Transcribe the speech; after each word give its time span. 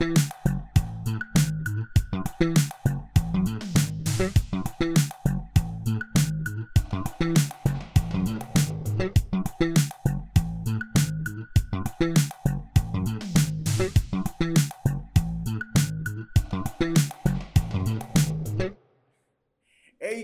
Hey, 0.00 0.06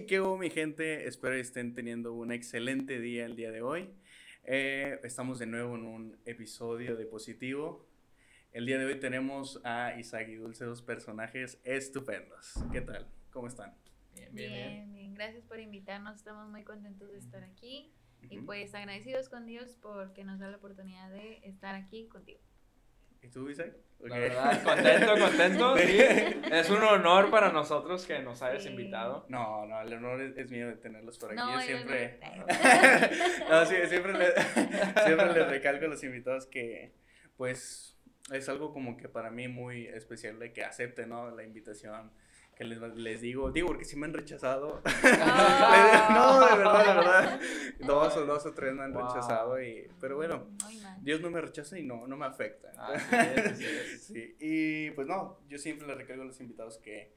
qué 0.08 0.22
hubo 0.22 0.38
mi 0.38 0.48
gente, 0.48 1.06
espero 1.06 1.34
que 1.34 1.40
estén 1.40 1.74
teniendo 1.74 2.14
un 2.14 2.32
excelente 2.32 2.98
día 2.98 3.27
el 3.27 3.36
día 3.36 3.50
de 3.50 3.61
hoy. 3.61 3.90
Eh, 4.45 5.00
estamos 5.04 5.38
de 5.38 5.45
nuevo 5.45 5.74
en 5.74 5.84
un 5.84 6.16
episodio 6.24 6.96
de 6.96 7.04
Positivo. 7.04 7.86
El 8.57 8.64
día 8.64 8.79
de 8.79 8.86
hoy 8.86 8.99
tenemos 8.99 9.61
a 9.64 9.94
Isaac 9.99 10.29
y 10.30 10.36
Dulce, 10.36 10.64
dos 10.64 10.80
personajes 10.80 11.61
estupendos. 11.62 12.54
¿Qué 12.72 12.80
tal? 12.80 13.07
¿Cómo 13.30 13.49
están? 13.49 13.75
Bien, 14.14 14.35
bien, 14.35 14.94
bien. 14.94 15.13
Gracias 15.14 15.44
por 15.44 15.61
invitarnos. 15.61 16.17
Estamos 16.17 16.49
muy 16.49 16.64
contentos 16.64 17.13
de 17.13 17.18
estar 17.18 17.44
aquí 17.44 17.93
y 18.30 18.39
pues 18.39 18.75
agradecidos 18.75 19.29
con 19.29 19.44
Dios 19.44 19.77
porque 19.82 20.25
nos 20.25 20.39
da 20.39 20.49
la 20.49 20.57
oportunidad 20.57 21.11
de 21.11 21.40
estar 21.43 21.75
aquí 21.75 22.08
contigo. 22.08 22.40
¿Y 23.21 23.29
tú, 23.29 23.50
Isaac? 23.50 23.75
La 24.00 24.14
Ok. 24.14 24.21
verdad, 24.22 24.63
contento, 24.63 25.18
contento. 25.18 25.77
Sí. 25.77 25.99
Es 26.50 26.71
un 26.71 26.82
honor 26.82 27.30
para 27.30 27.52
nosotros 27.52 28.07
que 28.07 28.21
nos 28.21 28.41
hayas 28.41 28.63
Sí. 28.63 28.71
invitado. 28.71 29.27
No, 29.29 29.66
no, 29.66 29.82
el 29.82 29.93
honor 29.93 30.22
es, 30.22 30.35
es 30.38 30.50
mío 30.50 30.66
de 30.68 30.77
tenerlos 30.77 31.18
por 31.18 31.30
aquí. 31.32 31.36
No, 31.36 31.52
Yo 31.57 31.61
siempre, 31.61 32.20
honor- 32.22 32.47
no, 33.50 33.66
sí, 33.66 33.75
siempre, 33.91 34.12
le, 34.14 34.33
siempre 35.05 35.34
les 35.34 35.47
recalco 35.47 35.84
a 35.84 35.88
los 35.88 36.02
invitados 36.02 36.47
que, 36.47 36.94
pues, 37.36 37.92
es 38.33 38.48
algo 38.48 38.72
como 38.72 38.97
que 38.97 39.08
para 39.08 39.30
mí 39.30 39.48
muy 39.48 39.86
especial 39.86 40.39
de 40.39 40.53
que 40.53 40.64
acepten, 40.64 41.10
¿no? 41.10 41.30
La 41.30 41.42
invitación 41.44 42.10
que 42.56 42.64
les, 42.64 42.80
les 42.96 43.20
digo, 43.20 43.52
digo, 43.52 43.69
porque 43.69 43.84
si 43.84 43.96
me 43.96 44.06
han 44.06 44.14
rechazado. 44.14 44.82
Ah. 45.28 46.08
no, 46.14 46.47
de 46.48 46.56
verdad, 46.56 46.86
de 46.86 46.94
verdad. 46.94 47.41
Dos 47.80 48.16
o 48.16 48.24
dos 48.27 48.47
o 48.47 48.54
tres 48.54 48.74
me 48.74 48.82
han 48.84 48.92
Wow. 48.94 49.06
rechazado, 49.08 49.62
y, 49.62 49.88
pero 50.00 50.16
bueno. 50.16 50.47
Dios 51.02 51.20
no 51.20 51.30
me 51.30 51.41
rechaza 51.41 51.78
y 51.78 51.82
no, 51.82 52.06
no 52.06 52.16
me 52.16 52.27
afecta. 52.27 52.72
Es. 52.94 53.58
Sí, 54.06 54.36
y 54.41 54.91
pues 54.92 55.06
no, 55.06 55.41
yo 55.48 55.58
siempre 55.58 55.86
les 55.86 55.97
recalco 55.97 56.22
a 56.22 56.27
los 56.27 56.41
invitados 56.41 56.78
que, 56.78 57.12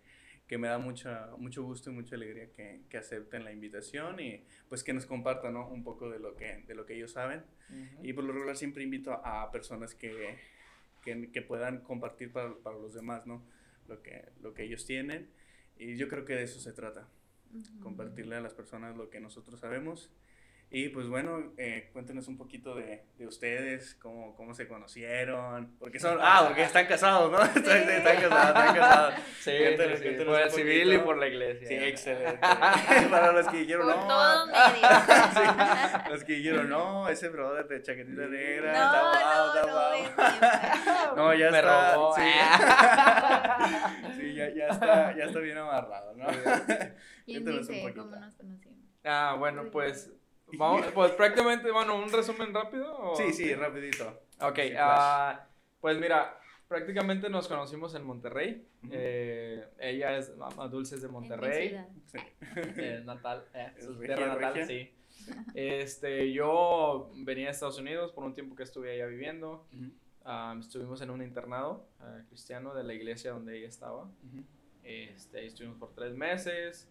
que 0.47 0.57
me 0.57 0.67
da 0.67 0.77
mucha, 0.77 1.29
mucho 1.37 1.63
gusto 1.63 1.89
y 1.89 1.93
mucha 1.93 2.15
alegría 2.15 2.51
que, 2.51 2.81
que 2.89 2.97
acepten 2.97 3.43
la 3.45 3.51
invitación 3.51 4.19
y 4.19 4.43
pues 4.67 4.83
que 4.83 4.91
nos 4.93 5.05
compartan 5.05 5.53
¿no? 5.53 5.69
un 5.69 5.83
poco 5.83 6.09
de 6.09 6.19
lo, 6.19 6.35
que, 6.35 6.63
de 6.67 6.75
lo 6.75 6.85
que 6.85 6.95
ellos 6.95 7.11
saben. 7.13 7.43
Y 8.03 8.13
por 8.13 8.23
lo 8.25 8.33
regular 8.33 8.57
siempre 8.57 8.83
invito 8.83 9.13
a 9.13 9.49
personas 9.51 9.93
que, 9.95 10.37
que, 11.09 11.31
que 11.31 11.41
puedan 11.41 11.81
compartir 11.81 12.31
para, 12.31 12.55
para 12.55 12.77
los 12.77 12.93
demás 12.93 13.25
¿no? 13.25 13.43
lo, 13.87 14.01
que, 14.01 14.29
lo 14.41 14.53
que 14.53 14.63
ellos 14.63 14.85
tienen. 14.85 15.29
Y 15.77 15.95
yo 15.95 16.07
creo 16.07 16.25
que 16.25 16.35
de 16.35 16.43
eso 16.43 16.59
se 16.59 16.73
trata, 16.73 17.07
compartirle 17.81 18.35
a 18.35 18.41
las 18.41 18.53
personas 18.53 18.95
lo 18.95 19.09
que 19.09 19.19
nosotros 19.19 19.59
sabemos. 19.59 20.11
Y 20.71 20.89
pues 20.89 21.07
bueno, 21.07 21.51
eh, 21.57 21.89
cuéntenos 21.93 22.27
un 22.27 22.37
poquito 22.37 22.75
de, 22.75 23.03
de 23.17 23.25
ustedes, 23.25 23.95
cómo, 23.95 24.35
cómo 24.35 24.53
se 24.53 24.67
conocieron, 24.67 25.75
porque 25.79 25.99
son, 25.99 26.19
ah, 26.21 26.43
porque 26.45 26.61
están 26.61 26.85
casados, 26.85 27.31
¿no? 27.31 27.41
Están, 27.43 27.89
están 27.89 28.15
casados, 28.17 28.47
están 28.49 28.75
casados. 28.75 29.13
Sí, 29.39 29.51
por 30.25 30.39
el 30.39 30.51
civil 30.51 30.93
y 30.93 30.97
por 30.99 31.17
la 31.17 31.27
iglesia. 31.27 31.67
Sí, 31.67 31.73
excelente. 31.73 32.37
Para 33.09 33.31
los 33.31 33.47
que 33.47 33.57
dijeron, 33.57 33.87
Por 33.87 33.95
no. 33.97 34.07
todo 34.07 34.45
medio. 34.45 34.59
Sí, 35.33 36.09
los 36.11 36.23
que 36.23 36.33
dijeron, 36.33 36.69
no, 36.69 37.09
ese 37.09 37.29
brother 37.29 37.67
de 37.67 37.81
chaquetita 37.81 38.27
negra, 38.27 38.71
No, 38.73 38.85
está 38.85 39.01
guau, 39.01 39.47
no, 39.47 39.55
está 39.55 39.65
no, 39.65 41.15
guau. 41.15 41.15
No, 41.15 41.33
ya 41.33 41.49
Me 41.51 41.57
está. 41.59 41.93
robó. 41.95 42.15
Sí, 42.15 42.21
Sí, 44.17 44.33
ya, 44.35 44.49
ya 44.53 44.67
está, 44.67 45.15
ya 45.15 45.23
está 45.25 45.39
bien 45.39 45.57
amarrado, 45.57 46.13
¿no? 46.15 46.27
¿Quién 46.27 47.43
Cuéntanos 47.43 47.61
un 47.61 47.73
dice 47.73 47.81
poquito. 47.81 48.03
cómo 48.03 48.15
nos 48.17 48.35
conocimos? 48.35 48.75
Ah, 49.03 49.35
bueno, 49.39 49.69
pues, 49.71 50.11
vamos, 50.57 50.85
pues 50.93 51.11
prácticamente, 51.11 51.71
bueno, 51.71 51.95
un 51.97 52.11
resumen 52.11 52.53
rápido. 52.53 52.95
o- 52.97 53.15
Sí, 53.15 53.31
sí, 53.33 53.53
rapidito. 53.53 54.07
Ok, 54.41 54.59
ah, 54.77 55.47
pues 55.81 55.99
mira, 55.99 56.39
prácticamente 56.67 57.29
nos 57.29 57.47
conocimos 57.47 57.93
en 57.95 58.03
Monterrey. 58.03 58.67
Ujú. 58.83 58.91
Eh, 58.93 59.67
ella 59.79 60.17
es, 60.17 60.35
Mamá 60.37 60.67
Dulce 60.67 60.95
es 60.95 61.01
de 61.01 61.07
Monterrey. 61.09 61.77
Sí. 62.05 62.17
eh, 62.55 63.01
natal, 63.05 63.45
eh, 63.53 63.73
¿Es 63.77 63.85
su 63.85 63.93
regia, 63.93 64.15
tierra 64.15 64.33
natal, 64.35 64.53
regia? 64.53 64.65
sí. 64.67 64.93
Este, 65.53 66.31
yo 66.31 67.11
venía 67.15 67.49
a 67.49 67.51
Estados 67.51 67.77
Unidos 67.77 68.11
por 68.13 68.23
un 68.23 68.33
tiempo 68.33 68.55
que 68.55 68.63
estuve 68.63 68.93
allá 68.93 69.05
viviendo. 69.07 69.67
Ujú, 69.73 69.91
Ah, 70.25 70.55
estuvimos 70.59 71.01
en 71.01 71.09
un 71.09 71.23
internado 71.23 71.87
ah, 72.01 72.19
cristiano 72.27 72.75
de 72.75 72.83
la 72.83 72.93
iglesia 72.93 73.31
donde 73.31 73.57
ella 73.57 73.67
estaba. 73.67 74.03
ujú. 74.03 74.43
Este, 74.83 75.39
ahí 75.39 75.47
estuvimos 75.47 75.77
por 75.77 75.93
tres 75.95 76.13
meses. 76.13 76.87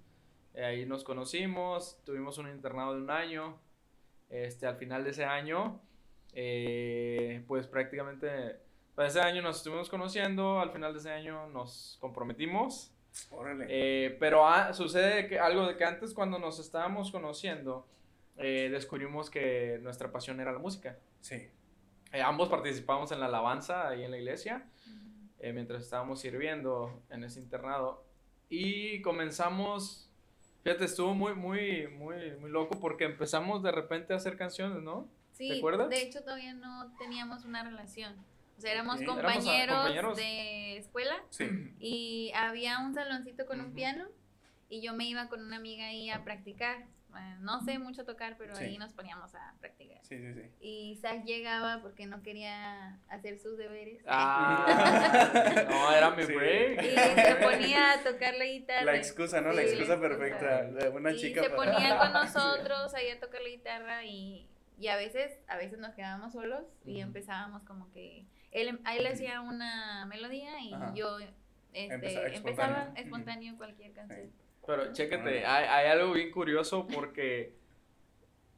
Eh, 0.59 0.65
ahí 0.65 0.87
nos 0.87 1.05
conocimos. 1.05 2.01
Tuvimos 2.05 2.39
un 2.39 2.49
internado 2.49 2.95
de 2.95 3.03
un 3.03 3.11
año. 3.11 3.59
Este, 4.29 4.67
al 4.67 4.77
final 4.77 5.05
de 5.05 5.11
ese 5.11 5.25
año, 5.25 5.81
eh, 6.35 7.43
pues 7.47 7.67
prácticamente, 7.67 8.57
pues 8.95 9.11
ese 9.11 9.21
año 9.21 9.41
nos 9.43 9.59
estuvimos 9.59 9.89
conociendo. 9.89 10.61
Al 10.61 10.71
final 10.71 10.93
de 10.93 10.99
ese 10.99 11.11
año 11.11 11.47
nos 11.49 11.97
comprometimos. 12.01 12.93
Órale. 13.31 13.67
Eh, 13.69 14.17
pero 14.21 14.47
ah, 14.47 14.73
sucede 14.73 15.27
que 15.29 15.39
algo 15.39 15.67
de 15.67 15.77
que 15.77 15.85
antes 15.85 16.13
cuando 16.13 16.39
nos 16.39 16.59
estábamos 16.59 17.11
conociendo, 17.11 17.87
eh, 18.37 18.69
descubrimos 18.71 19.31
que 19.31 19.79
nuestra 19.83 20.11
pasión 20.13 20.41
era 20.41 20.53
la 20.53 20.59
música. 20.59 20.99
Sí. 21.21 21.49
Eh, 22.13 22.23
ambos 22.23 22.49
participamos 22.49 23.13
en 23.13 23.21
la 23.21 23.27
alabanza 23.27 23.89
ahí 23.89 24.03
en 24.03 24.11
la 24.11 24.17
iglesia 24.17 24.67
eh, 25.41 25.53
mientras 25.53 25.83
estábamos 25.83 26.21
sirviendo 26.21 27.03
en 27.11 27.25
ese 27.25 27.41
internado. 27.41 28.05
Y 28.49 29.03
comenzamos, 29.03 30.08
fíjate, 30.63 30.85
estuvo 30.85 31.15
muy, 31.15 31.35
muy, 31.35 31.89
muy, 31.89 32.37
muy 32.41 32.51
loco 32.51 32.79
porque 32.81 33.05
empezamos 33.05 33.63
de 33.63 33.73
repente 33.73 34.13
a 34.13 34.17
hacer 34.17 34.37
canciones, 34.37 34.83
¿no? 34.83 35.09
Sí, 35.33 35.59
acuerdas? 35.59 35.89
de 35.89 36.03
hecho 36.03 36.23
todavía 36.23 36.55
no 36.55 36.93
teníamos 36.99 37.45
una 37.45 37.63
relación. 37.63 38.17
O 38.57 38.61
sea, 38.61 38.73
éramos 38.73 39.01
compañeros, 39.03 40.17
de 40.17 40.79
escuela 40.79 41.15
Sí. 41.31 41.49
y 41.79 42.33
había 42.35 42.81
un 42.81 42.93
saloncito 42.93 43.47
con 43.47 43.61
un 43.61 43.73
piano 43.73 44.07
y 44.69 44.81
yo 44.81 44.95
me 44.95 45.05
iba 45.05 45.29
con 45.29 45.45
una 45.45 45.57
amiga 45.57 45.87
ahí 45.87 46.11
a 46.11 46.25
practicar. 46.25 46.85
Eh, 47.17 47.37
no 47.41 47.61
sé 47.63 47.79
mucho 47.79 48.05
tocar, 48.05 48.37
pero 48.37 48.55
Sí. 48.55 48.65
ahí 48.65 48.79
nos 48.79 48.93
poníamos 48.93 49.35
a 49.35 49.55
practicar. 49.61 49.99
Sí, 50.05 50.19
sí, 50.19 50.35
sí. 50.35 50.43
Y 50.61 50.91
Isaac 50.93 51.25
llegaba 51.25 51.81
porque 51.83 52.07
no 52.07 52.23
quería 52.23 52.99
hacer 53.09 53.39
sus 53.41 53.57
deberes. 53.57 54.03
Ah, 54.07 54.67
no, 55.71 55.93
era 55.93 56.11
mi 56.11 56.25
Sí. 56.25 56.35
break. 56.35 56.83
Y 56.83 56.95
se 56.95 57.35
ponía 57.43 57.93
a 57.95 58.03
tocar 58.05 58.35
la 58.35 58.45
guitarra. 58.45 58.85
La 58.85 58.97
excusa, 58.97 59.41
¿no? 59.41 59.53
La 59.53 59.63
Sí, 59.63 59.69
excusa 59.71 59.95
la 59.97 60.01
perfecta. 60.01 60.65
excusa. 60.65 60.91
Una 60.91 61.13
y 61.13 61.17
chica 61.17 61.43
se 61.43 61.51
para- 61.51 61.73
ponía 61.73 61.99
con 61.99 62.13
nosotros 62.13 62.95
ahí 62.95 63.09
a 63.11 63.19
tocar 63.21 63.41
la 63.43 63.49
guitarra 63.49 64.05
y, 64.05 64.47
y 64.79 64.89
a 64.89 64.97
veces 64.97 65.39
a 65.49 65.57
veces 65.57 65.79
nos 65.79 65.95
quedábamos 65.95 66.33
solos 66.35 66.65
y 66.85 66.93
Ujú. 66.95 67.03
empezábamos 67.03 67.63
como 67.65 67.91
que 67.93 68.27
él, 68.53 68.79
a 68.85 68.97
él 68.97 69.03
le 69.05 69.11
hacía 69.11 69.41
una 69.41 70.07
melodía 70.07 70.61
y 70.61 70.73
Ajá. 70.75 70.93
yo 70.95 71.19
este, 71.73 71.95
Empezaba 71.95 72.27
empezaba 72.29 72.69
espontáneo. 72.77 73.03
espontáneo 73.05 73.57
cualquier 73.57 73.93
canción. 73.93 74.31
Pero 74.69 74.93
chécate, 74.93 75.23
Órale. 75.23 75.47
hay, 75.47 75.65
hay 75.65 75.87
algo 75.99 76.13
bien 76.13 76.31
curioso 76.31 76.87
porque 76.87 77.55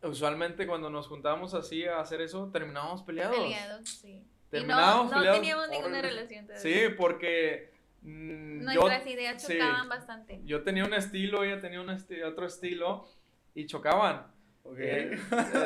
usualmente 0.02 0.66
cuando 0.66 0.90
nos 0.90 1.06
juntábamos 1.06 1.54
así 1.54 1.84
a 1.84 2.00
hacer 2.00 2.20
eso, 2.20 2.50
terminábamos 2.52 3.02
peleados. 3.04 3.36
Peleados, 3.36 3.88
sí. 3.88 4.08
Y 4.08 4.16
no, 4.18 4.26
Terminábamos 4.50 5.10
no 5.12 5.16
peleados. 5.18 5.40
teníamos 5.40 5.68
ninguna 5.70 6.02
relación 6.02 6.46
todavía. 6.46 6.62
Sí, 6.88 6.94
porque 6.98 7.70
mm, 8.02 8.64
Nuestras 8.64 9.04
yo, 9.04 9.10
ideas 9.10 9.40
sí. 9.42 9.52
chocaban 9.52 9.88
bastante. 9.88 10.40
yo 10.44 10.64
tenía 10.64 10.84
un 10.84 10.94
estilo, 10.94 11.44
ella 11.44 11.60
tenía 11.60 11.80
un 11.80 11.88
esti- 11.90 12.24
otro 12.24 12.46
estilo 12.46 13.06
y 13.54 13.66
chocaban. 13.66 14.26
Ok. 14.64 14.78
Eh, 14.80 15.16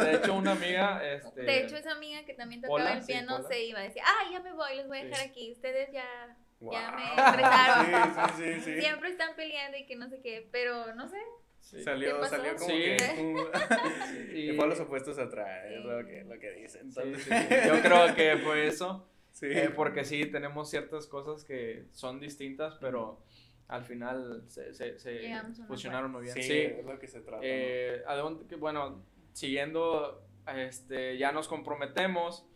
de 0.04 0.14
hecho, 0.16 0.34
una 0.34 0.52
amiga, 0.52 1.02
este, 1.10 1.40
De 1.42 1.60
hecho, 1.64 1.76
esa 1.76 1.92
amiga 1.92 2.24
que 2.26 2.34
también 2.34 2.60
tocaba 2.60 2.80
Hola, 2.80 2.92
el 2.94 3.00
sí, 3.00 3.06
piano 3.08 3.36
hola. 3.36 3.48
se 3.48 3.64
iba 3.64 3.78
a 3.80 3.82
decir, 3.82 4.02
ah, 4.04 4.30
ya 4.30 4.40
me 4.40 4.52
voy, 4.52 4.76
los 4.76 4.86
voy 4.88 4.98
a 4.98 5.00
Sí. 5.02 5.06
dejar 5.08 5.26
aquí. 5.26 5.52
Ustedes 5.52 5.90
ya, 5.90 6.36
ya 6.60 6.90
Wow. 6.90 6.96
me 6.96 7.04
estresaron. 7.30 8.36
Sí, 8.36 8.42
sí, 8.42 8.52
sí, 8.54 8.60
sí. 8.74 8.80
siempre 8.80 9.08
están 9.10 9.34
peleando 9.36 9.76
y 9.78 9.86
que 9.86 9.96
no 9.96 10.08
sé 10.08 10.20
qué, 10.20 10.48
pero 10.52 10.94
no 10.94 11.08
sé. 11.08 11.18
sí. 11.60 11.82
Salió, 11.82 12.24
salió 12.26 12.54
como 12.56 12.68
Sí. 12.68 12.74
que. 12.76 13.22
uh, 13.22 14.34
Y- 14.36 14.52
fue 14.56 14.64
a 14.64 14.68
los 14.68 14.80
opuestos 14.80 15.18
atrás, 15.18 15.64
es 15.70 15.84
lo 15.84 16.04
que, 16.06 16.24
lo 16.24 16.38
que 16.38 16.50
dicen. 16.52 16.82
Entonces, 16.88 17.22
sí, 17.24 17.30
sí. 17.30 17.54
Yo 17.68 17.80
creo 17.82 18.14
que 18.14 18.36
fue 18.38 18.66
eso, 18.66 19.08
sí. 19.32 19.46
eh, 19.50 19.70
porque 19.74 20.04
sí, 20.04 20.26
tenemos 20.26 20.70
ciertas 20.70 21.06
cosas 21.06 21.44
que 21.44 21.84
son 21.92 22.20
distintas, 22.20 22.76
pero 22.80 23.22
al 23.68 23.84
final 23.84 24.42
se, 24.46 24.74
se, 24.74 24.98
se 24.98 25.20
fusionaron 25.66 26.10
muy 26.12 26.22
bien. 26.22 26.34
Sí, 26.34 26.42
Sí, 26.42 26.58
es 26.60 26.84
lo 26.84 26.98
que 26.98 27.08
se 27.08 27.20
trata. 27.20 27.38
¿no? 27.38 27.42
Eh, 27.42 28.02
¿a 28.06 28.14
dónde- 28.14 28.46
que, 28.46 28.56
bueno, 28.56 29.04
siguiendo, 29.32 30.26
este, 30.54 31.16
ya 31.18 31.32
nos 31.32 31.48
comprometemos 31.48 32.46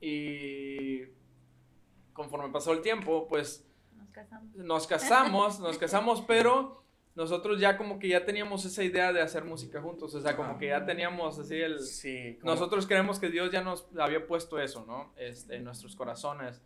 y 0.00 1.02
conforme 2.12 2.50
pasó 2.52 2.72
el 2.72 2.80
tiempo, 2.82 3.26
pues 3.28 3.66
Nos 3.96 4.08
casamos. 4.10 4.54
nos 4.56 4.86
casamos, 4.86 5.60
nos 5.60 5.78
casamos, 5.78 6.20
pero 6.26 6.82
nosotros 7.14 7.60
ya 7.60 7.76
como 7.76 7.98
que 7.98 8.08
ya 8.08 8.24
teníamos 8.24 8.64
esa 8.64 8.82
idea 8.84 9.12
de 9.12 9.20
hacer 9.20 9.44
música 9.44 9.80
juntos, 9.82 10.14
o 10.14 10.20
sea, 10.20 10.36
como 10.36 10.58
que 10.58 10.68
ya 10.68 10.84
teníamos 10.86 11.38
así 11.38 11.56
el... 11.60 11.80
Sí, 11.80 12.38
como- 12.40 12.52
Nosotros 12.52 12.86
creemos 12.86 13.18
que 13.18 13.28
Dios 13.30 13.50
ya 13.50 13.62
nos 13.62 13.86
había 13.98 14.26
puesto 14.26 14.58
eso, 14.58 14.84
¿no? 14.86 15.12
Este, 15.16 15.56
en 15.56 15.64
nuestros 15.64 15.96
corazones. 15.96 16.62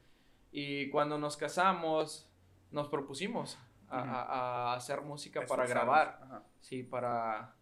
Y 0.52 0.90
cuando 0.90 1.18
nos 1.18 1.36
casamos, 1.36 2.28
nos 2.70 2.88
propusimos 2.88 3.58
a, 3.88 4.00
Ujú. 4.02 4.10
a- 4.10 4.22
a 4.22 4.74
hacer 4.74 5.00
música 5.00 5.44
para 5.46 5.66
grabar. 5.66 6.20
ajá. 6.22 6.42
Sí, 6.60 6.82
para, 6.82 7.54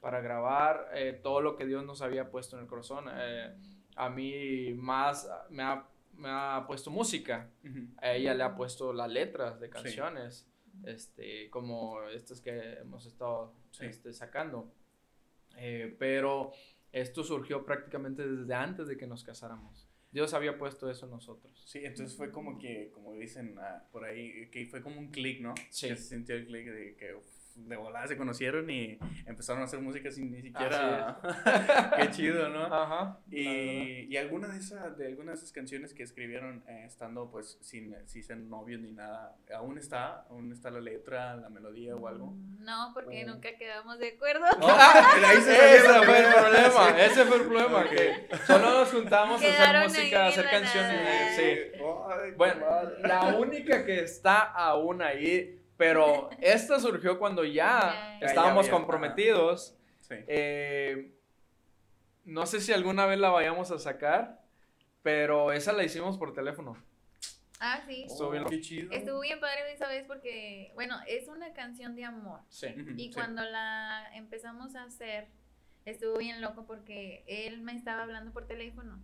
para 0.00 0.20
grabar 0.20 0.88
eh, 0.94 1.18
todo 1.22 1.40
lo 1.40 1.56
que 1.56 1.66
Dios 1.66 1.84
nos 1.84 2.00
había 2.02 2.30
puesto 2.30 2.56
en 2.56 2.62
el 2.62 2.68
corazón. 2.68 3.06
Eh, 3.12 3.54
a 3.96 4.08
mí 4.08 4.72
más 4.74 5.28
me 5.50 5.62
ha, 5.64 5.84
me 6.18 6.28
ha 6.30 6.64
puesto 6.66 6.90
música. 6.90 7.50
Ujú. 7.64 7.86
A 7.98 8.12
ella 8.12 8.34
le 8.34 8.42
ha 8.42 8.54
puesto 8.54 8.92
las 8.92 9.10
letras 9.10 9.58
de 9.60 9.66
Sí. 9.68 9.72
canciones, 9.72 10.46
este, 10.84 11.48
como 11.50 12.02
estas 12.08 12.40
que 12.40 12.74
hemos 12.80 13.06
estado 13.06 13.54
Sí. 13.70 13.86
este, 13.86 14.12
sacando. 14.12 14.72
Eh, 15.56 15.94
pero 15.98 16.52
esto 16.92 17.24
surgió 17.24 17.64
prácticamente 17.64 18.26
desde 18.26 18.54
antes 18.54 18.86
de 18.88 18.96
que 18.96 19.06
nos 19.06 19.24
casáramos. 19.24 19.88
Dios 20.10 20.32
había 20.32 20.56
puesto 20.56 20.90
eso 20.90 21.04
en 21.06 21.12
nosotros. 21.12 21.62
Sí, 21.66 21.80
entonces 21.84 22.16
fue 22.16 22.30
como 22.30 22.58
que, 22.58 22.90
como 22.92 23.12
dicen 23.14 23.56
ah, 23.58 23.86
por 23.92 24.04
ahí, 24.04 24.48
que 24.50 24.66
fue 24.66 24.82
como 24.82 24.98
un 24.98 25.10
clic, 25.10 25.40
¿no? 25.40 25.54
Sí. 25.70 25.88
Que 25.88 25.96
se 25.96 26.02
sintió 26.14 26.34
el 26.34 26.46
clic 26.46 26.66
de 26.70 26.96
que 26.96 27.14
uf, 27.14 27.26
de 27.66 27.76
volada 27.76 28.06
se 28.06 28.16
conocieron 28.16 28.68
y 28.70 28.98
empezaron 29.26 29.62
a 29.62 29.64
hacer 29.66 29.80
música 29.80 30.10
sin 30.10 30.30
ni 30.32 30.40
siquiera... 30.42 31.18
Qué 31.96 32.10
chido, 32.10 32.48
¿no? 32.48 32.64
Ajá. 32.64 33.18
Y, 33.30 34.06
y 34.12 34.16
alguna 34.16 34.48
de 34.48 34.58
esas 34.58 34.96
de 34.96 35.06
alguna 35.06 35.32
de 35.32 35.38
esas 35.38 35.52
canciones 35.52 35.92
que 35.94 36.02
escribieron 36.02 36.62
eh, 36.68 36.84
estando 36.86 37.30
pues 37.30 37.58
sin, 37.60 37.94
sin 38.06 38.22
ser 38.22 38.38
novios 38.38 38.80
ni 38.80 38.92
nada, 38.92 39.36
aún 39.54 39.76
está, 39.78 40.22
aún 40.30 40.52
está 40.52 40.70
la 40.70 40.80
letra, 40.80 41.36
la 41.36 41.48
melodía 41.50 41.94
o 41.96 42.06
algo. 42.08 42.34
No, 42.60 42.90
porque 42.94 43.24
Oh. 43.24 43.34
nunca 43.34 43.48
quedamos 43.58 43.98
de 43.98 44.08
acuerdo. 44.14 44.44
ahí 44.62 45.36
se 45.42 45.80
salió 45.80 46.02
Ese 46.02 46.04
fue 46.04 46.18
el 46.18 46.32
problema, 46.34 46.88
Sí. 46.88 46.94
ese 47.00 47.24
fue 47.24 47.36
el 47.36 47.42
problema, 47.42 47.78
Ok. 47.80 47.90
que 47.90 48.36
solo 48.46 48.70
nos 48.70 48.90
juntamos 48.92 49.42
a 49.42 49.44
Quedaron 49.44 49.82
hacer 49.82 50.00
música, 50.00 50.24
a 50.24 50.28
hacer 50.28 50.50
canciones. 50.50 51.36
Sí. 51.36 51.42
Ay, 52.10 52.30
Bueno, 52.36 52.66
la 53.00 53.36
única 53.36 53.84
que 53.84 54.00
está 54.02 54.38
aún 54.40 55.02
ahí, 55.02 55.57
pero 55.78 56.28
esta 56.42 56.78
surgió 56.78 57.18
cuando 57.18 57.44
ya 57.44 58.18
estábamos 58.20 58.66
Ya, 58.66 58.72
comprometidos. 58.72 59.74
Sí. 60.00 60.16
Eh, 60.26 61.14
no 62.26 62.44
sé 62.44 62.60
si 62.60 62.74
alguna 62.74 63.06
vez 63.06 63.18
la 63.18 63.30
vayamos 63.30 63.70
a 63.70 63.78
sacar, 63.78 64.42
pero 65.02 65.52
esa 65.52 65.72
la 65.72 65.84
hicimos 65.84 66.18
por 66.18 66.34
teléfono. 66.34 66.76
Ah, 67.60 67.82
sí. 67.86 68.04
Estuvo 68.06 68.30
bien. 68.30 68.44
Oh, 68.44 68.50
Qué 68.50 68.60
chido. 68.60 68.92
Estuvo 68.92 69.20
bien 69.20 69.40
padre 69.40 69.72
esa 69.72 69.88
vez 69.88 70.04
porque, 70.06 70.70
bueno, 70.74 70.96
es 71.06 71.28
una 71.28 71.54
canción 71.54 71.96
de 71.96 72.04
amor. 72.04 72.40
Sí. 72.50 72.68
Y 72.96 73.04
sí. 73.04 73.10
cuando 73.14 73.42
la 73.42 74.10
empezamos 74.14 74.74
a 74.74 74.84
hacer, 74.84 75.28
estuvo 75.84 76.18
bien 76.18 76.40
loco 76.40 76.66
porque 76.66 77.24
él 77.26 77.62
me 77.62 77.74
estaba 77.74 78.02
hablando 78.02 78.32
por 78.32 78.46
teléfono 78.46 79.02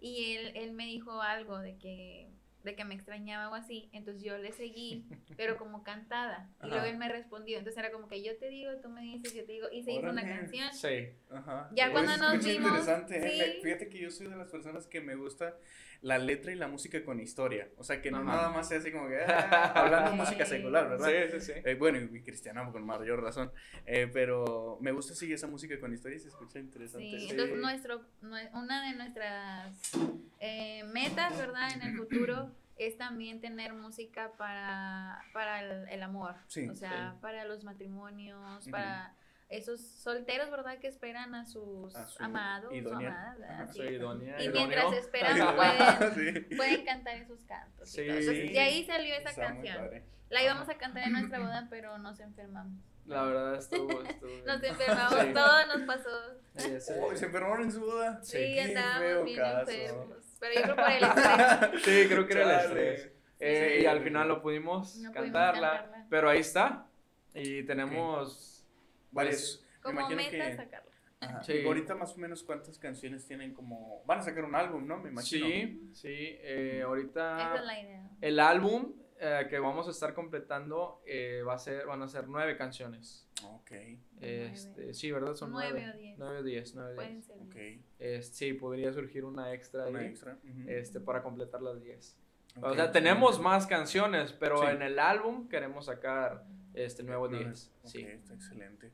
y 0.00 0.34
él, 0.34 0.52
él 0.54 0.72
me 0.72 0.86
dijo 0.86 1.20
algo 1.20 1.58
de 1.58 1.76
que, 1.76 2.30
de 2.64 2.74
que 2.74 2.84
me 2.84 2.94
extrañaba 2.94 3.48
o 3.50 3.54
así. 3.54 3.88
Entonces 3.92 4.22
yo 4.22 4.36
le 4.38 4.52
seguí, 4.52 5.06
pero 5.36 5.56
como 5.56 5.82
cantada. 5.82 6.48
Y 6.62 6.66
luego 6.66 6.82
Ajá. 6.82 6.88
él 6.90 6.98
me 6.98 7.08
respondió. 7.08 7.58
Entonces 7.58 7.78
era 7.78 7.90
como 7.92 8.08
que 8.08 8.22
yo 8.22 8.36
te 8.36 8.48
digo, 8.48 8.70
tú 8.82 8.88
me 8.88 9.02
dices, 9.02 9.34
yo 9.34 9.44
te 9.44 9.52
digo. 9.52 9.68
Y 9.72 9.82
se 9.82 9.92
hizo 9.92 10.10
una 10.10 10.22
canción. 10.24 10.72
Sí. 10.72 11.08
Ajá. 11.30 11.68
Ya 11.72 11.90
cuando 11.92 12.16
nos 12.16 12.44
vimos, 12.44 12.68
interesante. 12.70 13.18
¿eh? 13.18 13.52
sí. 13.56 13.62
Fíjate 13.62 13.88
que 13.88 13.98
yo 13.98 14.10
soy 14.10 14.26
de 14.28 14.36
las 14.36 14.48
personas 14.48 14.86
que 14.86 15.00
me 15.00 15.14
gusta 15.16 15.56
la 16.02 16.16
letra 16.16 16.50
y 16.50 16.54
la 16.54 16.66
música 16.66 17.04
con 17.04 17.20
historia. 17.20 17.68
O 17.76 17.84
sea, 17.84 18.00
que 18.00 18.10
no 18.10 18.18
Ajá. 18.18 18.26
nada 18.26 18.48
más 18.50 18.68
sea 18.68 18.78
así 18.78 18.90
como 18.90 19.06
que 19.08 19.18
ah, 19.26 19.72
hablando 19.74 20.12
música 20.14 20.46
secular, 20.46 20.88
¿verdad? 20.88 21.08
Sí, 21.30 21.40
sí, 21.40 21.52
sí. 21.52 21.60
Eh, 21.62 21.74
bueno, 21.74 21.98
y 21.98 22.22
cristiana 22.22 22.70
con 22.72 22.84
mayor 22.86 23.22
razón. 23.22 23.52
Eh, 23.84 24.08
pero 24.12 24.78
me 24.80 24.92
gusta 24.92 25.14
seguir 25.14 25.34
esa 25.34 25.46
música 25.46 25.78
con 25.78 25.92
historia 25.92 26.16
y 26.16 26.20
se 26.20 26.28
escucha 26.28 26.58
interesante. 26.58 27.06
Sí, 27.18 27.20
Sí. 27.26 27.30
entonces 27.32 27.56
nuestro, 27.58 28.00
nue- 28.22 28.50
una 28.54 28.88
de 28.90 28.96
nuestras 28.96 29.92
eh, 30.40 30.84
metas, 30.84 31.36
¿verdad? 31.36 31.68
En 31.74 31.82
el 31.82 31.96
futuro 31.98 32.49
es 32.86 32.96
también 32.96 33.40
tener 33.40 33.72
música 33.74 34.32
para, 34.38 35.22
para 35.32 35.60
el, 35.62 35.88
el 35.88 36.02
amor. 36.02 36.34
Sí, 36.48 36.68
o 36.68 36.74
sea, 36.74 37.12
sí. 37.12 37.18
para 37.20 37.44
los 37.44 37.62
matrimonios, 37.64 38.62
Ujú. 38.62 38.70
para 38.70 39.14
esos 39.48 39.80
solteros, 39.80 40.50
¿verdad? 40.50 40.78
Que 40.78 40.86
esperan 40.88 41.34
a 41.34 41.44
sus 41.44 41.94
A 41.96 42.06
su 42.06 42.22
amados. 42.22 42.70
Sí. 42.72 42.80
Soy 43.76 43.94
idónea. 43.96 44.36
Y 44.40 44.44
idóneo. 44.44 44.52
mientras 44.68 44.92
esperan, 44.94 45.56
pueden, 45.56 46.14
Sí. 46.48 46.54
pueden 46.56 46.84
cantar 46.84 47.16
esos 47.16 47.40
cantos. 47.44 47.88
y 47.88 47.92
Sí. 47.92 48.00
Entonces, 48.02 48.52
de 48.52 48.60
ahí 48.60 48.84
salió 48.86 49.14
esa 49.14 49.30
Está 49.30 49.42
canción. 49.46 50.02
La 50.30 50.42
íbamos 50.44 50.68
a 50.68 50.74
cantar 50.78 51.02
en 51.04 51.12
nuestra 51.12 51.40
boda, 51.40 51.66
pero 51.68 51.98
nos 51.98 52.20
enfermamos. 52.20 52.80
La 53.06 53.24
verdad 53.24 53.56
estuvo, 53.56 54.02
estuvo. 54.04 54.30
Nos 54.46 54.62
enfermamos, 54.62 55.20
Sí. 55.20 55.32
todo 55.34 55.66
nos 55.66 55.82
pasó. 55.82 56.10
Sí, 56.56 56.70
ese- 56.70 57.00
Oh, 57.00 57.16
¿Se 57.16 57.24
enfermaron 57.26 57.62
en 57.62 57.72
su 57.72 57.80
boda? 57.80 58.22
Sí, 58.22 58.58
andábamos 58.60 59.24
bien 59.24 59.38
caso. 59.38 59.70
enfermos. 59.72 60.19
Pero 60.40 60.54
yo 60.54 60.62
creo 60.62 60.76
por 60.76 60.90
el 60.90 61.04
estrés. 61.04 61.82
Sí, 61.84 62.08
creo 62.08 62.26
que 62.26 62.32
era 62.32 62.42
el 62.44 62.60
estrés. 62.66 63.12
Eh, 63.38 63.76
Sí. 63.78 63.82
y 63.84 63.86
al 63.86 64.02
final 64.02 64.28
lo 64.28 64.42
pudimos 64.42 64.96
No 64.96 65.12
pudimos 65.12 65.14
cantarla, 65.14 65.70
cantarla. 65.82 66.06
pero 66.10 66.28
ahí 66.28 66.40
está. 66.40 66.86
Y 67.34 67.62
tenemos 67.64 68.66
Varios. 69.12 69.64
me 69.76 69.82
Como 69.82 70.00
imagino 70.00 70.16
meta 70.16 70.30
que. 70.50 70.56
sacarla. 70.56 70.90
Ajá. 71.20 71.42
Sí. 71.42 71.62
Ahorita 71.66 71.94
más 71.94 72.14
o 72.14 72.18
menos 72.18 72.42
cuántas 72.42 72.78
canciones 72.78 73.26
tienen 73.26 73.52
como. 73.54 74.02
Van 74.06 74.18
a 74.18 74.22
sacar 74.22 74.44
un 74.44 74.54
álbum, 74.54 74.86
¿no? 74.86 74.98
Me 74.98 75.10
imagino. 75.10 75.46
Sí, 75.46 75.90
sí. 75.94 76.08
eh, 76.08 76.76
Esa 76.78 76.86
ahorita 76.86 77.54
es 77.56 77.62
la 77.64 77.80
idea. 77.80 78.10
el 78.20 78.40
álbum 78.40 78.92
eh, 79.20 79.46
que 79.48 79.58
vamos 79.58 79.86
a 79.86 79.90
estar 79.90 80.14
completando 80.14 81.02
eh, 81.06 81.42
va 81.46 81.54
a 81.54 81.58
ser, 81.58 81.86
van 81.86 82.02
a 82.02 82.08
ser 82.08 82.26
nueve 82.28 82.56
canciones. 82.56 83.26
Ok, 83.44 83.70
Este, 84.20 84.92
sí, 84.94 85.10
¿verdad? 85.12 85.34
Son 85.34 85.50
Nueve 85.50 85.72
nueve. 85.82 85.92
o 85.94 85.98
diez. 85.98 86.18
Nueve 86.18 86.38
o 86.38 86.42
diez, 86.42 86.74
nueve 86.74 86.92
o 86.92 86.96
Pueden 86.96 87.12
diez. 87.14 87.26
ser. 87.26 87.36
ok. 87.38 87.56
Es- 87.98 88.28
sí, 88.28 88.52
podría 88.52 88.92
surgir 88.92 89.24
una 89.24 89.52
extra 89.52 89.86
Una 89.86 90.00
ahí, 90.00 90.06
extra. 90.06 90.38
este, 90.66 91.00
para 91.00 91.22
completar 91.22 91.62
las 91.62 91.80
diez. 91.82 92.16
O 92.60 92.74
sea, 92.74 92.90
tenemos 92.90 93.40
más 93.40 93.66
canciones, 93.66 94.32
pero 94.32 94.58
Sí. 94.60 94.66
en 94.70 94.82
el 94.82 94.98
álbum 94.98 95.48
queremos 95.48 95.86
sacar 95.86 96.44
este 96.74 97.02
nuevo 97.02 97.28
Nueve. 97.28 97.44
10. 97.46 97.72
Ok, 97.82 97.88
Sí. 97.88 98.02
está 98.02 98.34
excelente. 98.34 98.92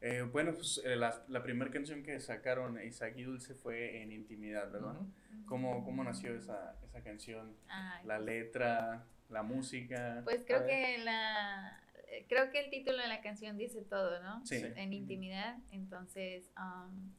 Eh, 0.00 0.22
bueno, 0.22 0.52
pues 0.52 0.82
eh, 0.84 0.96
la, 0.96 1.24
la 1.28 1.42
primera 1.42 1.70
canción 1.70 2.02
que 2.02 2.18
sacaron 2.20 2.82
Isaac 2.82 3.14
y 3.16 3.22
Dulce 3.22 3.54
fue 3.54 4.02
en 4.02 4.12
Intimidad, 4.12 4.70
¿verdad? 4.70 4.96
Ujú. 4.96 5.06
¿Cómo, 5.46 5.84
¿Cómo 5.84 6.04
nació 6.04 6.34
esa, 6.34 6.76
esa 6.84 7.02
canción? 7.02 7.54
Ay, 7.68 8.04
La 8.06 8.18
letra, 8.18 9.04
la 9.34 9.42
música. 9.42 10.22
Pues 10.24 10.44
creo 10.46 10.64
que 10.64 10.98
la 10.98 11.80
creo 12.28 12.50
que 12.50 12.60
el 12.60 12.70
título 12.70 12.98
de 12.98 13.08
la 13.08 13.20
canción 13.20 13.56
dice 13.56 13.82
todo, 13.82 14.22
¿no? 14.22 14.44
Sí. 14.46 14.62
En 14.76 14.92
intimidad. 14.92 15.58
Entonces, 15.70 16.50
um, 16.56 17.12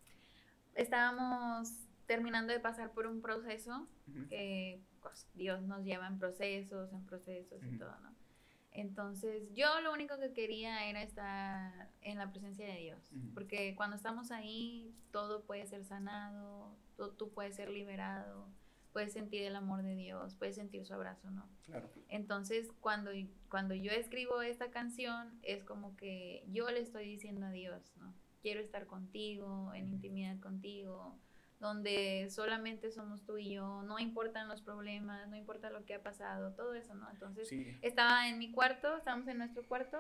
estábamos 0.76 1.72
terminando 2.06 2.54
de 2.54 2.60
pasar 2.60 2.92
por 2.92 3.08
un 3.08 3.22
proceso 3.22 3.88
que 4.30 4.80
pues, 5.02 5.28
Dios 5.34 5.62
nos 5.64 5.84
lleva 5.84 6.08
en 6.08 6.20
procesos, 6.20 6.92
en 6.94 7.06
procesos 7.06 7.64
y 7.64 7.78
todo, 7.78 7.96
¿no? 8.02 8.14
Entonces, 8.72 9.44
yo 9.54 9.80
lo 9.80 9.94
único 9.94 10.20
que 10.20 10.34
quería 10.34 10.90
era 10.90 11.02
estar 11.02 11.90
en 12.02 12.18
la 12.18 12.30
presencia 12.30 12.68
de 12.68 12.78
Dios, 12.78 13.10
porque 13.34 13.74
cuando 13.76 13.96
estamos 13.96 14.32
ahí, 14.32 14.94
todo 15.12 15.44
puede 15.46 15.66
ser 15.66 15.86
sanado, 15.86 16.76
tú, 16.98 17.14
tú 17.14 17.32
puedes 17.32 17.56
ser 17.56 17.70
liberado, 17.70 18.50
puedes 18.96 19.12
sentir 19.12 19.44
el 19.44 19.58
amor 19.58 19.84
de 19.84 19.94
Dios, 19.94 20.36
puedes 20.36 20.56
sentir 20.56 20.86
su 20.86 20.94
abrazo, 20.94 21.30
¿no? 21.30 21.46
Claro. 21.66 21.90
Entonces, 22.08 22.72
cuando, 22.80 23.12
cuando 23.50 23.74
yo 23.76 23.92
escribo 23.92 24.42
esta 24.42 24.72
canción, 24.72 25.38
es 25.42 25.66
como 25.66 25.98
que 25.98 26.46
yo 26.48 26.72
le 26.72 26.80
estoy 26.80 27.06
diciendo 27.06 27.46
a 27.46 27.52
Dios, 27.52 27.92
¿no? 27.98 28.14
Quiero 28.42 28.62
estar 28.62 28.86
contigo, 28.86 29.74
en 29.74 29.90
intimidad 29.90 30.40
contigo, 30.40 31.20
donde 31.60 32.30
solamente 32.30 32.90
somos 32.90 33.22
tú 33.26 33.38
y 33.38 33.50
yo, 33.50 33.82
no 33.84 34.00
importan 34.00 34.48
los 34.48 34.62
problemas, 34.62 35.28
no 35.28 35.36
importa 35.36 35.70
lo 35.70 35.84
que 35.84 35.96
ha 35.96 36.02
pasado, 36.02 36.54
todo 36.54 36.74
eso, 36.74 36.96
¿no? 36.96 37.12
Entonces, 37.12 37.50
Sí. 37.50 37.78
estaba 37.82 38.30
en 38.30 38.38
mi 38.40 38.50
cuarto, 38.54 38.96
estábamos 38.96 39.28
en 39.28 39.40
nuestro 39.40 39.68
cuarto 39.68 39.98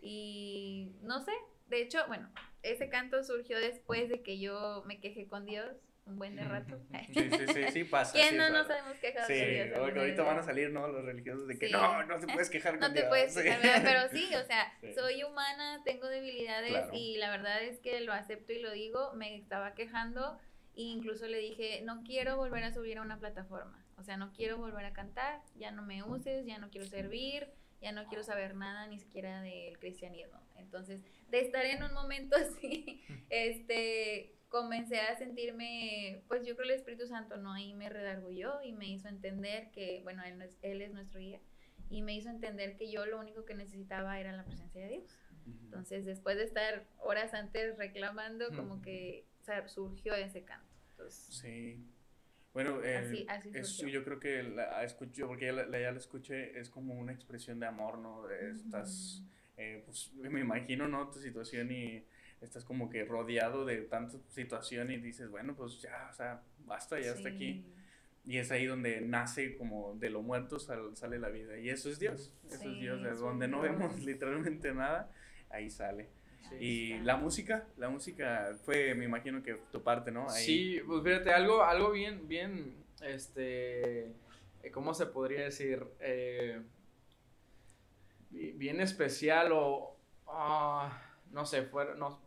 y 0.00 0.90
no 1.02 1.20
sé, 1.20 1.30
de 1.68 1.82
hecho, 1.82 2.00
bueno, 2.08 2.28
ese 2.64 2.88
canto 2.88 3.22
surgió 3.22 3.60
después 3.60 4.08
de 4.08 4.22
que 4.24 4.40
yo 4.40 4.82
me 4.86 4.98
quejé 4.98 5.28
con 5.28 5.46
Dios 5.46 5.76
un 6.06 6.16
buen 6.18 6.36
de 6.36 6.44
rato. 6.44 6.78
Sí, 6.90 7.14
sí, 7.14 7.30
sí, 7.54 7.64
sí 7.72 7.84
pasa. 7.84 8.12
¿Quién 8.12 8.30
sí 8.30 8.36
no 8.36 8.50
nos 8.50 8.68
hemos 8.68 8.96
quejado 8.98 9.26
Sí, 9.26 9.34
de 9.34 9.74
ahorita- 9.74 10.22
van 10.22 10.38
a 10.38 10.42
salir, 10.42 10.70
¿no? 10.70 10.86
Los 10.88 11.04
religiosos 11.04 11.48
de 11.48 11.58
que 11.58 11.66
Sí. 11.68 11.72
no, 11.72 12.04
no 12.04 12.18
te 12.20 12.26
puedes 12.26 12.50
quejar 12.50 12.72
con 12.78 12.80
No 12.80 12.88
te 12.92 13.00
Dios". 13.00 13.08
puedes 13.08 13.34
quejar, 13.36 13.82
pero 13.82 14.08
sí, 14.10 14.34
o 14.34 14.44
sea, 14.44 14.72
soy 14.94 15.22
humana, 15.24 15.80
tengo 15.84 16.08
debilidades 16.08 16.70
Claro. 16.70 16.90
y 16.92 17.16
la 17.16 17.30
verdad 17.30 17.62
es 17.62 17.80
que 17.80 18.00
lo 18.00 18.12
acepto 18.12 18.52
y 18.52 18.60
lo 18.60 18.70
digo, 18.72 19.12
me 19.14 19.34
estaba 19.36 19.74
quejando 19.74 20.38
e 20.76 20.82
incluso 20.82 21.26
le 21.26 21.38
dije, 21.38 21.80
no 21.84 22.02
quiero 22.04 22.36
volver 22.36 22.64
a 22.64 22.72
subir 22.74 22.98
a 22.98 23.02
una 23.02 23.18
plataforma, 23.18 23.84
o 23.96 24.02
sea, 24.02 24.16
no 24.18 24.32
quiero 24.32 24.58
volver 24.58 24.84
a 24.84 24.92
cantar, 24.92 25.40
ya 25.56 25.70
no 25.70 25.82
me 25.82 26.02
uses, 26.02 26.44
ya 26.44 26.58
no 26.58 26.68
quiero 26.68 26.86
servir, 26.86 27.48
ya 27.80 27.92
no 27.92 28.04
quiero 28.08 28.24
saber 28.24 28.54
nada 28.56 28.86
ni 28.88 28.98
siquiera 28.98 29.40
del 29.42 29.78
cristianismo. 29.78 30.40
Entonces, 30.56 31.02
de 31.28 31.40
estar 31.40 31.64
en 31.66 31.82
un 31.82 31.92
momento 31.94 32.36
así, 32.36 33.02
este 33.30 34.34
comencé 34.54 35.00
a 35.00 35.16
sentirme, 35.16 36.22
pues 36.28 36.46
yo 36.46 36.54
creo 36.54 36.68
el 36.70 36.76
Espíritu 36.76 37.08
Santo, 37.08 37.36
¿no? 37.38 37.52
Ahí 37.52 37.74
me 37.74 37.88
redargulló 37.88 38.62
y 38.62 38.70
me 38.72 38.88
hizo 38.88 39.08
entender 39.08 39.72
que, 39.72 40.00
bueno, 40.04 40.22
él, 40.22 40.38
no 40.38 40.44
es- 40.44 40.56
él 40.62 40.80
es 40.80 40.92
nuestro 40.92 41.18
guía 41.18 41.40
y 41.90 42.02
me 42.02 42.14
hizo 42.14 42.30
entender 42.30 42.76
que 42.76 42.88
yo 42.88 43.04
lo 43.04 43.18
único 43.18 43.44
que 43.44 43.54
necesitaba 43.54 44.20
era 44.20 44.30
la 44.30 44.44
presencia 44.44 44.80
de 44.82 44.88
Dios. 44.98 45.18
Entonces, 45.64 46.04
después 46.06 46.36
de 46.36 46.44
estar 46.44 46.86
horas 47.00 47.34
antes 47.34 47.76
reclamando, 47.78 48.46
como 48.54 48.80
que 48.80 49.26
o 49.40 49.44
sea, 49.44 49.66
surgió 49.68 50.14
ese 50.14 50.44
canto. 50.44 50.72
Entonces, 50.92 51.34
Sí. 51.36 51.84
Bueno, 52.52 52.80
eh, 52.84 52.96
Así- 52.98 53.26
así 53.28 53.50
es- 53.52 53.68
surgió. 53.70 53.98
yo 53.98 54.04
creo 54.04 54.20
que 54.20 54.42
la 54.44 54.84
escucho, 54.84 55.26
porque 55.26 55.46
ya 55.46 55.52
la, 55.52 55.66
la- 55.66 55.80
ya 55.80 55.90
la 55.90 55.98
escuché, 55.98 56.56
es 56.60 56.70
como 56.70 56.94
una 56.94 57.12
expresión 57.12 57.58
de 57.58 57.66
amor, 57.66 57.98
¿no? 57.98 58.30
Estás, 58.30 59.20
eh, 59.56 59.82
pues 59.84 60.12
me 60.14 60.38
imagino, 60.40 60.86
¿no? 60.86 61.10
Tu 61.10 61.18
situación 61.18 61.72
y 61.72 62.04
estás 62.44 62.64
como 62.64 62.88
que 62.90 63.04
rodeado 63.04 63.64
de 63.64 63.78
tanta 63.82 64.16
situación 64.30 64.90
y 64.90 64.96
dices, 64.98 65.30
bueno, 65.30 65.54
pues 65.54 65.80
ya, 65.82 66.08
o 66.10 66.14
sea, 66.14 66.42
basta, 66.66 66.98
ya 67.00 67.12
está 67.12 67.28
aquí. 67.28 67.64
Y 68.26 68.38
es 68.38 68.50
ahí 68.50 68.64
donde 68.66 69.00
nace 69.02 69.56
como 69.58 69.94
de 69.96 70.08
lo 70.10 70.22
muerto 70.22 70.58
sal- 70.58 70.96
sale 70.96 71.18
la 71.18 71.28
vida. 71.28 71.58
Y 71.58 71.68
eso 71.68 71.90
es 71.90 71.98
Dios, 71.98 72.32
eso 72.46 72.54
es 72.54 72.60
Sí, 72.60 72.80
Dios, 72.80 73.02
de 73.02 73.08
eso 73.08 73.14
es 73.16 73.20
donde 73.20 73.48
no 73.48 73.62
Dios. 73.62 73.72
vemos 73.78 73.98
literalmente 74.04 74.72
nada, 74.72 75.10
ahí 75.50 75.68
sale. 75.70 76.08
Sí. 76.48 76.54
Y 76.60 76.92
está. 76.92 77.04
la 77.04 77.16
música, 77.16 77.66
la 77.76 77.88
música 77.90 78.54
fue, 78.64 78.94
me 78.94 79.04
imagino 79.04 79.42
que 79.42 79.54
tu 79.72 79.82
parte, 79.82 80.10
¿no? 80.10 80.28
Ahí. 80.30 80.44
Sí, 80.44 80.80
pues 80.86 81.02
fíjate, 81.02 81.32
algo, 81.32 81.62
algo 81.62 81.90
bien, 81.90 82.26
bien, 82.28 82.74
este, 83.02 84.04
eh, 84.62 84.70
¿cómo 84.72 84.94
se 84.94 85.06
podría 85.06 85.42
decir? 85.44 85.84
Eh, 86.00 86.60
bi- 88.30 88.52
bien 88.52 88.80
especial 88.80 89.50
o, 89.52 89.96
ah, 90.28 90.98
no 91.30 91.44
sé, 91.46 91.62
fuera, 91.62 91.94
no, 91.94 92.20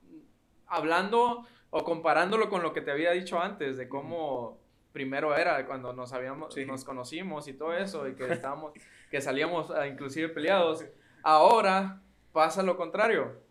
hablando 0.67 1.45
o 1.69 1.83
comparándolo 1.83 2.49
con 2.49 2.61
lo 2.63 2.73
que 2.73 2.81
te 2.81 2.91
había 2.91 3.11
dicho 3.11 3.39
antes, 3.39 3.77
de 3.77 3.87
cómo 3.89 4.57
primero 4.93 5.35
era 5.35 5.65
cuando 5.65 5.93
nos 5.93 6.13
habíamos, 6.13 6.53
Sí. 6.53 6.65
nos 6.65 6.83
conocimos 6.83 7.47
y 7.47 7.53
todo 7.53 7.73
eso, 7.73 8.07
y 8.07 8.15
que 8.15 8.23
estábamos, 8.33 8.73
que 9.11 9.21
salíamos 9.21 9.69
ah, 9.71 9.85
inclusive 9.87 10.29
peleados, 10.29 10.85
ahora 11.23 12.01
pasa 12.31 12.63
lo 12.63 12.77
contrario, 12.77 13.41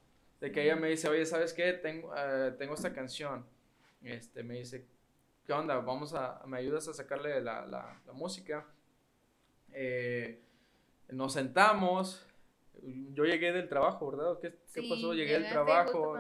de 0.41 0.51
que 0.53 0.63
ella 0.65 0.77
me 0.77 0.89
dice, 0.89 1.09
oye, 1.09 1.25
¿sabes 1.25 1.53
qué? 1.53 1.73
Tengo, 1.75 2.13
eh, 2.17 2.55
tengo 2.59 2.75
esta 2.75 2.93
canción, 2.93 3.47
este, 4.03 4.43
me 4.43 4.55
dice, 4.55 4.87
¿qué 5.47 5.53
onda? 5.53 5.79
Vamos 5.79 6.15
a, 6.15 6.43
¿me 6.47 6.59
ayudas 6.59 6.89
a 6.89 6.95
sacarle 6.95 7.41
la, 7.41 7.65
la, 7.67 8.01
la 8.07 8.13
música? 8.13 8.67
Eh, 9.73 10.41
nos 11.11 11.33
sentamos, 11.35 12.26
yo 12.83 13.25
llegué 13.25 13.53
del 13.53 13.69
trabajo, 13.69 14.11
¿verdad? 14.11 14.39
¿Qué, 14.41 14.51
qué 14.73 14.83
Sí, 14.83 14.89
pasó? 14.89 15.13
Llegué 15.15 15.35
del 15.41 15.49
trabajo. 15.49 16.17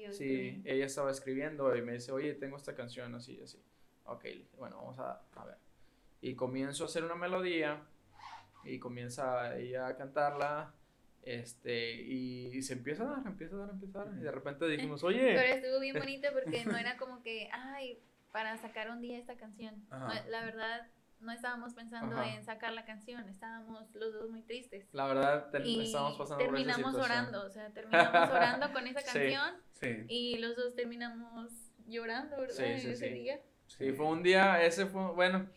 yo 0.00 0.12
Sí, 0.12 0.62
ella 0.64 0.86
estaba 0.86 1.10
escribiendo 1.10 1.74
y 1.76 1.82
me 1.82 1.94
dice, 1.94 2.12
oye, 2.12 2.34
tengo 2.34 2.56
esta 2.56 2.74
canción 2.74 3.14
así, 3.14 3.40
así. 3.42 3.62
Ok, 4.04 4.24
bueno, 4.56 4.76
vamos 4.76 4.98
a, 4.98 5.22
a 5.34 5.44
ver. 5.44 5.56
Y 6.20 6.34
comienzo 6.34 6.84
a 6.84 6.86
hacer 6.86 7.04
una 7.04 7.16
melodía 7.16 7.82
y 8.64 8.78
comienza 8.78 9.56
ella 9.56 9.88
a 9.88 9.96
cantarla. 9.96 10.74
Este, 11.22 11.92
y, 12.02 12.56
y 12.56 12.62
se 12.62 12.74
empieza 12.74 13.02
a 13.02 13.16
dar, 13.16 13.26
empieza 13.26 13.56
a 13.56 13.58
dar, 13.58 13.70
empieza 13.70 14.00
a 14.00 14.04
dar. 14.04 14.14
Y 14.16 14.22
de 14.22 14.30
repente 14.30 14.68
dijimos, 14.68 15.00
Pero 15.02 15.08
oye, 15.16 15.50
estuvo 15.50 15.80
bien 15.80 15.96
bonito 15.98 16.28
porque 16.32 16.64
no 16.64 16.76
era 16.76 16.96
como 16.96 17.22
que, 17.22 17.48
ay, 17.52 17.98
para 18.30 18.56
sacar 18.58 18.90
un 18.90 19.00
día 19.00 19.18
esta 19.18 19.36
canción. 19.36 19.84
Ajá. 19.90 20.24
La 20.28 20.44
verdad, 20.44 20.86
no 21.20 21.32
estábamos 21.32 21.74
pensando 21.74 22.16
Ajá. 22.16 22.34
en 22.34 22.44
sacar 22.44 22.72
la 22.72 22.84
canción, 22.84 23.28
estábamos 23.28 23.92
los 23.94 24.12
dos 24.12 24.30
muy 24.30 24.42
tristes. 24.42 24.86
la 24.92 25.06
verdad, 25.06 25.50
ten- 25.50 25.66
Y 25.66 25.84
estábamos 25.84 26.16
pasando 26.18 26.44
por 26.44 26.54
esa 26.54 26.66
terminamos 26.66 26.94
orando, 26.94 27.44
o 27.46 27.50
sea, 27.50 27.70
terminamos 27.70 28.30
orando 28.30 28.72
con 28.72 28.86
esa 28.86 29.00
Sí. 29.00 29.06
canción 29.06 29.54
Sí. 29.72 30.04
y 30.08 30.38
los 30.38 30.56
dos 30.56 30.74
terminamos 30.74 31.50
llorando, 31.86 32.36
¿verdad? 32.40 32.54
Sí, 32.54 32.80
sí, 32.80 32.90
ese 32.90 33.08
sí. 33.08 33.14
día. 33.14 33.40
Sí, 33.66 33.92
fue 33.92 34.06
un 34.06 34.22
día, 34.22 34.62
ese 34.62 34.86
fue, 34.86 35.02
bueno, 35.12 35.48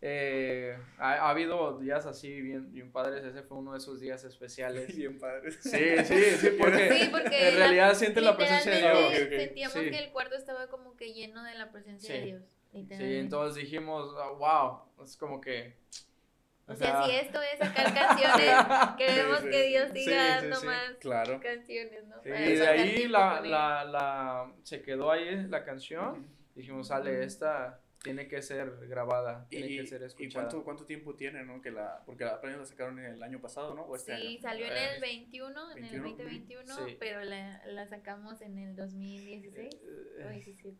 eh, 0.00 0.78
ha, 0.98 1.14
ha 1.14 1.30
habido 1.30 1.78
días 1.78 2.06
así 2.06 2.40
bien, 2.40 2.72
bien 2.72 2.92
padres, 2.92 3.24
ese 3.24 3.42
fue 3.42 3.58
uno 3.58 3.72
de 3.72 3.78
esos 3.78 3.98
días 4.00 4.22
especiales. 4.24 4.86
Bien 4.96 5.18
padre. 5.18 5.50
Sí, 5.50 5.96
sí, 6.04 6.22
sí, 6.38 6.50
porque, 6.58 6.92
Sí, 6.92 7.08
porque 7.10 7.48
en 7.48 7.56
realidad 7.56 7.94
sientes 7.94 8.22
la 8.22 8.36
presencia 8.36 8.72
de 8.72 8.80
Dios. 8.80 9.12
sentíamos 9.42 9.72
Sí. 9.78 9.90
que 9.90 9.98
el 9.98 10.10
cuarto 10.12 10.36
estaba 10.36 10.68
como 10.68 10.96
que 10.96 11.12
lleno 11.12 11.42
de 11.42 11.54
la 11.54 11.72
presencia 11.72 12.14
de 12.14 12.20
Sí. 12.20 12.26
Dios. 12.26 12.42
Sí, 12.72 13.16
entonces 13.16 13.62
dijimos, 13.62 14.14
ah, 14.18 14.30
wow, 14.96 15.04
es 15.04 15.16
como 15.16 15.40
que... 15.40 15.76
O 16.66 16.74
sea, 16.76 17.02
si 17.06 17.12
esto 17.12 17.40
es 17.40 17.58
sacar 17.58 17.94
canciones, 17.94 18.50
queremos 18.98 19.38
Sí, 19.38 19.44
sí. 19.46 19.50
que 19.50 19.62
Dios 19.68 19.90
siga 19.90 20.02
sí, 20.40 20.40
dando 20.42 20.56
sí. 20.56 20.66
más 20.66 20.90
Claro. 21.00 21.40
canciones, 21.40 22.04
¿no? 22.06 22.16
Y 22.24 22.28
de 22.56 22.68
ahí 22.68 23.08
la, 23.08 23.40
la, 23.40 23.84
la, 23.84 24.52
se 24.64 24.82
quedó 24.82 25.10
ahí 25.10 25.46
la 25.48 25.64
canción, 25.64 26.26
dijimos, 26.54 26.88
sale, 26.88 27.24
esta 27.24 27.80
tiene 28.02 28.28
que 28.28 28.42
ser 28.42 28.70
grabada, 28.86 29.46
tiene 29.48 29.66
¿Y, 29.66 29.76
que 29.78 29.86
ser 29.86 30.02
y 30.02 30.04
escuchada. 30.04 30.44
cuánto, 30.46 30.62
cuánto 30.64 30.84
tiempo 30.84 31.14
tiene, 31.16 31.42
no? 31.42 31.60
Que 31.62 31.70
la, 31.70 32.02
porque 32.04 32.24
la 32.24 32.32
apenas 32.34 32.58
la 32.58 32.66
sacaron 32.66 32.98
el 32.98 33.22
año 33.22 33.40
pasado, 33.40 33.74
¿no? 33.74 33.82
O 33.84 33.96
este 33.96 34.14
Sí, 34.14 34.26
año. 34.34 34.40
salió 34.42 34.66
en 34.66 34.72
Eh, 34.72 34.94
el 34.94 35.00
21, 35.00 35.70
en 35.72 35.84
el 35.84 36.00
21, 36.02 36.08
2021, 36.18 36.86
sí. 36.86 36.96
pero 37.00 37.24
la, 37.24 37.62
la 37.66 37.86
sacamos 37.88 38.42
en 38.42 38.58
el 38.58 38.76
2016 38.76 39.74
o 39.74 40.28
Eh, 40.28 40.32
17. 40.34 40.76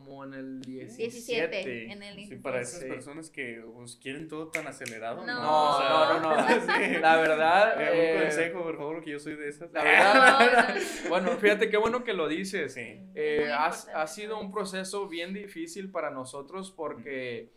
Como 0.00 0.24
en 0.24 0.34
el 0.34 0.60
17. 0.62 1.10
17, 1.10 1.92
en 1.92 2.02
el 2.02 2.14
Sí, 2.14 2.16
17. 2.20 2.42
para 2.42 2.60
esas 2.60 2.80
Sí. 2.80 2.86
personas 2.88 3.30
que 3.30 3.62
pues, 3.74 3.96
quieren 3.96 4.28
todo 4.28 4.48
tan 4.48 4.66
acelerado. 4.66 5.24
No. 5.26 5.42
No, 5.42 5.70
O 5.70 5.78
sea, 5.78 5.88
no, 5.88 6.20
no, 6.20 6.36
no. 6.36 6.48
sí. 6.48 6.94
La 7.00 7.16
verdad, 7.16 7.74
Eh, 7.80 8.14
un 8.16 8.22
consejo, 8.22 8.62
por 8.62 8.76
favor, 8.76 9.02
que 9.04 9.10
yo 9.10 9.18
soy 9.18 9.34
de 9.36 9.48
esas. 9.48 9.70
La 9.72 9.82
verdad, 9.84 10.74
No, 10.74 10.74
no, 11.04 11.08
bueno, 11.10 11.30
fíjate 11.38 11.68
qué 11.68 11.76
bueno 11.76 12.04
que 12.04 12.14
lo 12.14 12.28
dices. 12.28 12.72
Sí. 12.74 13.00
Eh, 13.14 13.50
ha, 13.52 13.66
ha 13.66 14.06
sido 14.06 14.38
un 14.38 14.46
eso. 14.46 14.54
proceso 14.54 15.08
bien 15.08 15.34
difícil 15.34 15.90
para 15.90 16.10
nosotros 16.10 16.70
porque 16.70 17.52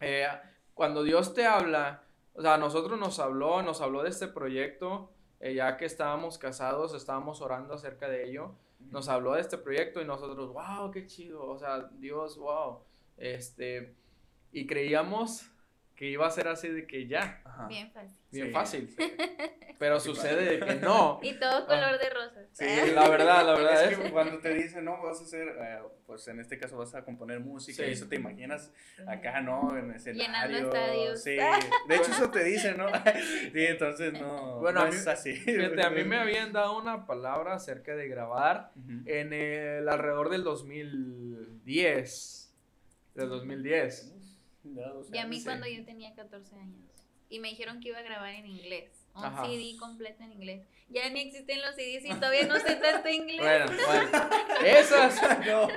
eh, 0.00 0.26
cuando 0.74 1.02
Dios 1.02 1.34
te 1.34 1.46
habla, 1.46 2.02
o 2.34 2.42
sea, 2.42 2.54
a 2.54 2.58
nosotros 2.58 2.98
nos 2.98 3.18
habló, 3.18 3.62
nos 3.62 3.80
habló 3.80 4.02
de 4.02 4.10
este 4.10 4.28
proyecto, 4.28 5.10
eh, 5.40 5.54
ya 5.54 5.76
que 5.76 5.84
estábamos 5.84 6.38
casados, 6.38 6.94
estábamos 6.94 7.40
orando 7.40 7.74
acerca 7.74 8.08
de 8.08 8.24
ello, 8.28 8.54
nos 8.90 9.08
habló 9.08 9.34
de 9.34 9.40
este 9.40 9.58
proyecto 9.58 10.00
y 10.00 10.04
nosotros, 10.04 10.52
wow, 10.52 10.90
qué 10.90 11.06
chido, 11.06 11.44
o 11.44 11.58
sea, 11.58 11.90
Dios, 11.98 12.38
wow, 12.38 12.80
este, 13.16 13.94
y 14.52 14.66
creíamos 14.66 15.50
que 15.98 16.08
iba 16.08 16.28
a 16.28 16.30
ser 16.30 16.46
así 16.46 16.68
de 16.68 16.86
que 16.86 17.08
ya, 17.08 17.42
Ajá. 17.44 17.66
Bien 17.66 17.90
fácil. 17.90 18.16
bien 18.30 18.46
Sí, 18.46 18.52
fácil, 18.52 18.88
sí. 18.96 19.12
pero 19.80 19.98
Sí, 19.98 20.10
sucede 20.10 20.44
de 20.58 20.64
que 20.64 20.74
no. 20.76 21.18
Y 21.24 21.32
todo 21.40 21.66
color 21.66 21.98
de 21.98 22.08
rosas. 22.10 22.46
Sí, 22.52 22.66
La 22.94 23.08
verdad, 23.08 23.44
la 23.44 23.54
verdad 23.58 23.84
es 23.86 23.92
es- 23.92 23.98
que 23.98 24.12
cuando 24.12 24.38
te 24.38 24.54
dicen, 24.54 24.84
no, 24.84 25.02
vas 25.02 25.18
a 25.20 25.24
hacer, 25.24 25.48
eh, 25.60 25.78
pues 26.06 26.28
en 26.28 26.38
este 26.38 26.56
caso 26.56 26.78
vas 26.78 26.94
a 26.94 27.02
componer 27.04 27.40
música, 27.40 27.82
Sí. 27.82 27.88
y 27.88 27.92
eso 27.94 28.06
te 28.06 28.14
imaginas 28.14 28.72
acá, 29.08 29.40
¿no? 29.40 29.76
En 29.76 29.90
escenario. 29.90 30.58
estadios. 30.58 31.20
Sí, 31.20 31.36
de 31.88 31.96
hecho 31.96 32.12
eso 32.12 32.30
te 32.30 32.44
dicen, 32.44 32.76
¿no? 32.76 32.86
Sí, 33.52 33.66
entonces 33.66 34.12
no, 34.12 34.60
Bueno, 34.60 34.82
no 34.82 34.86
a 34.86 34.90
mí- 34.90 34.94
es 34.94 35.04
así. 35.08 35.32
Fíjate, 35.34 35.82
a 35.84 35.90
mí 35.90 36.04
me 36.04 36.18
habían 36.18 36.52
dado 36.52 36.78
una 36.78 37.06
palabra 37.06 37.54
acerca 37.54 37.96
de 37.96 38.06
grabar 38.06 38.70
en 39.04 39.32
el 39.32 39.88
alrededor 39.88 40.28
del 40.30 40.44
2010. 40.44 42.54
Del 43.16 43.28
2010. 43.30 44.14
Ya, 44.74 44.92
Y 45.12 45.18
a 45.18 45.26
mí 45.26 45.36
años, 45.36 45.44
cuando 45.44 45.66
sí. 45.66 45.76
yo 45.76 45.84
tenía 45.84 46.14
14 46.14 46.56
años. 46.56 46.80
Y 47.30 47.40
me 47.40 47.48
dijeron 47.48 47.80
que 47.80 47.88
iba 47.88 47.98
a 47.98 48.02
grabar 48.02 48.30
en 48.34 48.46
inglés. 48.46 48.90
Un 49.14 49.24
Ajá. 49.24 49.44
CD 49.44 49.76
completo 49.78 50.22
en 50.22 50.32
inglés. 50.32 50.66
Ya 50.88 51.08
ni 51.10 51.20
existen 51.20 51.60
los 51.60 51.74
CDs 51.74 52.04
y 52.04 52.14
todavía 52.14 52.46
no 52.46 52.58
sé 52.60 52.76
tanto 52.76 53.08
inglés. 53.08 53.40
Bueno, 53.40 53.66
bueno. 53.86 54.28
Esas, 54.64 55.20
No. 55.46 55.68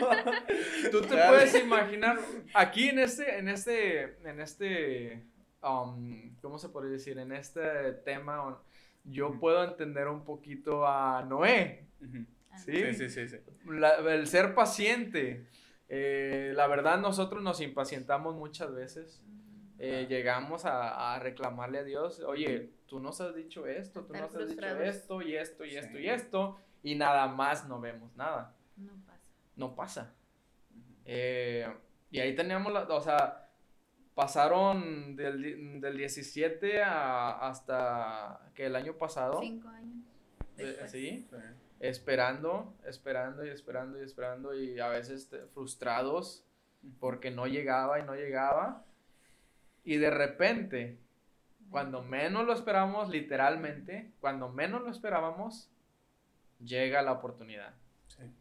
tú 0.92 1.02
te 1.02 1.08
puedes 1.16 1.56
imaginar, 1.56 2.20
aquí 2.54 2.90
en 2.90 3.00
este, 3.00 3.38
en 3.40 3.50
este, 3.50 4.04
en 4.28 4.40
este, 4.40 5.24
um, 5.64 6.34
¿cómo 6.42 6.58
se 6.60 6.70
podría 6.70 6.94
decir? 6.94 7.18
En 7.18 7.32
este 7.34 7.92
tema, 8.06 8.62
yo 9.04 9.38
puedo 9.40 9.64
entender 9.64 10.08
un 10.08 10.24
poquito 10.24 10.88
a 10.88 11.24
Noé. 11.28 11.88
¿sí? 12.64 12.74
Sí, 12.74 12.94
sí, 12.94 13.10
sí, 13.10 13.28
sí. 13.28 13.38
La- 13.66 13.98
el 14.14 14.28
ser 14.28 14.54
paciente. 14.56 15.46
Eh, 15.94 16.54
la 16.56 16.68
verdad, 16.68 17.00
nosotros 17.02 17.44
nos 17.44 17.60
impacientamos 17.60 18.34
muchas 18.36 18.74
veces. 18.74 19.22
Eh, 19.78 20.06
llegamos 20.08 20.64
a, 20.66 21.16
a 21.16 21.20
reclamarle 21.20 21.80
a 21.80 21.84
Dios, 21.84 22.20
oye, 22.22 22.72
tú 22.86 23.00
nos 23.02 23.20
has 23.20 23.36
dicho 23.36 23.66
esto, 23.68 24.02
tú 24.06 24.14
Estar 24.14 24.32
nos 24.32 24.42
has 24.42 24.48
dicho 24.50 24.82
esto 24.82 25.22
y 25.22 25.36
esto 25.36 25.66
y 25.66 25.76
esto 25.76 26.00
y 26.00 26.08
esto, 26.08 26.58
y 26.84 26.96
nada 26.96 27.28
más 27.28 27.68
no 27.68 27.82
vemos 27.82 28.16
nada, 28.16 28.56
No 28.78 28.94
pasa. 29.06 29.20
no 29.56 29.76
pasa. 29.76 30.14
Eh, 31.04 31.68
y 32.12 32.20
ahí 32.20 32.36
teníamos, 32.36 32.72
la, 32.72 32.84
o 32.84 33.02
sea, 33.02 33.50
pasaron 34.14 35.16
del, 35.16 35.82
del 35.82 35.98
17 35.98 36.84
a- 36.84 37.48
hasta 37.50 38.50
que 38.54 38.68
el 38.68 38.76
año 38.76 38.94
pasado, 38.98 39.40
Cinco 39.42 39.68
años. 39.70 40.06
eh. 40.58 40.78
¿sí? 40.88 41.28
Sí. 41.30 41.36
Esperando, 41.82 42.76
esperando 42.86 43.44
y 43.44 43.50
esperando 43.50 44.00
y 44.00 44.04
esperando 44.04 44.54
y 44.54 44.80
a 44.80 44.88
veces 44.88 45.30
frustrados 45.52 46.46
porque 47.00 47.32
no 47.32 47.48
llegaba 47.48 48.00
y 48.00 48.04
no 48.04 48.16
llegaba. 48.16 48.86
Y 49.84 49.98
de 49.98 50.12
repente, 50.12 51.00
cuando 51.72 52.04
menos 52.04 52.46
lo 52.46 52.54
esperábamos, 52.54 53.10
literalmente, 53.10 54.12
cuando 54.20 54.50
menos 54.50 54.84
lo 54.84 54.92
esperábamos, 54.92 55.72
llega 56.64 57.02
la 57.02 57.14
oportunidad. 57.14 57.74
Sí. 58.08 58.32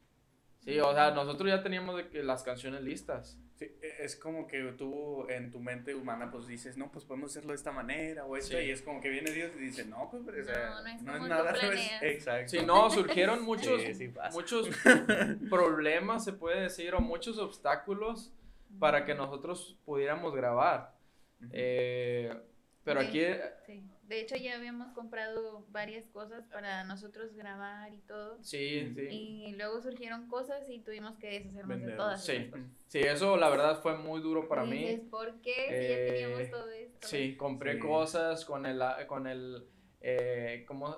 Sí, 0.60 0.78
o 0.78 0.92
sea, 0.92 1.12
nosotros 1.12 1.48
ya 1.48 1.62
teníamos 1.62 1.96
de 1.96 2.08
que 2.10 2.22
las 2.22 2.42
canciones 2.42 2.82
listas. 2.82 3.38
Sí, 3.60 3.66
e- 3.82 3.96
es 4.04 4.16
como 4.16 4.46
que 4.46 4.62
tú 4.78 5.28
en 5.28 5.50
tu 5.50 5.60
mente 5.60 5.94
humana 5.94 6.30
pues 6.30 6.46
dices, 6.46 6.78
no, 6.78 6.90
pues 6.90 7.04
podemos 7.04 7.30
hacerlo 7.30 7.50
de 7.50 7.56
esta 7.56 7.70
manera 7.72 8.24
o 8.24 8.34
esta, 8.36 8.56
Sí. 8.58 8.64
y 8.64 8.70
es 8.70 8.80
como 8.80 9.02
que 9.02 9.10
viene 9.10 9.30
Dios 9.30 9.52
y 9.54 9.58
dice, 9.58 9.84
no, 9.84 10.08
pues, 10.10 10.22
o 10.26 10.44
sea, 10.44 10.70
No, 10.70 10.82
no 10.82 10.88
es 10.88 11.02
no 11.02 11.12
como 11.12 11.24
es 11.26 11.28
nada, 11.30 11.52
no 11.52 11.58
es- 11.72 12.02
exacto. 12.02 12.48
Si 12.48 12.64
no, 12.64 12.88
surgieron 12.90 13.42
muchos, 13.44 13.82
Sí, 13.82 13.94
sí 13.94 14.12
muchos 14.32 14.66
problemas, 15.50 16.24
se 16.24 16.32
puede 16.32 16.62
decir, 16.62 16.94
o 16.94 17.00
muchos 17.00 17.38
obstáculos 17.38 18.32
para 18.78 19.04
que 19.04 19.14
nosotros 19.14 19.76
pudiéramos 19.84 20.34
grabar. 20.34 20.94
Ujú. 21.40 21.50
Eh, 21.52 22.34
pero 22.82 23.00
Sí. 23.02 23.06
aquí, 23.08 23.26
Sí. 23.66 23.82
De 24.10 24.20
hecho, 24.20 24.34
ya 24.34 24.56
habíamos 24.56 24.92
comprado 24.92 25.64
varias 25.70 26.08
cosas 26.08 26.44
para 26.48 26.82
nosotros 26.82 27.32
grabar 27.36 27.94
y 27.94 27.98
todo. 28.00 28.42
sí, 28.42 28.92
sí. 28.96 29.02
Y 29.08 29.52
luego 29.56 29.80
surgieron 29.80 30.26
cosas 30.26 30.68
y 30.68 30.80
tuvimos 30.80 31.16
que 31.18 31.28
deshacernos 31.30 31.80
de 31.80 31.92
todas. 31.92 32.24
Sí. 32.24 32.50
cosas. 32.50 32.66
Sí, 32.88 32.98
eso 32.98 33.36
la 33.36 33.48
verdad 33.48 33.80
fue 33.80 33.96
muy 33.96 34.20
duro 34.20 34.48
para 34.48 34.64
Y 34.64 34.68
mí. 34.70 34.78
dices, 34.78 35.00
¿por 35.08 35.40
qué? 35.42 35.54
Si 35.54 35.74
Eh, 35.74 35.88
ya 36.08 36.12
teníamos 36.12 36.50
todo 36.50 36.70
esto. 36.70 37.06
Sí, 37.06 37.36
compré 37.36 37.74
Sí. 37.74 37.78
cosas 37.78 38.44
con 38.44 38.66
el, 38.66 38.82
con 39.06 39.28
el, 39.28 39.68
eh, 40.00 40.64
¿cómo, 40.66 40.96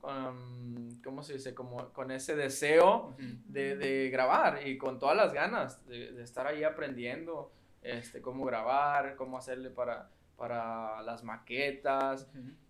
con- 0.00 0.88
¿cómo 1.04 1.22
se 1.22 1.34
dice? 1.34 1.54
Como 1.54 1.92
con 1.92 2.10
ese 2.10 2.34
deseo 2.34 3.14
de, 3.18 3.76
de 3.76 4.08
grabar 4.08 4.66
y 4.66 4.78
con 4.78 4.98
todas 4.98 5.16
las 5.18 5.34
ganas 5.34 5.84
de, 5.86 6.12
de 6.12 6.22
estar 6.22 6.46
ahí 6.46 6.64
aprendiendo 6.64 7.52
este, 7.82 8.22
cómo 8.22 8.46
grabar, 8.46 9.16
cómo 9.16 9.36
hacerle 9.36 9.68
para, 9.68 10.10
para 10.36 11.02
las 11.02 11.22
maquetas 11.24 12.28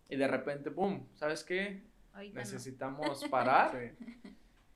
y 0.09 0.17
de 0.17 0.29
repente, 0.29 0.71
¡pum! 0.71 1.07
¿Sabes 1.15 1.45
qué? 1.45 1.83
Ahorita 2.13 2.35
no. 2.35 2.41
Necesitamos 2.41 3.25
parar 3.29 3.71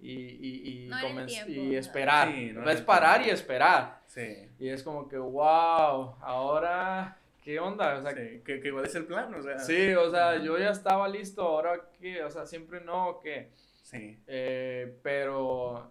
Sí, 0.00 0.07
y, 0.07 0.12
y, 0.12 0.85
y, 0.85 0.88
No 0.88 1.26
tiempo, 1.26 1.50
y 1.52 1.75
esperar. 1.76 2.28
Sí, 2.33 2.52
no 2.52 2.71
es 2.71 2.80
parar 2.83 3.26
y 3.26 3.30
esperar. 3.30 4.00
sí. 4.07 4.49
Y 4.59 4.68
es 4.68 4.83
como 4.85 5.09
que, 5.09 5.18
wow, 5.18 6.14
ahora, 6.21 7.18
¿qué 7.42 7.59
onda? 7.59 7.97
O 7.99 8.02
sea, 8.02 8.12
Sí, 8.14 8.40
que, 8.45 8.61
que 8.61 8.68
igual 8.68 8.85
es 8.85 8.95
el 8.95 9.07
plan, 9.07 9.35
o 9.35 9.42
sea. 9.42 9.59
Sí, 9.59 9.92
o 9.95 10.09
sea, 10.11 10.37
yo 10.40 10.57
ya 10.57 10.71
estaba 10.71 11.09
listo, 11.09 11.42
ahora 11.42 11.90
qué, 11.99 12.23
o 12.23 12.30
sea, 12.30 12.47
siempre 12.47 12.80
no, 12.80 13.18
que, 13.21 13.50
Sí. 13.83 14.21
eh, 14.28 14.99
pero 15.02 15.90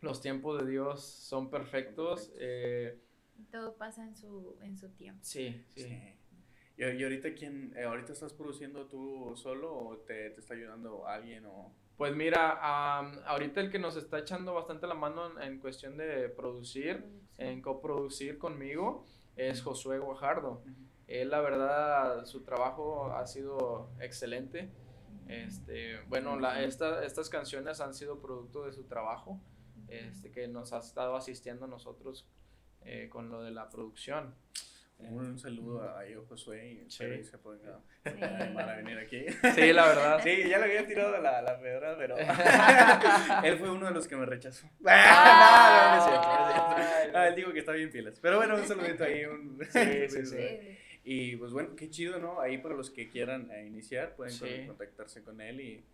los 0.00 0.20
tiempos 0.22 0.62
de 0.64 0.70
Dios 0.70 1.02
son 1.04 1.50
perfectos, 1.50 2.32
eh, 2.38 2.98
Todo 3.50 3.76
pasa 3.76 4.04
en 4.04 4.16
su, 4.16 4.56
en 4.62 4.76
su 4.76 4.88
tiempo. 4.90 5.20
sí, 5.24 5.64
sí. 5.74 5.82
Sí. 5.84 6.14
¿Y, 6.76 6.84
y 6.84 7.02
ahorita 7.04 7.34
quién, 7.34 7.72
eh, 7.76 7.84
ahorita 7.84 8.12
estás 8.12 8.32
produciendo 8.32 8.86
tú 8.86 9.32
solo 9.36 9.72
o 9.72 9.98
te, 9.98 10.30
te 10.30 10.40
está 10.40 10.54
ayudando 10.54 11.06
alguien 11.06 11.44
o...? 11.46 11.72
Pues 11.96 12.16
mira, 12.16 12.58
am, 12.98 13.12
ahorita 13.26 13.60
el 13.60 13.70
que 13.70 13.78
nos 13.78 13.96
está 13.96 14.18
echando 14.18 14.52
bastante 14.54 14.88
la 14.88 14.94
mano 14.94 15.40
en, 15.40 15.52
en 15.52 15.60
cuestión 15.60 15.96
de 15.96 16.28
producir, 16.28 17.04
en 17.38 17.62
coproducir 17.62 18.38
conmigo, 18.38 19.04
es 19.36 19.62
Josué 19.62 20.00
Guajardo. 20.00 20.64
Él, 21.06 21.30
la 21.30 21.40
verdad, 21.40 22.24
su 22.26 22.42
trabajo 22.42 23.12
ha 23.12 23.24
sido 23.28 23.90
excelente. 24.00 24.68
Este, 25.28 26.00
bueno, 26.08 26.38
la, 26.38 26.62
esta- 26.64 27.04
estas 27.04 27.28
canciones 27.28 27.80
han 27.80 27.94
sido 27.94 28.20
producto 28.20 28.64
de 28.66 28.72
su 28.72 28.84
trabajo, 28.84 29.40
este, 29.88 30.30
que 30.32 30.48
nos 30.48 30.72
ha 30.72 30.78
estado 30.78 31.14
asistiendo 31.14 31.66
a 31.66 31.68
nosotros 31.68 32.26
eh, 32.84 33.08
con 33.10 33.28
lo 33.30 33.42
de 33.42 33.50
la 33.50 33.68
producción. 33.70 34.34
Un 34.96 35.38
saludo 35.38 35.82
a 35.82 36.00
a 36.00 36.04
Josué 36.28 36.72
y 36.72 36.86
espero 36.86 37.14
Sí. 37.14 37.18
que 37.18 37.24
se 37.24 37.38
ponga 37.38 37.80
Sí. 38.04 38.10
a 38.22 38.76
venir 38.76 38.96
aquí. 38.98 39.26
Sí, 39.54 39.72
la 39.72 39.86
verdad. 39.86 40.20
Sí, 40.22 40.48
ya 40.48 40.58
le 40.58 40.64
había 40.66 40.86
tirado 40.86 41.20
la, 41.20 41.42
la 41.42 41.58
pedra, 41.60 41.96
pero 41.98 42.16
él 43.44 43.58
fue 43.58 43.70
uno 43.70 43.86
de 43.86 43.92
los 43.92 44.06
que 44.06 44.16
me 44.16 44.24
rechazó. 44.24 44.68
Ah. 44.86 45.90
no, 45.90 45.96
no 45.96 45.98
es 45.98 46.04
cierto, 46.10 46.28
no 46.28 46.82
es 46.82 46.88
cierto. 46.88 47.04
Ay, 47.04 47.10
Ah, 47.14 47.28
él 47.28 47.34
dijo 47.34 47.52
que 47.52 47.58
está 47.60 47.72
bien 47.72 47.90
pilas. 47.90 48.18
Pero 48.20 48.36
bueno, 48.38 48.54
un 48.56 48.64
saludito 48.66 49.04
ahí. 49.04 49.24
Un... 49.24 49.58
Sí, 49.70 50.08
sí, 50.08 50.26
sí. 50.26 50.36
Sí. 50.36 50.78
Y 51.04 51.36
pues 51.36 51.52
bueno, 51.52 51.74
qué 51.76 51.90
chido, 51.90 52.18
¿no? 52.18 52.40
Ahí 52.40 52.58
para 52.58 52.74
los 52.74 52.90
que 52.90 53.08
quieran 53.10 53.50
eh, 53.50 53.66
iniciar, 53.66 54.14
pueden 54.16 54.32
Sí. 54.32 54.66
contactarse 54.66 55.22
con 55.22 55.40
él 55.40 55.60
y 55.60 55.84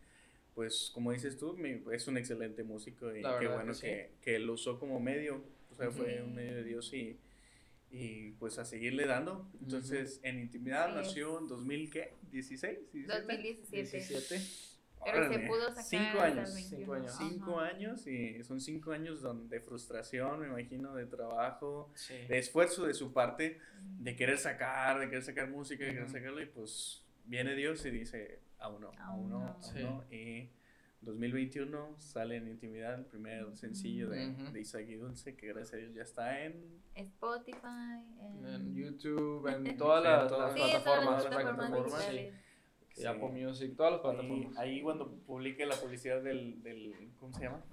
pues 0.54 0.90
como 0.94 1.10
dices 1.12 1.36
tú, 1.38 1.56
es 1.92 2.06
un 2.06 2.16
excelente 2.18 2.62
músico 2.64 3.14
y 3.16 3.22
qué 3.22 3.46
bueno 3.48 3.66
que 3.72 3.74
sí. 3.74 3.86
que, 3.86 4.10
que 4.22 4.38
lo 4.38 4.52
usó 4.54 4.78
como 4.78 5.00
medio, 5.00 5.42
sea, 5.80 5.90
fue 5.90 6.14
Sí. 6.16 6.20
un 6.22 6.34
medio 6.34 6.54
de 6.54 6.64
Dios 6.64 6.92
y, 6.92 7.18
y 7.90 8.30
pues 8.32 8.58
a 8.58 8.64
seguirle 8.64 9.06
dando. 9.06 9.50
Entonces, 9.60 10.20
en 10.22 10.38
Intimidad 10.38 10.88
Sí. 10.88 10.94
nació 10.96 11.38
en 11.40 11.48
2000, 11.48 11.90
¿qué? 11.90 12.14
¿16? 12.32 12.78
¿17? 12.92 13.06
2017. 13.06 13.80
17. 13.98 14.40
Pero 15.02 15.16
se 15.22 15.28
Órale, 15.30 15.46
pudo 15.48 15.68
sacar 15.70 15.84
Cinco 15.84 16.20
años. 16.20 16.54
21. 16.54 16.76
Cinco 16.78 16.92
años. 16.94 17.16
Cinco 17.18 17.60
Ajá. 17.60 17.68
años 17.70 18.06
y 18.06 18.44
son 18.44 18.60
cinco 18.60 18.92
años 18.92 19.22
don- 19.22 19.48
de 19.48 19.60
frustración, 19.60 20.40
me 20.40 20.46
imagino, 20.48 20.94
de 20.94 21.06
trabajo, 21.06 21.90
Sí. 21.94 22.14
de 22.28 22.38
esfuerzo 22.38 22.86
de 22.86 22.92
su 22.92 23.12
parte, 23.14 23.58
de 23.98 24.14
querer 24.14 24.36
sacar, 24.36 25.00
de 25.00 25.06
querer 25.08 25.22
sacar 25.22 25.48
música, 25.48 25.86
de 25.86 25.92
querer 25.94 26.10
sacarlo 26.10 26.42
y 26.42 26.46
pues 26.46 27.02
viene 27.24 27.54
Dios 27.54 27.82
y 27.86 27.90
dice, 27.90 28.40
aún 28.58 28.82
no, 28.82 28.88
aún 28.88 29.00
Aún 29.00 29.30
no, 29.30 29.38
no. 29.38 29.46
aún 29.52 29.62
Sí. 29.62 29.78
no. 29.82 30.04
Y 30.10 30.50
2021 31.02 31.94
sale 31.98 32.36
en 32.36 32.48
Intimidad 32.48 32.94
el 32.94 33.06
primer 33.06 33.56
sencillo 33.56 34.10
de, 34.10 34.28
Ujú. 34.28 34.52
de 34.52 34.60
Isaac 34.60 34.86
y 34.88 34.94
Dulce, 34.96 35.34
que 35.36 35.46
gracias 35.48 35.74
a 35.74 35.76
Dios 35.78 35.94
ya 35.94 36.02
está 36.02 36.44
en... 36.44 36.80
Spotify. 36.94 38.04
En, 38.20 38.46
En 38.46 38.74
YouTube, 38.74 39.46
en 39.48 39.76
todas 39.78 40.04
las, 40.04 40.28
todas. 40.28 40.52
las 40.52 40.54
Sí, 40.54 40.60
en 40.60 40.82
todas 40.82 40.82
plataformas, 40.82 41.24
las 41.24 41.34
plataformas 41.34 41.70
plataformas, 41.70 42.04
sí. 42.04 43.00
sí, 43.00 43.06
Apple 43.06 43.28
Music, 43.30 43.76
todas 43.76 43.92
las 43.92 44.00
Ahí, 44.04 44.16
plataformas. 44.18 44.58
ahí 44.58 44.82
cuando 44.82 45.10
publique 45.26 45.64
la 45.66 45.76
publicidad 45.76 46.22
del, 46.22 46.62
del, 46.62 47.12
¿cómo 47.18 47.32
se 47.32 47.44
llama? 47.44 47.64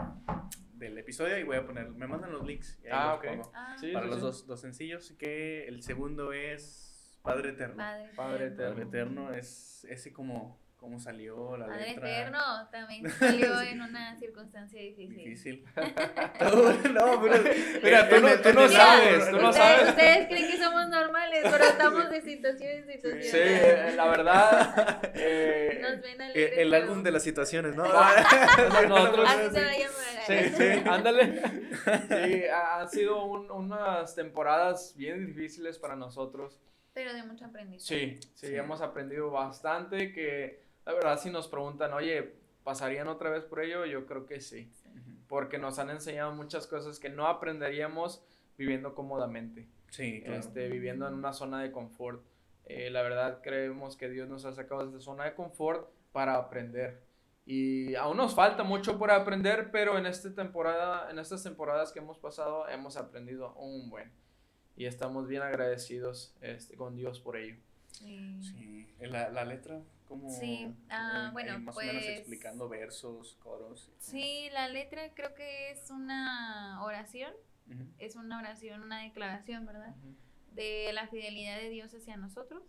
Del 0.74 0.98
episodio 0.98 1.38
y 1.40 1.44
voy 1.44 1.58
a 1.58 1.66
poner, 1.66 1.90
me 1.90 2.08
mandan 2.08 2.32
los 2.32 2.46
links 2.46 2.80
y 2.84 2.88
ahí 2.88 2.92
Ah, 2.94 3.10
los 3.10 3.18
ok. 3.20 3.26
pongo. 3.26 3.52
Ah, 3.56 3.76
para 3.76 3.78
sí, 3.80 3.92
los 3.92 4.16
sí. 4.16 4.22
dos, 4.22 4.48
dos 4.48 4.62
sencillos, 4.62 5.12
que 5.18 5.68
el 5.68 5.82
segundo 5.84 6.32
es 6.34 7.20
Padre 7.24 7.50
Eterno. 7.50 7.76
Padre, 7.78 8.10
Padre 8.16 8.46
Eterno. 8.48 8.70
Padre 8.76 8.84
Eterno 8.84 9.34
es 9.34 9.86
ese 9.90 10.14
como, 10.14 10.60
como 10.78 11.00
salió 11.00 11.58
la 11.58 11.66
Padre 11.68 11.88
letra. 11.90 12.10
Eterno 12.22 12.40
también 12.72 13.10
salió 13.20 13.62
en 13.62 13.82
una 13.82 14.16
circunstancia 14.20 14.80
difícil. 14.82 15.16
Difícil. 15.18 15.66
No, 16.94 17.22
pero, 17.22 17.44
Mira, 17.84 18.10
tú 18.10 18.20
no- 18.22 18.36
tú 18.42 18.54
no 18.54 18.68
Mira, 18.68 18.70
sabes, 18.70 19.30
tú 19.30 19.38
no 19.38 19.50
ustedes, 19.50 19.56
sabes. 19.56 19.90
Ustedes 19.90 20.28
creen 20.28 20.52
que 20.52 20.58
somos 20.58 20.88
normales, 20.88 21.40
pero 21.44 21.64
estamos 21.64 22.10
de 22.10 22.22
situación 22.22 22.70
en 22.72 22.88
situación. 22.88 23.24
Sí, 23.24 23.38
eh, 23.40 23.94
la 23.96 24.08
verdad. 24.08 25.12
eh, 25.16 25.80
Nos 25.82 26.02
ven 26.02 26.14
El, 26.16 26.22
alegres. 26.22 26.58
el 26.58 26.70
pero- 26.72 26.84
álbum 26.84 27.04
de 27.04 27.12
las 27.12 27.24
situaciones, 27.24 27.76
¿no? 27.76 27.84
Nosotros- 27.84 29.28
Así 29.30 29.50
se 29.54 29.62
va 29.66 29.72
a 29.72 29.78
llamar. 29.78 30.18
Sí, 30.28 30.50
sí, 30.58 30.84
ándale. 30.90 31.42
Sí, 32.08 32.44
ha- 32.48 32.80
han 32.82 32.90
sido 32.90 33.24
un- 33.26 33.50
unas 33.52 34.14
temporadas 34.16 34.94
bien 34.96 35.26
difíciles 35.26 35.78
para 35.80 35.96
nosotros. 35.96 36.60
Pero 36.94 37.14
de 37.14 37.24
mucho 37.24 37.46
aprendizaje. 37.46 38.18
Sí, 38.20 38.30
sí, 38.34 38.48
Sí. 38.48 38.56
hemos 38.56 38.82
aprendido 38.82 39.30
bastante 39.32 40.12
que 40.14 40.67
la 40.88 40.94
verdad 40.94 41.20
si 41.20 41.30
nos 41.30 41.48
preguntan, 41.50 41.94
oye, 41.94 42.34
¿pasarían 42.64 43.08
otra 43.10 43.30
vez 43.30 43.44
por 43.44 43.60
ello? 43.60 43.86
Yo 43.86 44.06
creo 44.06 44.26
que 44.26 44.40
sí, 44.40 44.72
porque 45.28 45.58
nos 45.58 45.80
han 45.80 45.90
enseñado 45.90 46.34
muchas 46.34 46.66
cosas 46.66 46.98
que 47.00 47.10
no 47.10 47.28
aprenderíamos 47.28 48.24
viviendo 48.58 48.96
cómodamente, 48.96 49.68
Sí, 49.90 50.22
claro. 50.24 50.40
este, 50.40 50.70
viviendo 50.70 51.08
en 51.08 51.14
una 51.14 51.34
zona 51.34 51.62
de 51.62 51.72
confort. 51.72 52.24
Eh, 52.66 52.90
la 52.90 53.02
verdad 53.02 53.42
creemos 53.44 53.96
que 53.98 54.10
Dios 54.10 54.28
nos 54.30 54.46
ha 54.46 54.54
sacado 54.54 54.82
de 54.82 54.88
esta 54.88 55.00
zona 55.02 55.26
de 55.26 55.34
confort 55.36 55.90
para 56.12 56.36
aprender. 56.36 57.02
Y 57.46 57.96
aún 57.96 58.18
nos 58.18 58.34
falta 58.36 58.64
mucho 58.64 58.98
por 58.98 59.12
aprender, 59.12 59.70
pero 59.72 59.98
en 59.98 60.06
esta 60.06 60.34
temporada, 60.34 61.10
en 61.12 61.20
estas 61.20 61.44
temporadas 61.44 61.92
que 61.94 62.00
hemos 62.00 62.18
pasado, 62.18 62.68
hemos 62.70 62.98
aprendido 62.98 63.54
un 63.56 63.90
buen. 63.90 64.12
Y 64.76 64.86
estamos 64.86 65.28
bien 65.28 65.42
agradecidos 65.42 66.34
este, 66.42 66.76
con 66.76 66.96
Dios 66.96 67.20
por 67.20 67.38
ello. 67.38 67.58
Sí. 67.92 68.40
Sí. 68.42 68.88
La, 69.00 69.30
la 69.30 69.46
letra, 69.46 69.80
como. 70.08 70.30
Sí, 70.30 70.74
ah, 70.90 71.30
bueno, 71.34 71.60
más 71.60 71.76
o 71.76 71.80
menos 71.80 72.04
pues- 72.04 72.18
explicando 72.20 72.68
versos, 72.70 73.36
coros. 73.42 73.92
Sí, 74.00 74.50
la 74.54 74.68
letra 74.68 75.14
creo 75.14 75.34
que 75.34 75.72
es 75.72 75.90
una 75.92 76.84
oración, 76.84 77.34
Ujú. 77.70 77.84
es 78.00 78.16
una 78.16 78.40
oración, 78.40 78.82
una 78.82 79.02
declaración, 79.02 79.66
¿verdad? 79.66 79.94
De 80.54 80.92
la 80.94 81.08
fidelidad 81.08 81.58
de 81.58 81.70
Dios 81.70 81.94
hacia 81.94 82.18
nosotros. 82.18 82.64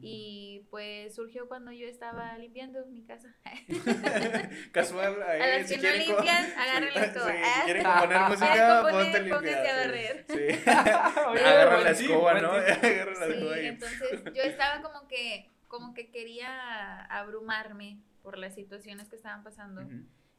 Y 0.00 0.64
pues 0.70 1.16
surgió 1.16 1.48
cuando 1.48 1.72
yo 1.72 1.88
estaba 1.88 2.38
limpiando 2.38 2.86
mi 2.86 3.02
casa. 3.04 3.34
Casual, 4.72 5.20
ahí, 5.26 5.40
A 5.40 5.58
las 5.58 5.68
si 5.68 5.76
que 5.76 5.88
no 5.90 5.96
limpian, 5.96 6.44
sí, 6.46 6.52
agárrenle 6.56 7.04
sí, 7.04 7.20
si 7.20 7.64
quieren 7.64 7.82
componer 7.84 8.20
música, 8.28 8.82
ponte 8.82 9.16
a 9.16 9.20
limpiar. 9.20 9.66
a 9.66 9.82
sí, 9.82 9.88
barrer. 9.88 10.24
Sí. 10.28 10.70
Agarra 10.70 11.80
la 11.80 11.90
escoba, 11.90 12.34
¿no? 12.40 12.52
Agarra 12.52 13.12
la 13.18 13.26
Sí, 13.26 13.32
escoba 13.32 13.60
y- 13.60 13.66
entonces 13.66 14.24
yo 14.34 14.42
estaba 14.42 14.82
como 14.82 15.08
que, 15.08 15.50
como 15.68 15.94
que 15.94 16.10
quería 16.10 17.04
abrumarme 17.04 18.00
por 18.22 18.38
las 18.38 18.54
situaciones 18.54 19.08
que 19.08 19.16
estaban 19.16 19.44
pasando. 19.44 19.82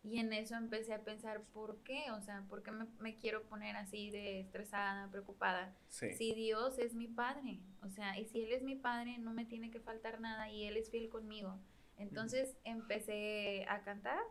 Y 0.04 0.20
en 0.20 0.32
eso 0.34 0.56
empecé 0.56 0.94
a 0.94 1.04
pensar, 1.04 1.42
¿por 1.54 1.78
qué? 1.84 2.12
O 2.12 2.22
sea, 2.22 2.44
¿por 2.50 2.64
qué 2.64 2.72
me, 2.72 2.86
me 3.00 3.18
quiero 3.18 3.44
poner 3.44 3.76
así 3.76 4.10
de 4.12 4.40
estresada, 4.40 5.10
preocupada? 5.12 5.76
Sí. 5.90 6.14
Si 6.14 6.34
Dios 6.34 6.80
es 6.80 6.94
mi 6.94 7.08
padre, 7.08 7.60
o 7.82 7.90
sea, 7.90 8.18
y 8.18 8.26
si 8.26 8.42
Él 8.42 8.54
es 8.54 8.64
mi 8.64 8.76
padre, 8.76 9.18
no 9.18 9.32
me 9.34 9.46
tiene 9.46 9.72
que 9.72 9.80
faltar 9.80 10.20
nada 10.22 10.50
y 10.50 10.66
Él 10.66 10.78
es 10.78 10.90
fiel 10.90 11.10
conmigo. 11.10 11.60
Entonces 11.98 12.56
empecé 12.64 13.66
a 13.68 13.82
cantar, 13.82 14.22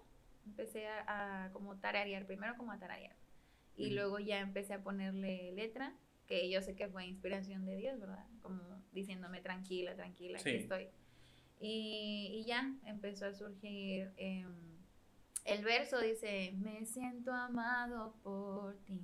empecé 0.47 0.89
a, 0.89 1.45
a 1.45 1.53
como 1.53 1.77
tararear, 1.77 2.27
primero 2.27 2.57
como 2.57 2.73
a 2.73 2.79
tararear. 2.79 3.15
Y 3.77 3.91
luego 3.91 4.19
ya 4.19 4.41
empecé 4.41 4.75
a 4.75 4.83
ponerle 4.83 5.53
letra, 5.53 5.95
que 6.29 6.49
yo 6.51 6.63
sé 6.63 6.77
que 6.77 6.89
fue 6.89 7.07
inspiración 7.07 7.67
de 7.67 7.77
Dios, 7.77 7.99
¿verdad? 7.99 8.25
Como 8.43 8.63
diciéndome 8.93 9.41
tranquila, 9.41 9.97
tranquila, 9.97 10.39
aquí 10.39 10.51
Sí. 10.51 10.57
estoy. 10.57 10.89
Y, 11.61 12.31
y 12.41 12.45
ya 12.45 12.73
empezó 12.85 13.27
a 13.27 13.35
surgir 13.35 14.13
em, 14.17 14.55
el 15.45 15.65
verso, 15.65 15.99
dice, 16.01 16.53
me 16.57 16.87
siento 16.87 17.33
amado 17.33 18.15
por 18.23 18.77
ti. 18.85 19.01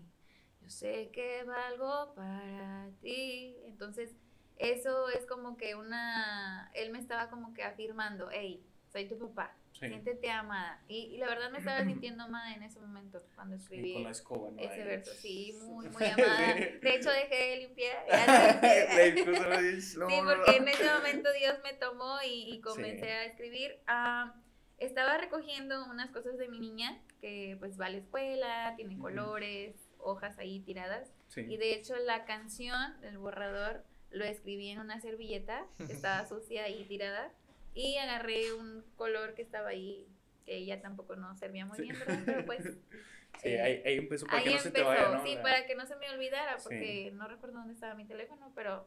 yo 0.62 0.70
sé 0.70 1.10
que 1.12 1.42
valgo 1.44 2.14
para 2.14 2.90
ti. 3.00 3.56
Entonces, 3.64 4.14
eso 4.56 5.08
es 5.08 5.26
como 5.26 5.56
que 5.56 5.74
una, 5.74 6.70
él 6.74 6.90
me 6.92 6.98
estaba 7.00 7.28
como 7.28 7.52
que 7.54 7.62
afirmando, 7.64 8.28
hey, 8.30 8.64
soy 8.92 9.08
tu 9.08 9.18
papá, 9.18 9.56
Sí. 9.84 9.88
siéntete 9.94 10.30
amada. 10.30 10.82
Y, 10.88 10.96
y 11.14 11.16
la 11.18 11.26
verdad 11.28 11.50
me 11.50 11.58
estaba 11.58 11.84
sintiendo 11.84 12.24
amada 12.24 12.54
en 12.54 12.62
ese 12.62 12.80
momento 12.80 13.22
cuando 13.34 13.56
Sí, 13.58 13.62
escribí 13.64 13.92
con 13.94 14.02
la 14.04 14.10
escoba, 14.10 14.50
¿no? 14.50 14.60
ese 14.62 14.84
verso, 14.84 15.12
sí, 15.14 15.54
muy, 15.62 15.88
muy 15.88 16.02
Sí. 16.04 16.10
amada. 16.20 16.54
De 16.54 16.94
hecho, 16.94 17.10
dejé 17.10 17.34
de 17.50 17.56
limpiar. 17.56 17.96
No, 19.96 20.08
Sí, 20.08 20.16
porque 20.24 20.56
en 20.56 20.68
ese 20.68 20.84
momento 20.92 21.32
Dios 21.32 21.54
me 21.62 21.74
tomó 21.74 22.18
y, 22.26 22.54
y 22.54 22.60
comencé 22.60 23.00
Sí. 23.04 23.06
a 23.06 23.24
escribir. 23.24 23.78
Ah, 23.86 24.34
estaba 24.78 25.18
recogiendo 25.18 25.84
unas 25.86 26.10
cosas 26.10 26.36
de 26.38 26.48
mi 26.48 26.58
niña, 26.58 27.00
que 27.20 27.56
pues 27.58 27.80
va 27.80 27.86
a 27.86 27.90
la 27.90 27.98
escuela, 27.98 28.74
tiene 28.76 28.98
colores, 28.98 29.74
hojas 29.98 30.38
ahí 30.38 30.60
tiradas. 30.60 31.12
Sí. 31.28 31.42
Y 31.48 31.56
de 31.56 31.74
hecho 31.74 31.96
la 31.96 32.24
canción, 32.24 32.94
el 33.02 33.18
borrador, 33.18 33.84
lo 34.10 34.24
escribí 34.24 34.68
en 34.68 34.78
una 34.80 35.00
servilleta 35.00 35.66
que 35.78 35.92
estaba 35.92 36.24
sucia 36.28 36.68
y 36.68 36.84
tirada. 36.84 37.32
Y 37.74 37.96
agarré 37.98 38.52
un 38.52 38.84
color 38.96 39.34
que 39.34 39.42
estaba 39.42 39.68
ahí, 39.70 40.06
que 40.46 40.64
ya 40.64 40.80
tampoco 40.80 41.16
no 41.16 41.36
servía 41.36 41.66
muy 41.66 41.80
bien, 41.80 41.98
¿verdad? 41.98 42.20
Pero 42.24 42.46
pues 42.46 42.64
Sí, 43.42 43.48
eh, 43.48 43.60
ahí, 43.60 43.82
ahí 43.84 43.98
empezó 43.98 44.26
para 44.26 44.38
ahí 44.38 44.44
que 44.44 44.50
no 44.52 44.58
se 44.58 44.70
te 44.70 44.78
empezó, 44.80 44.86
vaya, 44.86 45.08
¿no? 45.18 45.26
sí, 45.26 45.36
para 45.42 45.66
que 45.66 45.74
no 45.74 45.86
se 45.86 45.96
me 45.96 46.08
olvidara, 46.10 46.58
Sí. 46.58 46.64
porque 46.64 47.10
no 47.12 47.28
recuerdo 47.28 47.58
dónde 47.58 47.74
estaba 47.74 47.94
mi 47.94 48.06
teléfono, 48.06 48.52
pero 48.54 48.86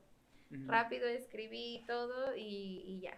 Ujú. 0.52 0.64
rápido 0.68 1.08
escribí 1.08 1.84
todo 1.88 2.36
y, 2.36 2.84
y 2.86 3.02
ya. 3.02 3.18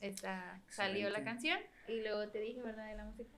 Esta, 0.00 0.60
salió 0.68 1.08
la 1.08 1.24
canción 1.24 1.58
y 1.88 2.02
luego 2.02 2.28
te 2.28 2.38
dije, 2.38 2.60
¿verdad? 2.60 2.88
De 2.88 2.96
la 2.96 3.04
música. 3.06 3.30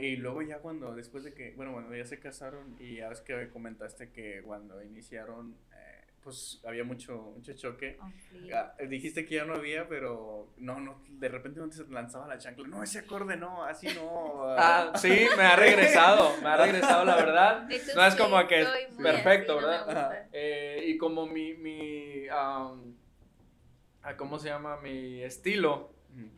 Y 0.00 0.16
luego 0.16 0.42
ya 0.42 0.60
cuando, 0.60 0.94
después 0.94 1.24
de 1.24 1.34
que, 1.34 1.52
bueno, 1.56 1.72
bueno, 1.72 1.94
ya 1.94 2.04
se 2.04 2.20
casaron 2.20 2.76
y 2.78 2.96
ya 2.96 3.08
ves 3.08 3.20
que 3.20 3.48
comentaste 3.50 4.10
que 4.12 4.40
cuando 4.42 4.80
iniciaron, 4.82 5.56
eh, 5.72 5.93
pues 6.24 6.60
había 6.66 6.82
mucho, 6.84 7.32
mucho 7.36 7.52
choque. 7.52 7.98
Oh, 8.00 8.10
sí. 8.30 8.50
Ah, 8.50 8.74
dijiste 8.88 9.26
que 9.26 9.34
ya 9.36 9.44
no 9.44 9.54
había, 9.54 9.86
pero 9.86 10.48
no, 10.56 10.80
no, 10.80 11.02
de 11.08 11.28
repente 11.28 11.60
no 11.60 11.68
te 11.68 11.76
lanzaba 11.90 12.26
la 12.26 12.38
chancla. 12.38 12.66
No, 12.66 12.82
ese 12.82 13.00
acorde 13.00 13.36
no, 13.36 13.62
así 13.64 13.86
no. 13.94 14.42
Ah, 14.58 14.92
sí, 14.96 15.26
me 15.36 15.42
ha 15.44 15.54
regresado, 15.56 16.30
me 16.42 16.48
ha 16.48 16.56
regresado 16.56 17.04
la 17.04 17.16
verdad. 17.16 17.68
No 17.94 18.04
es 18.06 18.14
sí, 18.14 18.18
como 18.18 18.46
que 18.48 18.64
perfecto, 19.00 19.58
así, 19.58 19.62
no 19.62 19.68
¿verdad? 19.70 19.84
gusta. 19.84 20.28
Eh, 20.32 20.84
y 20.88 20.96
como 20.96 21.26
mi, 21.26 21.54
mi 21.54 22.26
ah, 22.30 22.74
¿cómo 24.16 24.38
se 24.38 24.48
llama? 24.48 24.78
Mi 24.80 25.22
estilo, 25.22 25.92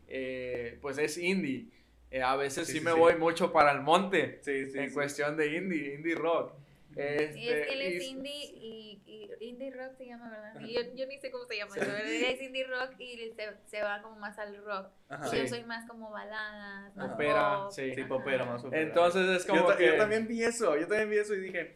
eh, 0.08 0.78
pues 0.82 0.98
es 0.98 1.16
indie. 1.18 1.68
Eh, 2.10 2.22
a 2.22 2.36
veces 2.36 2.66
Sí, 2.66 2.74
sí, 2.74 2.78
sí, 2.78 2.84
me 2.84 2.92
sí. 2.92 2.98
voy 2.98 3.16
mucho 3.16 3.52
para 3.52 3.72
el 3.72 3.80
monte 3.80 4.40
Sí, 4.42 4.70
sí. 4.70 4.78
en 4.78 4.88
sí. 4.88 4.94
cuestión 4.94 5.36
de 5.36 5.56
indie, 5.56 5.94
indie 5.94 6.14
rock. 6.14 6.52
Y 6.96 7.48
es 7.48 7.66
que 7.66 7.72
él 7.74 7.82
Este, 7.82 7.96
es 7.96 8.02
y- 8.04 8.06
indie 8.06 8.44
y, 8.54 9.02
y 9.06 9.44
indie 9.48 9.70
rock 9.70 9.96
se 9.98 10.06
llama, 10.06 10.30
¿verdad? 10.30 10.60
Y 10.60 10.72
yo, 10.74 10.80
yo 10.94 11.06
ni 11.06 11.18
sé 11.18 11.30
cómo 11.30 11.44
se 11.46 11.56
llama, 11.56 11.74
pero 11.78 11.94
es 11.94 12.40
indie 12.40 12.64
rock 12.66 12.94
y 12.98 13.32
se, 13.36 13.50
se 13.66 13.82
va 13.82 14.00
como 14.00 14.16
más 14.18 14.38
al 14.38 14.56
rock. 14.64 14.88
Ajá. 15.08 15.28
Sí. 15.28 15.36
Yo 15.38 15.46
soy 15.46 15.64
más 15.64 15.86
como 15.88 16.10
baladas, 16.10 16.96
más 16.96 17.12
Opera, 17.12 17.56
pop, 17.64 17.72
sí. 17.72 17.92
Popera, 18.08 18.44
más 18.46 18.62
popera. 18.62 18.82
Entonces 18.82 19.28
es 19.28 19.44
como 19.46 19.68
yo, 19.70 19.76
que... 19.76 19.86
yo 19.86 19.96
también 19.96 20.26
vi 20.26 20.42
eso, 20.42 20.76
yo 20.76 20.86
también 20.88 21.10
vi 21.10 21.18
eso 21.18 21.34
y 21.34 21.40
dije, 21.40 21.74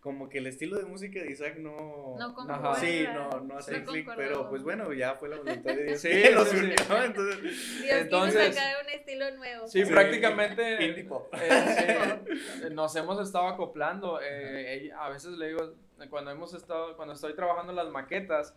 como 0.00 0.28
que 0.30 0.38
el 0.38 0.46
estilo 0.46 0.78
de 0.78 0.84
música 0.86 1.20
de 1.20 1.30
Isaac 1.30 1.56
no... 1.58 2.16
No 2.18 2.34
concuerda. 2.34 2.74
Sí, 2.76 3.04
no, 3.12 3.28
no 3.42 3.58
hace 3.58 3.80
No 3.80 3.84
clic, 3.92 4.08
pero 4.16 4.48
pues 4.48 4.62
bueno, 4.62 4.92
ya 4.94 5.14
fue 5.16 5.28
la 5.28 5.36
voluntad 5.36 5.74
de 5.74 5.84
Dios 5.84 6.00
Sí, 6.00 6.22
los 6.32 6.50
unió, 6.52 6.74
entonces... 7.04 7.42
Dios 7.42 7.92
Entonces- 8.00 8.48
quiso 8.48 8.58
sacar 8.60 8.76
un 8.84 8.90
estilo 8.90 9.30
nuevo. 9.36 9.68
Sí, 9.68 9.84
Sí. 9.84 9.90
prácticamente 9.92 10.82
Indie 10.86 11.04
pop. 11.04 11.32
eh, 11.34 12.18
sí, 12.62 12.64
nos 12.74 12.96
hemos 12.96 13.20
estado 13.20 13.48
acoplando. 13.48 14.20
eh, 14.22 14.74
ella- 14.84 15.04
a 15.04 15.10
veces 15.10 15.32
le 15.32 15.48
digo, 15.48 15.74
cuando 16.08 16.30
hemos 16.30 16.54
estado, 16.54 16.96
cuando 16.96 17.12
estoy 17.14 17.34
trabajando 17.34 17.74
las 17.74 17.88
maquetas, 17.90 18.54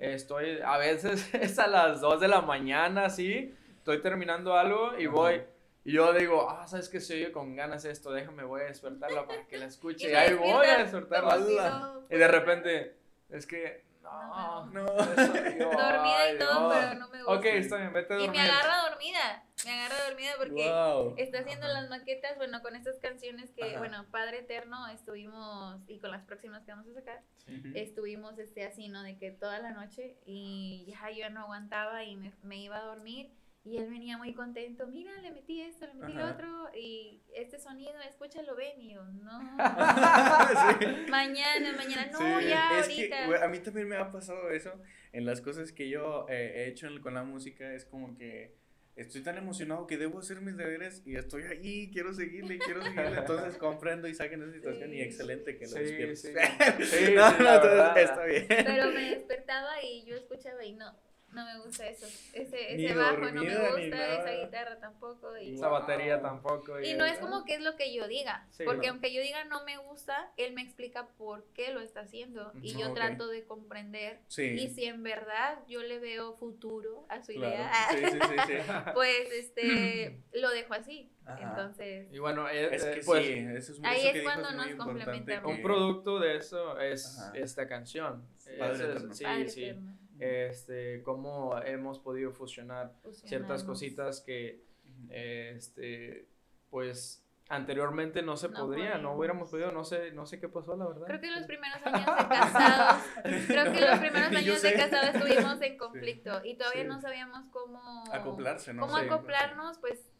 estoy, 0.00 0.58
a 0.64 0.76
veces 0.76 1.28
es 1.34 1.58
a 1.60 1.68
las 1.68 2.00
2 2.00 2.20
de 2.20 2.26
la 2.26 2.40
mañana, 2.40 3.10
sí, 3.10 3.54
estoy 3.78 4.00
terminando 4.02 4.54
algo 4.56 4.98
y 4.98 5.06
voy. 5.06 5.42
Y 5.84 5.92
yo 5.92 6.12
digo, 6.12 6.48
ah, 6.50 6.66
¿sabes 6.68 6.88
qué? 6.88 7.00
Se 7.00 7.14
oye 7.14 7.32
con 7.32 7.56
ganas 7.56 7.84
esto, 7.84 8.12
déjame, 8.12 8.44
voy 8.44 8.60
a 8.62 8.64
despertarla 8.64 9.26
para 9.26 9.46
que 9.46 9.56
la 9.58 9.66
escuche. 9.66 10.08
Y, 10.10 10.14
ahí 10.14 10.34
voy 10.34 10.66
a 10.66 10.78
despertarla. 10.78 11.70
no 11.70 12.06
Y 12.10 12.16
de 12.18 12.28
repente, 12.28 12.96
es 13.30 13.46
que, 13.46 13.84
no, 14.02 14.66
No, 14.66 14.84
No. 14.84 14.98
eso, 15.12 15.32
y 15.36 15.58
yo, 15.58 15.70
Dormida 15.70 16.18
ay, 16.18 16.34
y 16.34 16.38
todo, 16.38 16.68
Dios. 16.70 16.80
pero 16.84 16.98
no 17.00 17.08
me 17.08 17.18
gusta. 17.22 17.32
Ok, 17.32 17.44
está 17.46 17.76
bien, 17.78 17.92
vete 17.94 18.12
a 18.12 18.16
Y 18.18 18.26
dormir. 18.26 18.42
me 18.42 18.48
agarra 18.50 18.90
dormida, 18.90 19.44
me 19.64 19.70
agarra 19.72 20.04
dormida 20.08 20.32
porque 20.36 20.68
Wow. 20.70 21.14
está 21.16 21.38
haciendo 21.38 21.66
Ajá. 21.66 21.80
las 21.80 21.88
maquetas, 21.90 22.36
bueno, 22.36 22.60
con 22.60 22.76
estas 22.76 22.98
canciones 22.98 23.50
que, 23.52 23.62
Ajá. 23.64 23.78
bueno, 23.78 24.06
Padre 24.10 24.40
Eterno 24.40 24.86
estuvimos, 24.88 25.80
y 25.86 25.98
con 26.00 26.10
las 26.10 26.24
próximas 26.24 26.62
que 26.64 26.72
vamos 26.72 26.88
a 26.88 26.92
sacar, 26.92 27.22
Ujú. 27.48 27.68
estuvimos 27.74 28.38
este 28.38 28.64
así, 28.66 28.88
¿no? 28.88 29.02
De 29.02 29.16
que 29.16 29.30
toda 29.30 29.58
la 29.60 29.70
noche 29.70 30.18
y 30.26 30.84
ya 30.88 31.10
yo 31.10 31.30
no 31.30 31.40
aguantaba 31.40 32.04
y 32.04 32.16
me, 32.16 32.32
me 32.42 32.58
iba 32.58 32.76
a 32.76 32.82
dormir 32.82 33.30
y 33.62 33.76
él 33.76 33.90
venía 33.90 34.16
muy 34.16 34.32
contento, 34.32 34.86
mira, 34.86 35.12
le 35.20 35.32
metí 35.32 35.60
esto, 35.60 35.86
le 35.86 35.94
metí 35.94 36.12
lo 36.14 36.24
Ajá. 36.24 36.32
otro 36.32 36.70
y 36.74 37.22
este 37.34 37.58
sonido, 37.58 37.92
escúchalo, 38.08 38.56
ven 38.56 38.80
y 38.80 38.94
yo, 38.94 39.04
no. 39.04 39.38
Sí. 40.80 41.10
mañana, 41.10 41.72
mañana, 41.76 42.06
no, 42.12 42.18
Sí, 42.40 42.46
ya 42.48 42.78
es 42.78 42.88
ahorita. 42.88 43.44
a 43.44 43.48
mí 43.48 43.58
también 43.60 43.88
me 43.88 43.96
ha 43.96 44.10
pasado 44.10 44.50
eso 44.50 44.72
en 45.12 45.26
las 45.26 45.40
cosas 45.40 45.72
que 45.72 45.88
yo 45.88 46.26
eh, 46.28 46.52
he 46.56 46.68
hecho 46.68 46.88
con 47.02 47.14
la 47.14 47.22
música. 47.22 47.72
Es 47.74 47.84
como 47.84 48.16
que 48.16 48.56
estoy 48.96 49.22
tan 49.22 49.36
emocionado 49.36 49.86
que 49.86 49.96
debo 49.98 50.18
hacer 50.20 50.40
mis 50.40 50.56
deberes 50.56 51.02
y 51.06 51.16
estoy 51.16 51.42
ahí, 51.44 51.90
quiero 51.92 52.12
seguirle, 52.14 52.58
quiero 52.58 52.82
seguirle. 52.82 53.18
Entonces 53.18 53.56
comprendo 53.58 54.08
y 54.08 54.14
saquen 54.14 54.42
esa 54.42 54.52
situación 54.52 54.92
y 54.94 55.00
excelente 55.02 55.56
que 55.58 55.66
lo 55.66 55.72
Sí, 55.72 55.78
despiertes. 55.80 56.20
sí. 56.22 56.32
no, 56.32 56.40
Sí, 56.86 57.14
no, 57.14 57.30
sí, 57.30 57.42
la 57.42 57.54
entonces 57.56 58.04
está 58.04 58.24
bien. 58.24 58.46
Pero 58.48 58.90
me 58.92 59.10
despertaba 59.10 59.82
y 59.82 60.04
yo 60.04 60.16
escuchaba 60.16 60.64
y 60.64 60.72
no, 60.72 60.94
no 61.32 61.44
me 61.44 61.58
gusta 61.60 61.86
eso. 61.88 62.06
Ese, 62.32 62.74
ese 62.74 62.94
bajo 62.94 63.18
no 63.30 63.42
me 63.42 63.54
gusta, 63.70 64.14
esa 64.20 64.44
guitarra 64.44 64.78
tampoco. 64.80 65.36
Y, 65.38 65.54
Esa 65.54 65.68
batería 65.68 66.20
tampoco. 66.20 66.80
y 66.80 66.94
no 66.94 67.04
es 67.04 67.18
como 67.18 67.44
que 67.44 67.54
es 67.54 67.60
lo 67.62 67.76
que 67.76 67.94
yo 67.94 68.08
diga, 68.08 68.46
Sí, 68.50 68.64
porque 68.64 68.88
no. 68.88 68.94
aunque 68.94 69.12
yo 69.12 69.20
diga 69.22 69.44
no 69.44 69.64
me 69.64 69.78
gusta, 69.78 70.32
él 70.36 70.52
me 70.54 70.62
explica 70.62 71.06
por 71.18 71.44
qué 71.54 71.72
lo 71.72 71.80
está 71.80 72.00
haciendo 72.00 72.52
y 72.62 72.76
yo 72.76 72.92
trato 72.94 73.28
de 73.28 73.44
comprender. 73.44 74.20
Sí. 74.28 74.42
Y 74.44 74.68
si 74.68 74.84
en 74.86 75.02
verdad 75.02 75.58
yo 75.68 75.82
le 75.82 75.98
veo 75.98 76.34
futuro 76.36 77.06
a 77.08 77.22
su 77.22 77.32
claro. 77.32 77.54
idea, 77.54 77.72
Sí, 77.90 77.96
sí, 77.96 78.18
sí, 78.20 78.36
sí. 78.46 78.72
pues 78.94 79.32
este 79.32 80.20
lo 80.32 80.50
dejo 80.50 80.74
así. 80.74 81.10
Ajá. 81.26 81.50
Entonces, 81.50 82.08
Y 82.12 82.18
bueno, 82.18 82.48
eh, 82.48 82.74
Es 82.74 82.82
eh, 82.84 82.94
que 82.96 83.00
pues, 83.02 83.24
sí, 83.24 83.32
eso 83.32 83.72
es, 83.72 83.80
ahí 83.84 84.06
eso 84.08 84.16
es 84.18 84.22
cuando 84.24 84.48
es 84.48 84.54
nos 84.56 84.64
muy 84.64 84.72
importante, 84.72 85.04
complementamos. 85.14 85.54
un 85.56 85.62
producto 85.62 86.18
de 86.18 86.36
eso 86.36 86.80
es 86.80 87.18
Ajá. 87.20 87.32
esta 87.38 87.68
canción. 87.68 88.26
Padre 88.58 88.74
Ese 88.74 88.82
es- 88.84 88.90
Eterno. 88.90 89.14
sí, 89.14 89.24
Padre 89.24 89.48
sí. 89.48 89.64
eterno, 89.64 89.98
Este, 90.20 91.02
cómo 91.02 91.58
hemos 91.62 91.98
podido 91.98 92.32
fusionar 92.32 92.94
ciertas 93.12 93.64
cositas 93.64 94.20
que, 94.20 94.62
este, 95.08 96.28
pues, 96.70 97.26
anteriormente 97.48 98.22
no 98.22 98.36
se 98.36 98.48
No 98.48 98.60
podría, 98.60 98.90
no 98.90 98.92
podíamos. 98.94 99.18
hubiéramos 99.18 99.50
podido, 99.50 99.72
no 99.72 99.82
sé, 99.84 100.12
no 100.12 100.24
sé 100.24 100.38
qué 100.38 100.48
pasó, 100.48 100.76
la 100.76 100.86
verdad. 100.86 101.06
Creo 101.06 101.20
que 101.20 101.30
los 101.32 101.44
primeros 101.46 101.84
años 101.84 102.06
de 102.06 102.28
casados, 102.28 103.02
creo 103.48 103.72
que 103.72 103.80
los 103.80 103.98
primeros 103.98 104.32
años 104.36 104.62
de 104.62 104.72
casados 104.74 105.14
estuvimos 105.16 105.60
en 105.62 105.76
conflicto 105.78 106.44
y 106.44 106.56
todavía 106.56 106.82
Sí. 106.82 106.88
no 106.88 107.00
sabíamos 107.00 107.46
cómo 107.50 108.04
Acoplarse, 108.12 108.72
¿no? 108.72 108.82
cómo 108.82 108.98
Sí. 108.98 109.06
acoplarnos, 109.06 109.78
pues 109.78 110.12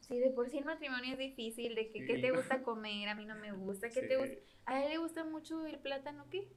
sí, 0.00 0.18
de 0.18 0.30
por 0.30 0.50
sí 0.50 0.58
el 0.58 0.64
matrimonio 0.66 1.12
es 1.12 1.18
difícil, 1.18 1.74
de 1.74 1.90
que 1.90 2.04
qué 2.04 2.16
Sí. 2.16 2.20
te 2.22 2.30
gusta 2.32 2.62
comer, 2.62 3.08
a 3.08 3.14
mí 3.14 3.24
no 3.24 3.34
me 3.36 3.52
gusta, 3.52 3.88
qué 3.88 4.02
Sí. 4.02 4.08
te 4.08 4.16
gusta, 4.18 4.34
a 4.66 4.82
él 4.82 4.90
le 4.90 4.98
gusta 4.98 5.24
mucho 5.24 5.64
el 5.66 5.78
plátano, 5.78 6.26
¿qué? 6.30 6.48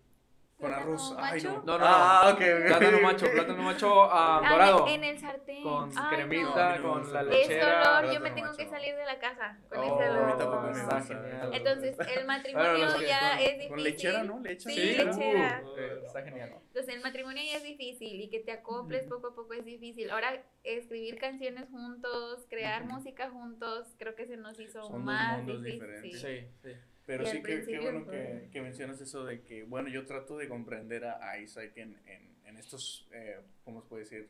Con 0.62 0.70
¿Plátano 0.70 0.92
arroz. 0.92 1.16
Ay, 1.18 1.34
macho? 1.44 1.50
no. 1.54 1.64
No, 1.74 1.78
no, 1.80 1.86
Ah, 1.88 2.22
ok, 2.34 2.40
ok. 2.42 2.68
Plátano 2.68 3.00
macho, 3.02 3.26
plátano 3.32 3.64
macho 3.64 4.04
ah, 4.04 4.42
Ah, 4.44 4.50
dorado. 4.52 4.88
en 4.88 5.04
el 5.04 5.20
sartén. 5.20 5.64
Con 5.64 5.92
Ay, 5.98 6.16
cremita, 6.16 6.78
no. 6.78 6.90
con 6.94 7.14
la 7.14 7.24
lechera. 7.24 8.00
olor, 8.00 8.14
yo 8.14 8.20
me 8.22 8.32
tengo 8.32 8.48
macho. 8.48 8.58
que 8.58 8.70
salir 8.70 8.96
de 8.96 9.06
la 9.06 9.20
casa 9.20 9.58
con 9.70 9.80
Oh, 9.80 9.84
ese 9.84 10.10
olor. 10.10 10.26
me 10.26 10.32
Está 10.32 10.46
gusta. 10.46 11.02
genial. 11.02 11.50
Entonces, 11.54 11.98
el 12.16 12.26
matrimonio 12.28 12.72
Bueno, 12.72 13.02
ya 13.02 13.20
con- 13.32 13.40
es 13.40 13.46
difícil. 13.52 13.70
Con 13.70 13.84
lechera, 13.84 14.24
¿no? 14.24 14.40
Leche. 14.40 14.70
Sí, 14.70 14.76
Sí, 14.76 14.98
lechera. 15.04 15.62
uh, 15.66 15.78
eh, 15.78 16.02
está 16.06 16.22
genial. 16.24 16.50
Entonces 16.68 16.96
el 16.96 17.02
matrimonio 17.02 17.44
ya 17.44 17.58
es 17.58 17.64
difícil 17.64 18.22
y 18.22 18.30
que 18.30 18.40
te 18.40 18.52
acoples 18.52 19.04
poco 19.08 19.28
a 19.28 19.36
poco 19.36 19.54
es 19.54 19.66
difícil. 19.66 20.10
Ahora 20.12 20.42
escribir 20.64 21.18
canciones 21.20 21.68
juntos, 21.70 22.46
crear 22.50 22.86
música 22.86 23.30
juntos, 23.30 23.88
creo 23.98 24.16
que 24.16 24.26
se 24.28 24.38
nos 24.38 24.60
hizo 24.60 24.84
Son 24.84 25.04
más 25.04 25.46
difícil. 25.46 25.64
diferentes. 25.72 26.22
Sí, 26.22 26.48
sí. 26.64 26.72
Pero 27.06 27.26
sí, 27.26 27.38
que, 27.38 27.44
qué 27.44 27.54
principio 27.54 27.82
bueno 27.82 28.06
fue- 28.06 28.14
que, 28.46 28.50
que 28.52 28.62
mencionas 28.62 29.02
eso 29.02 29.26
de 29.26 29.42
que, 29.42 29.64
bueno, 29.64 29.90
yo 29.90 30.06
trato 30.06 30.38
de 30.38 30.48
comprender 30.48 31.06
a, 31.06 31.30
a 31.32 31.40
Isaac 31.40 31.74
en, 31.78 31.98
en, 32.06 32.36
en 32.46 32.58
estos, 32.58 33.08
eh, 33.12 33.40
¿cómo 33.64 33.82
se 33.82 33.88
puede 33.90 34.04
decir? 34.04 34.30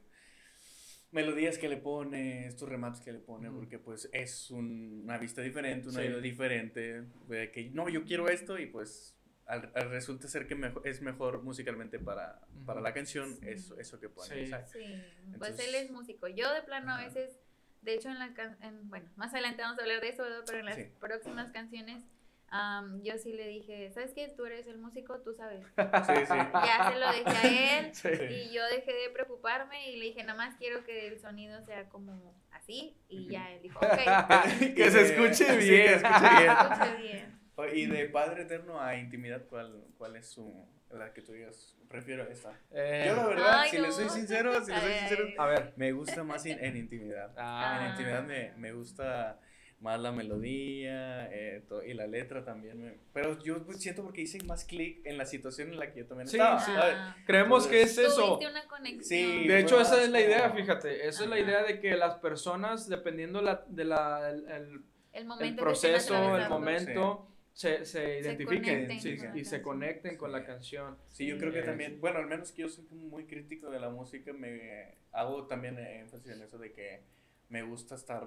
Melodías 1.12 1.58
que 1.58 1.68
le 1.68 1.76
pone, 1.76 2.48
estos 2.48 2.70
remates 2.70 3.02
que 3.02 3.12
le 3.12 3.20
pone, 3.20 3.52
porque 3.52 3.78
pues 3.80 4.10
es 4.14 4.50
un- 4.50 5.02
una 5.04 5.18
vista 5.18 5.42
diferente, 5.42 5.90
una 5.90 6.00
Sí. 6.02 6.08
idea 6.08 6.18
diferente, 6.20 7.04
de 7.28 7.52
que 7.52 7.70
no, 7.72 7.90
yo 7.90 8.06
quiero 8.06 8.30
esto 8.30 8.58
y 8.58 8.68
pues 8.68 9.18
al, 9.46 9.70
al 9.76 9.90
resulta 9.90 10.30
ser 10.30 10.48
que 10.48 10.56
mejo- 10.56 10.82
es 10.86 11.02
mejor 11.02 11.44
musicalmente 11.44 12.00
para, 12.00 12.40
para 12.66 12.80
la 12.80 12.94
canción 12.94 13.36
Sí. 13.42 13.50
eso, 13.50 13.78
eso 13.78 14.00
que 14.00 14.08
pone 14.08 14.34
Sí. 14.34 14.40
Isaac. 14.40 14.68
Sí, 14.72 14.80
pues 14.80 15.34
Entonces- 15.34 15.68
él 15.68 15.76
es 15.76 15.92
músico. 15.92 16.30
Yo 16.30 16.54
de 16.54 16.62
plano 16.62 16.94
a 16.94 17.04
veces, 17.04 17.38
de 17.82 17.96
hecho 17.96 18.08
en 18.10 18.18
la 18.20 18.34
can- 18.34 18.58
en- 18.62 18.90
bueno, 18.90 19.10
más 19.18 19.34
adelante 19.34 19.62
vamos 19.64 19.80
a 19.80 19.82
hablar 19.82 20.00
de 20.00 20.08
eso, 20.10 20.24
¿verdad? 20.24 20.44
pero 20.46 20.60
en 20.60 20.66
las 20.66 20.76
Sí. 20.78 20.86
próximas 21.02 21.52
canciones 21.52 22.06
am, 22.52 23.02
yo 23.02 23.18
sí 23.18 23.34
le 23.34 23.48
dije, 23.48 23.90
¿sabes 23.92 24.14
qué? 24.14 24.28
Tú 24.30 24.46
eres 24.46 24.68
el 24.68 24.78
músico, 24.78 25.20
tú 25.22 25.34
sabes. 25.34 25.66
Sí, 26.06 26.14
sí. 26.26 26.36
Ya 26.54 26.92
se 26.92 27.00
lo 27.00 27.12
dejé 27.12 27.38
a 27.48 27.80
él 27.80 27.90
Sí. 27.96 28.10
y 28.10 28.54
yo 28.54 28.64
dejé 28.68 28.94
de 28.94 29.10
preocuparme 29.12 29.90
y 29.90 29.98
le 29.98 30.06
dije, 30.06 30.24
nada 30.24 30.36
más 30.38 30.56
quiero 30.58 30.84
que 30.84 31.08
el 31.08 31.20
sonido 31.20 31.62
sea 31.64 31.90
como 31.90 32.36
así. 32.52 32.96
Y 33.10 33.28
ya 33.30 33.52
él 33.52 33.62
dijo, 33.62 33.80
ok, 33.80 33.96
Que 34.76 34.92
se 34.92 35.02
escuche 35.02 35.34
Sí, 35.34 35.46
que 35.46 35.58
bien. 35.58 35.90
escuche 35.96 36.96
bien. 36.98 37.02
bien. 37.02 37.42
Y 37.74 37.86
de 37.86 38.06
Padre 38.10 38.44
Eterno 38.44 38.82
a 38.82 38.96
Intimidad, 38.96 39.44
¿cuál, 39.48 39.84
cuál 39.98 40.16
es 40.16 40.28
su, 40.28 40.66
la 40.90 41.14
que 41.14 41.22
tú 41.22 41.34
digas? 41.34 41.76
Prefiero 41.88 42.24
esta. 42.24 42.58
Eh, 42.72 43.06
Yo 43.08 43.16
la 43.18 43.28
verdad, 43.28 43.60
Ay, 43.60 43.70
si 43.70 43.78
le 43.78 43.88
no. 43.90 43.94
soy 43.94 44.10
sincero, 44.10 44.54
si 44.66 44.72
le 44.72 44.80
soy 44.80 44.94
sincero, 44.94 45.28
a 45.38 45.46
ver. 45.46 45.74
me 45.76 45.92
gusta 45.92 46.24
más 46.24 46.46
in- 46.46 46.58
en 46.64 46.76
Intimidad. 46.78 47.34
Ah, 47.38 47.82
En. 47.84 47.90
Intimidad 47.92 48.24
me, 48.24 48.54
me 48.58 48.72
gusta 48.72 49.40
más 49.82 50.00
la 50.00 50.12
melodía 50.12 51.28
eh, 51.32 51.64
y 51.88 51.94
la 51.94 52.08
letra 52.08 52.46
también. 52.46 52.80
me- 52.82 52.98
pero 53.14 53.42
yo 53.44 53.66
siento 53.74 54.04
porque 54.04 54.22
hice 54.22 54.42
más 54.46 54.64
clic 54.64 55.06
en 55.06 55.18
la 55.18 55.26
situación 55.26 55.70
en 55.70 55.80
la 55.80 55.92
que 55.92 56.00
yo 56.02 56.06
también 56.06 56.28
Sí, 56.28 56.38
estaba. 56.38 56.60
sí. 56.60 56.72
Ah, 56.76 57.16
Creemos 57.26 57.68
que 57.68 57.82
es 57.82 57.98
eso. 57.98 58.38
Una 58.38 58.68
conexión. 58.68 59.04
Sí, 59.42 59.48
De 59.48 59.60
hecho, 59.60 59.82
esa 59.82 60.02
es 60.04 60.10
la 60.10 60.22
idea, 60.22 60.52
fíjate. 60.52 61.08
Esa 61.08 61.24
es 61.24 61.30
la 61.30 61.36
Ajá. 61.36 61.46
idea 61.46 61.64
de 61.64 61.80
que 61.80 61.96
las 61.98 62.16
personas, 62.16 62.88
dependiendo 62.88 63.42
la, 63.42 63.66
de 63.68 63.84
la, 63.86 64.30
el, 64.30 64.48
el- 64.50 64.82
El 65.14 65.28
el 65.42 65.56
proceso, 65.56 66.38
el 66.38 66.48
momento, 66.48 67.28
se, 67.54 67.84
se 67.86 68.20
identifiquen 68.20 68.86
conecten 68.88 69.00
sí, 69.02 69.18
y 69.36 69.44
se 69.46 69.62
conecten 69.62 70.16
con 70.16 70.32
la 70.32 70.46
canción. 70.46 70.98
Sí, 71.10 71.26
yo 71.26 71.38
creo 71.38 71.52
que 71.52 71.64
también, 71.64 72.00
bueno, 72.00 72.20
al 72.20 72.28
menos 72.28 72.52
que 72.52 72.62
yo 72.62 72.70
soy 72.70 72.86
muy 72.92 73.26
crítico 73.26 73.70
de 73.72 73.80
la 73.80 73.90
música, 73.90 74.32
me 74.32 74.96
hago 75.12 75.48
también 75.48 75.78
énfasis 75.80 76.32
en 76.32 76.44
eso 76.44 76.58
de 76.60 76.72
que 76.72 77.02
me 77.50 77.64
gusta 77.64 77.96
estar 77.96 78.26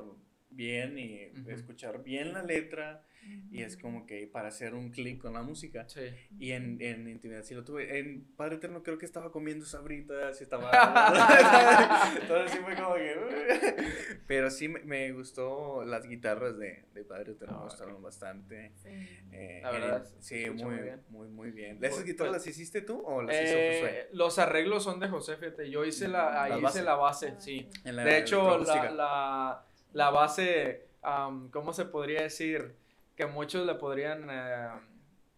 bien 0.54 0.98
y 0.98 1.30
Ujú. 1.40 1.50
escuchar 1.50 2.02
bien 2.02 2.32
la 2.32 2.42
letra 2.42 3.02
y 3.50 3.62
es 3.62 3.78
como 3.78 4.04
que 4.04 4.26
para 4.26 4.48
hacer 4.48 4.74
un 4.74 4.90
clic 4.90 5.18
con 5.22 5.32
la 5.32 5.42
música. 5.42 5.88
Sí. 5.88 6.02
Y 6.38 6.52
en, 6.52 6.76
en 6.82 7.08
intimidad 7.08 7.42
sí 7.42 7.54
lo 7.54 7.64
tuve. 7.64 7.98
En 7.98 8.22
Padre 8.36 8.56
Eterno 8.56 8.82
creo 8.82 8.98
que 8.98 9.06
estaba 9.06 9.32
comiendo 9.32 9.64
sabritas 9.64 10.38
y 10.40 10.44
estaba... 10.44 10.70
Entonces 12.20 12.50
sí 12.52 12.58
fue 12.62 12.74
como 12.76 12.94
que... 12.96 13.14
Pero 14.26 14.50
sí 14.50 14.68
me, 14.68 14.80
me 14.80 15.10
gustó 15.12 15.84
las 15.84 16.06
guitarras 16.06 16.58
de, 16.58 16.84
de 16.92 17.04
Padre 17.04 17.32
Eterno, 17.32 17.54
Ah, 17.56 17.58
me 17.60 17.64
gustaron 17.64 18.02
bastante. 18.02 18.72
Sí. 18.76 18.88
Eh, 19.32 19.60
La 19.62 19.70
verdad, 19.70 20.06
eh, 20.06 20.16
sí, 20.20 20.50
muy, 20.50 20.62
muy 20.64 20.78
bien. 20.82 21.00
muy, 21.08 21.28
muy 21.28 21.50
bien. 21.50 21.78
¿Esas 21.78 21.94
Pues- 21.96 22.04
guitarras 22.04 22.32
pues- 22.34 22.42
las 22.46 22.46
hiciste 22.46 22.80
tú 22.82 23.00
o 23.06 23.22
las 23.22 23.34
hizo 23.34 23.54
Eh, 23.56 23.78
Josué? 23.80 24.08
los 24.12 24.38
arreglos 24.38 24.84
son 24.84 25.00
de 25.00 25.08
José, 25.08 25.36
fíjate. 25.38 25.70
Yo 25.70 25.84
hice 25.86 26.08
la, 26.08 26.42
ahí 26.42 26.50
La 26.50 26.56
hice 26.56 26.64
base. 26.64 26.82
la 26.82 26.94
base, 26.96 27.34
sí. 27.38 27.68
En 27.84 27.96
la 27.96 28.04
De 28.04 28.18
hecho, 28.18 28.58
la. 28.58 29.64
La, 29.94 30.04
la 30.04 30.10
base, 30.10 30.88
am, 31.02 31.50
¿cómo 31.50 31.72
se 31.72 31.86
podría 31.86 32.22
decir? 32.22 32.74
Que 33.16 33.26
muchos 33.26 33.64
le 33.66 33.74
podrían 33.76 34.28
eh, 34.30 34.68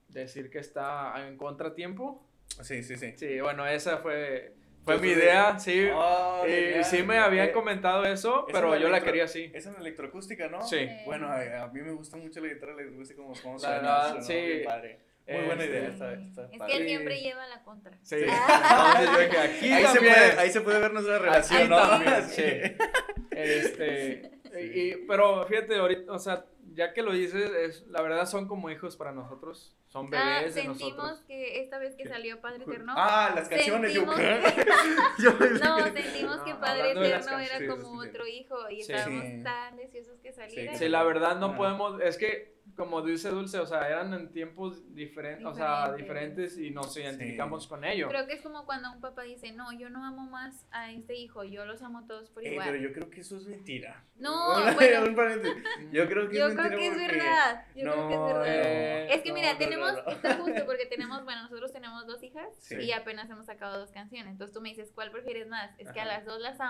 decir 0.09 0.51
que 0.51 0.59
está 0.59 1.15
en 1.29 1.37
contratiempo. 1.37 2.27
Sí, 2.63 2.83
sí, 2.83 2.97
sí. 2.97 3.13
Sí, 3.17 3.41
bueno, 3.41 3.67
esa 3.67 3.99
fue, 3.99 4.55
fue 4.85 4.99
mi 4.99 5.09
idea, 5.09 5.59
sí. 5.59 5.89
Oh, 5.93 6.43
Y 6.47 6.51
genial. 6.51 6.85
sí 6.85 7.03
me 7.03 7.19
habían 7.19 7.49
Eh, 7.49 7.53
comentado 7.53 8.05
eso, 8.05 8.47
es 8.49 8.55
pero 8.55 8.75
yo 8.77 8.89
la 8.89 9.01
quería 9.03 9.25
así. 9.25 9.51
Es 9.55 9.67
una 9.67 9.79
electroacústica, 9.79 10.49
¿no? 10.49 10.63
Sí. 10.67 10.77
Eh, 10.79 11.03
Bueno, 11.05 11.29
a, 11.29 11.63
a 11.65 11.69
mí 11.69 11.81
me 11.83 11.93
gusta 11.93 12.17
mucho 12.17 12.41
la 12.41 12.49
guitarra 12.53 12.73
electroacústica 12.73 13.21
como 13.23 13.35
cómo 13.43 13.55
La 13.55 13.61
suena. 13.61 13.77
verdad, 13.77 14.09
suena 14.09 14.23
sí. 14.25 14.35
bien 14.35 14.65
padre. 14.65 15.01
Muy 15.29 15.43
buena 15.43 15.65
Este, 15.65 15.77
idea, 15.77 15.89
está, 15.89 16.13
está 16.15 16.45
Es 16.45 16.51
que 16.53 16.59
padre. 16.59 16.77
él 16.77 16.87
siempre 16.87 17.21
lleva 17.21 17.47
la 17.49 17.63
contra. 17.65 17.99
Sí. 18.01 18.15
Entonces 18.21 19.11
yo 19.13 19.19
dije, 19.19 19.39
aquí 19.39 19.73
ahí, 19.73 19.87
se 19.87 19.99
puede, 19.99 20.39
ahí 20.39 20.51
se 20.51 20.61
puede 20.61 20.79
ver 20.79 20.93
nuestra 20.93 21.19
relación, 21.19 21.69
¿no? 21.69 21.79
también, 21.79 22.23
sí. 22.31 22.43
Este, 23.39 24.31
y, 24.59 24.81
y- 24.81 25.07
pero 25.07 25.45
fíjate, 25.47 25.77
ahorita, 25.77 26.13
o 26.13 26.19
sea, 26.19 26.45
ya 26.75 26.93
que 26.93 27.03
lo 27.03 27.13
dices, 27.13 27.51
es, 27.53 27.87
la 27.89 28.03
verdad 28.03 28.27
son 28.27 28.49
como 28.49 28.71
hijos 28.71 28.97
para 28.97 29.13
nosotros, 29.13 29.75
son 29.89 30.07
Ah, 30.13 30.39
bebés 30.41 30.55
de 30.55 30.63
sentimos 30.63 30.97
nosotros. 30.97 31.25
que 31.27 31.61
esta 31.61 31.79
vez 31.79 31.95
que 31.97 32.07
salió 32.07 32.41
Padre 32.41 32.65
Eterno. 32.65 32.93
Ah, 32.97 33.33
las 33.35 33.49
canciones, 33.49 33.93
sentimos 33.93 34.17
Yo- 35.19 35.33
No, 35.65 35.85
sentimos 35.93 36.36
Padre 36.79 36.91
Eterno 37.09 37.39
era 37.39 37.67
como 37.69 38.03
sí, 38.03 38.03
sí. 38.03 38.09
otro 38.11 38.27
hijo 38.27 38.71
y 38.71 38.83
Sí. 38.83 38.93
estábamos 38.93 39.25
Sí. 39.25 39.43
tan 39.43 39.77
deseosos 39.77 40.21
que 40.21 40.33
saliera. 40.33 40.75
Sí, 40.77 40.89
la 40.89 41.03
verdad 41.05 41.39
no 41.39 41.47
Ah. 41.47 41.57
podemos, 41.57 42.01
es 42.03 42.17
que 42.19 42.57
como 42.77 43.01
dice 43.01 43.31
Dulce, 43.31 43.59
o 43.61 43.67
sea, 43.67 43.89
eran 43.89 44.13
en 44.13 44.33
tiempos 44.33 44.93
diferentes, 44.95 45.47
o 45.47 45.55
sea, 45.55 45.93
Diferentes. 45.95 46.59
y 46.59 46.71
nos 46.73 46.95
identificamos 46.97 47.67
con 47.69 47.85
ello. 47.85 48.09
Creo 48.09 48.27
que 48.27 48.35
es 48.35 48.43
como 48.43 48.67
cuando 48.67 48.91
un 48.93 49.01
papá 49.01 49.23
dice, 49.23 49.53
no, 49.53 49.73
yo 49.73 49.89
no 49.89 50.05
amo 50.05 50.29
más 50.29 50.67
a 50.73 50.91
este 50.91 51.15
hijo, 51.15 51.45
yo 51.45 51.65
los 51.65 51.81
amo 51.83 52.05
todos 52.07 52.29
por 52.31 52.45
Eh, 52.45 52.51
igual. 52.53 52.67
pero 52.69 52.83
yo 52.83 52.93
creo 52.93 53.09
que 53.09 53.21
eso 53.21 53.37
es 53.37 53.47
mentira. 53.47 54.05
No, 54.17 54.33
bueno. 54.75 55.05
un 55.05 55.15
paréntesis. 55.17 55.63
Yo 55.93 56.07
creo 56.09 56.29
que 56.29 56.37
Yo 56.39 56.49
es 56.49 56.55
creo 56.55 56.69
mentira 56.71 56.77
que 56.77 56.87
es 56.89 56.97
verdad. 57.13 57.65
Yo 57.77 57.83
creo 57.83 58.09
que 58.09 58.15
es 58.15 58.21
No, 58.21 58.27
verdad. 58.27 58.45
eh, 58.47 59.15
es 59.15 59.23
que 59.23 59.29
no, 59.29 59.35
mira, 59.37 59.47
no, 59.47 59.53
no, 59.53 59.59
tenemos, 59.59 59.93
no. 59.93 60.11
está 60.11 60.35
justo 60.35 60.63
porque 60.67 60.87
tenemos, 60.87 61.25
bueno, 61.25 61.43
nosotros 61.45 61.73
tenemos 61.73 62.07
dos 62.07 62.23
hijas 62.25 62.49
Sí. 62.59 62.75
y 62.81 62.93
apenas 62.93 63.31
hemos 63.31 63.47
sacado 63.47 63.79
dos 63.79 63.93
canciones. 63.93 64.33
Entonces 64.33 64.53
tú 64.53 64.61
me 64.61 64.71
dices, 64.71 64.91
¿cuál 64.93 65.13
prefieres 65.13 65.47
más? 65.49 65.71
Es 65.79 65.91
que 65.93 66.01
a 66.01 66.03
Ajá. 66.03 66.15
las 66.17 66.25
dos 66.27 66.41
las 66.41 66.61
amo, 66.61 66.66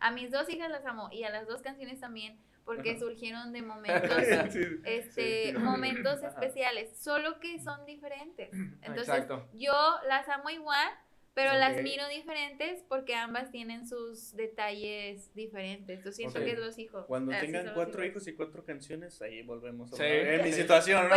a 0.00 0.10
mis 0.10 0.30
dos 0.30 0.48
hijas 0.48 0.70
las 0.70 0.84
amo 0.86 1.08
y 1.12 1.24
a 1.24 1.30
las 1.30 1.46
dos 1.46 1.62
canciones 1.62 2.00
también 2.00 2.38
porque 2.64 2.90
Ajá. 2.92 2.98
surgieron 3.00 3.52
de 3.52 3.62
momentos, 3.72 4.12
Sí. 4.50 4.60
este, 4.84 5.44
Sí, 5.46 5.52
sí. 5.52 5.58
momentos 5.58 6.18
Ajá. 6.18 6.28
especiales, 6.28 6.96
solo 6.98 7.38
que 7.40 7.60
son 7.60 7.86
diferentes. 7.86 8.50
Entonces 8.82 9.08
Exacto. 9.08 9.48
yo 9.54 9.72
las 10.08 10.28
amo 10.28 10.50
igual, 10.50 10.88
pero 11.32 11.50
Ok. 11.52 11.58
las 11.58 11.82
miro 11.82 12.08
diferentes 12.08 12.82
porque 12.88 13.14
ambas 13.14 13.50
tienen 13.52 13.86
sus 13.86 14.34
detalles 14.34 15.32
diferentes. 15.34 16.02
Yo 16.02 16.10
siento 16.10 16.38
Ok. 16.40 16.44
que 16.46 16.52
es 16.52 16.58
los 16.58 16.78
hijos. 16.78 17.04
Cuando 17.06 17.30
así 17.32 17.46
tengan 17.46 17.72
cuatro 17.74 18.02
hijos. 18.04 18.22
hijos 18.22 18.28
y 18.28 18.32
cuatro 18.34 18.64
canciones, 18.64 19.20
ahí 19.22 19.42
volvemos 19.42 19.92
a 19.92 19.96
Sí. 19.96 20.02
En 20.04 20.42
mi 20.42 20.52
situación, 20.52 21.04
¿no? 21.08 21.14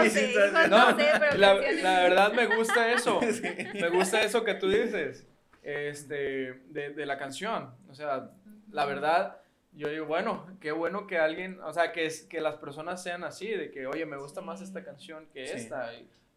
Pues 0.00 0.12
situación. 0.12 0.70
No, 0.70 0.96
la, 1.36 1.54
verdad 2.02 2.32
me 2.32 2.46
gusta 2.46 2.90
eso. 2.92 3.20
Sí. 3.32 3.42
Me 3.74 3.88
gusta 3.90 4.22
eso 4.22 4.42
que 4.44 4.54
tú 4.54 4.68
dices. 4.68 5.26
Este, 5.62 6.52
de, 6.68 6.90
de 6.90 7.06
la 7.06 7.18
canción. 7.18 7.74
O 7.90 7.94
sea, 7.94 8.30
la 8.70 8.84
verdad, 8.86 9.40
yo 9.72 9.88
digo, 9.88 10.06
bueno, 10.06 10.46
qué 10.60 10.72
bueno 10.72 11.06
que 11.06 11.18
alguien, 11.18 11.60
o 11.62 11.72
sea, 11.72 11.92
que, 11.92 12.06
es, 12.06 12.22
que 12.22 12.40
las 12.40 12.56
personas 12.56 13.02
sean 13.02 13.24
así, 13.24 13.48
de 13.48 13.70
que, 13.70 13.86
oye, 13.86 14.06
me 14.06 14.16
gusta 14.16 14.40
más 14.40 14.60
esta 14.60 14.82
canción 14.84 15.26
que 15.32 15.46
Sí. 15.46 15.56
esta. 15.56 15.90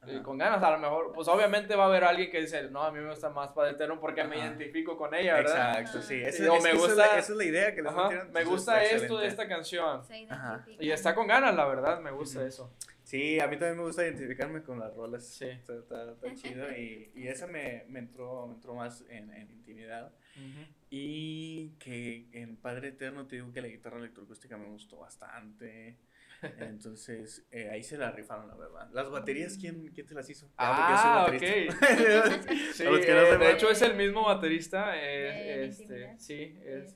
Y, 0.08 0.20
con 0.24 0.36
ganas, 0.40 0.64
a 0.64 0.72
lo 0.72 0.80
mejor, 0.80 1.12
pues 1.14 1.28
obviamente 1.28 1.76
va 1.76 1.84
a 1.84 1.88
haber 1.88 2.04
alguien 2.04 2.32
que 2.32 2.42
dice, 2.42 2.64
no, 2.72 2.82
a 2.82 2.92
mí 2.92 2.98
me 3.00 3.12
gusta 3.12 3.30
más 3.30 3.52
Padre 3.52 3.74
Eterno 3.74 4.00
porque 4.00 4.24
me 4.24 4.36
identifico 4.40 4.98
con 4.98 5.14
ella, 5.14 5.36
¿verdad? 5.36 5.80
Exacto, 5.80 6.02
sí. 6.02 6.18
Sí, 6.18 6.24
Esa, 6.44 6.52
o 6.52 6.56
es, 6.56 6.64
me 6.64 6.70
esa 6.70 6.78
es 6.78 6.84
gusta- 6.88 6.96
la, 6.96 7.06
esa 7.20 7.32
es 7.34 7.38
la 7.38 7.44
idea 7.44 7.76
que 7.76 7.84
les 7.84 7.92
Ajá, 7.92 8.10
me 8.34 8.44
gusta 8.44 8.84
esto 8.84 9.20
de 9.20 9.28
esta 9.28 9.48
canción. 9.48 10.04
Se. 10.04 10.28
Y 10.80 10.90
está 10.90 11.14
con 11.14 11.28
ganas, 11.28 11.54
la 11.56 11.66
verdad, 11.68 12.00
me 12.00 12.10
gusta 12.10 12.44
eso. 12.44 12.72
Sí, 13.12 13.42
a 13.42 13.48
mí 13.48 13.58
también 13.58 13.76
me 13.76 13.84
gusta 13.84 14.04
identificarme 14.06 14.64
con 14.64 14.80
las 14.80 14.96
rolas. 14.96 15.28
Sí. 15.28 15.44
Está, 15.44 15.78
está- 15.78 16.14
está 16.14 16.34
chido. 16.34 16.72
Y, 16.72 17.12
y 17.14 17.28
esa 17.28 17.46
me, 17.46 17.84
me, 17.90 18.00
entró, 18.00 18.48
me 18.48 18.54
entró 18.54 18.74
más 18.74 19.04
en, 19.10 19.30
en 19.34 19.52
intimidad. 19.52 20.14
Y 20.90 21.72
que 21.72 22.30
en 22.32 22.56
Padre 22.56 22.88
Eterno 22.90 23.28
te 23.28 23.36
digo 23.36 23.52
que 23.52 23.62
la 23.62 23.68
guitarra 23.68 23.98
electroacústica 24.00 24.58
me 24.58 24.68
gustó 24.70 25.00
bastante. 25.00 25.98
Entonces, 26.60 27.46
eh, 27.52 27.70
ahí 27.70 27.84
se 27.84 27.98
la 27.98 28.12
rifaron, 28.12 28.48
la 28.48 28.56
verdad. 28.56 28.90
Las 28.94 29.10
baterías, 29.12 29.58
¿quién, 29.58 29.90
quién 29.90 30.08
te 30.08 30.14
las 30.14 30.30
hizo? 30.30 30.50
Ah, 30.56 31.26
soy 31.28 31.36
ok. 31.38 31.42
baterista. 31.82 32.74
Sí, 32.74 32.84
eh, 32.86 33.38
de 33.38 33.52
hecho 33.52 33.70
es 33.70 33.82
el 33.82 33.96
mismo 33.96 34.24
baterista, 34.24 34.94
eh, 34.96 35.66
este, 35.66 36.18
Sí, 36.18 36.58
es, 36.64 36.96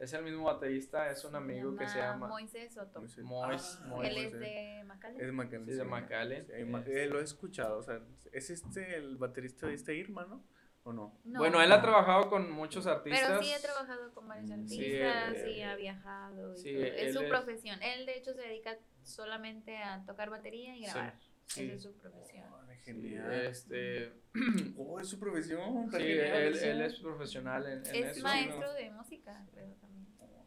es 0.00 0.12
el 0.12 0.22
mismo. 0.24 0.48
es 0.48 0.54
baterista, 0.54 1.10
es 1.10 1.24
un 1.24 1.34
amigo 1.36 1.76
que 1.76 1.88
se 1.88 1.98
llama 1.98 2.28
Moisés 2.28 2.74
Soto. 2.74 3.00
Moisés. 3.00 3.24
Mois- 3.24 3.78
Ah, 3.82 3.86
Mois, 3.88 4.08
Él 4.10 4.16
es 4.18 4.22
Moisés. 4.32 4.40
de 4.40 4.84
Macale. 4.84 5.14
Es 5.20 5.26
de 5.26 5.32
McAllen. 5.32 5.66
Sí, 5.66 5.72
de 5.74 5.84
McAllen. 5.84 6.46
Sí, 6.46 6.64
ma- 6.64 6.84
eh, 6.86 7.06
lo 7.06 7.20
he 7.20 7.24
escuchado, 7.24 7.78
o 7.78 7.82
sea, 7.82 8.00
¿es 8.32 8.50
este 8.50 8.96
el 8.96 9.16
baterista 9.16 9.66
de 9.66 9.74
este 9.74 9.94
Irma, 9.94 10.24
no? 10.26 10.44
¿O 10.84 10.92
no? 10.92 11.18
No. 11.24 11.40
Bueno, 11.40 11.60
él 11.60 11.72
ha 11.72 11.82
trabajado 11.82 12.28
con 12.30 12.48
muchos 12.52 12.86
artistas. 12.86 13.26
Pero 13.26 13.42
sí 13.42 13.52
he 13.52 13.60
trabajado 13.60 14.14
con 14.14 14.28
varios 14.28 14.50
artistas, 14.52 15.34
sí, 15.34 15.42
sí, 15.44 15.60
eh, 15.60 15.64
ha 15.64 15.74
viajado. 15.76 16.54
y 16.54 16.56
sí, 16.58 16.72
todo. 16.74 16.84
Es 16.84 17.02
él 17.02 17.12
su 17.12 17.20
es- 17.22 17.28
profesión. 17.28 17.82
Él, 17.82 18.06
de 18.06 18.16
hecho, 18.18 18.32
se 18.34 18.42
dedica 18.42 18.76
solamente 19.02 19.76
a 19.78 20.04
tocar 20.06 20.30
batería 20.30 20.76
y 20.76 20.84
Sí, 20.84 20.90
grabar. 20.92 21.14
sí. 21.46 21.64
Esa 21.64 21.74
es 21.74 21.82
su 21.82 21.92
profesión. 21.96 22.44
Sí, 22.68 22.92
genial. 22.92 23.32
este, 23.32 24.12
Oh, 24.76 25.00
es 25.00 25.08
su 25.08 25.18
profesión. 25.18 25.90
sí, 25.90 25.96
él, 26.02 26.56
él 26.56 26.80
es 26.82 27.00
profesional 27.00 27.66
en, 27.66 27.78
en 27.86 27.94
Es 28.04 28.16
eso. 28.16 28.22
maestro 28.22 28.72
de 28.74 28.90
música, 28.90 29.44
creo 29.50 29.66
también. 29.80 29.85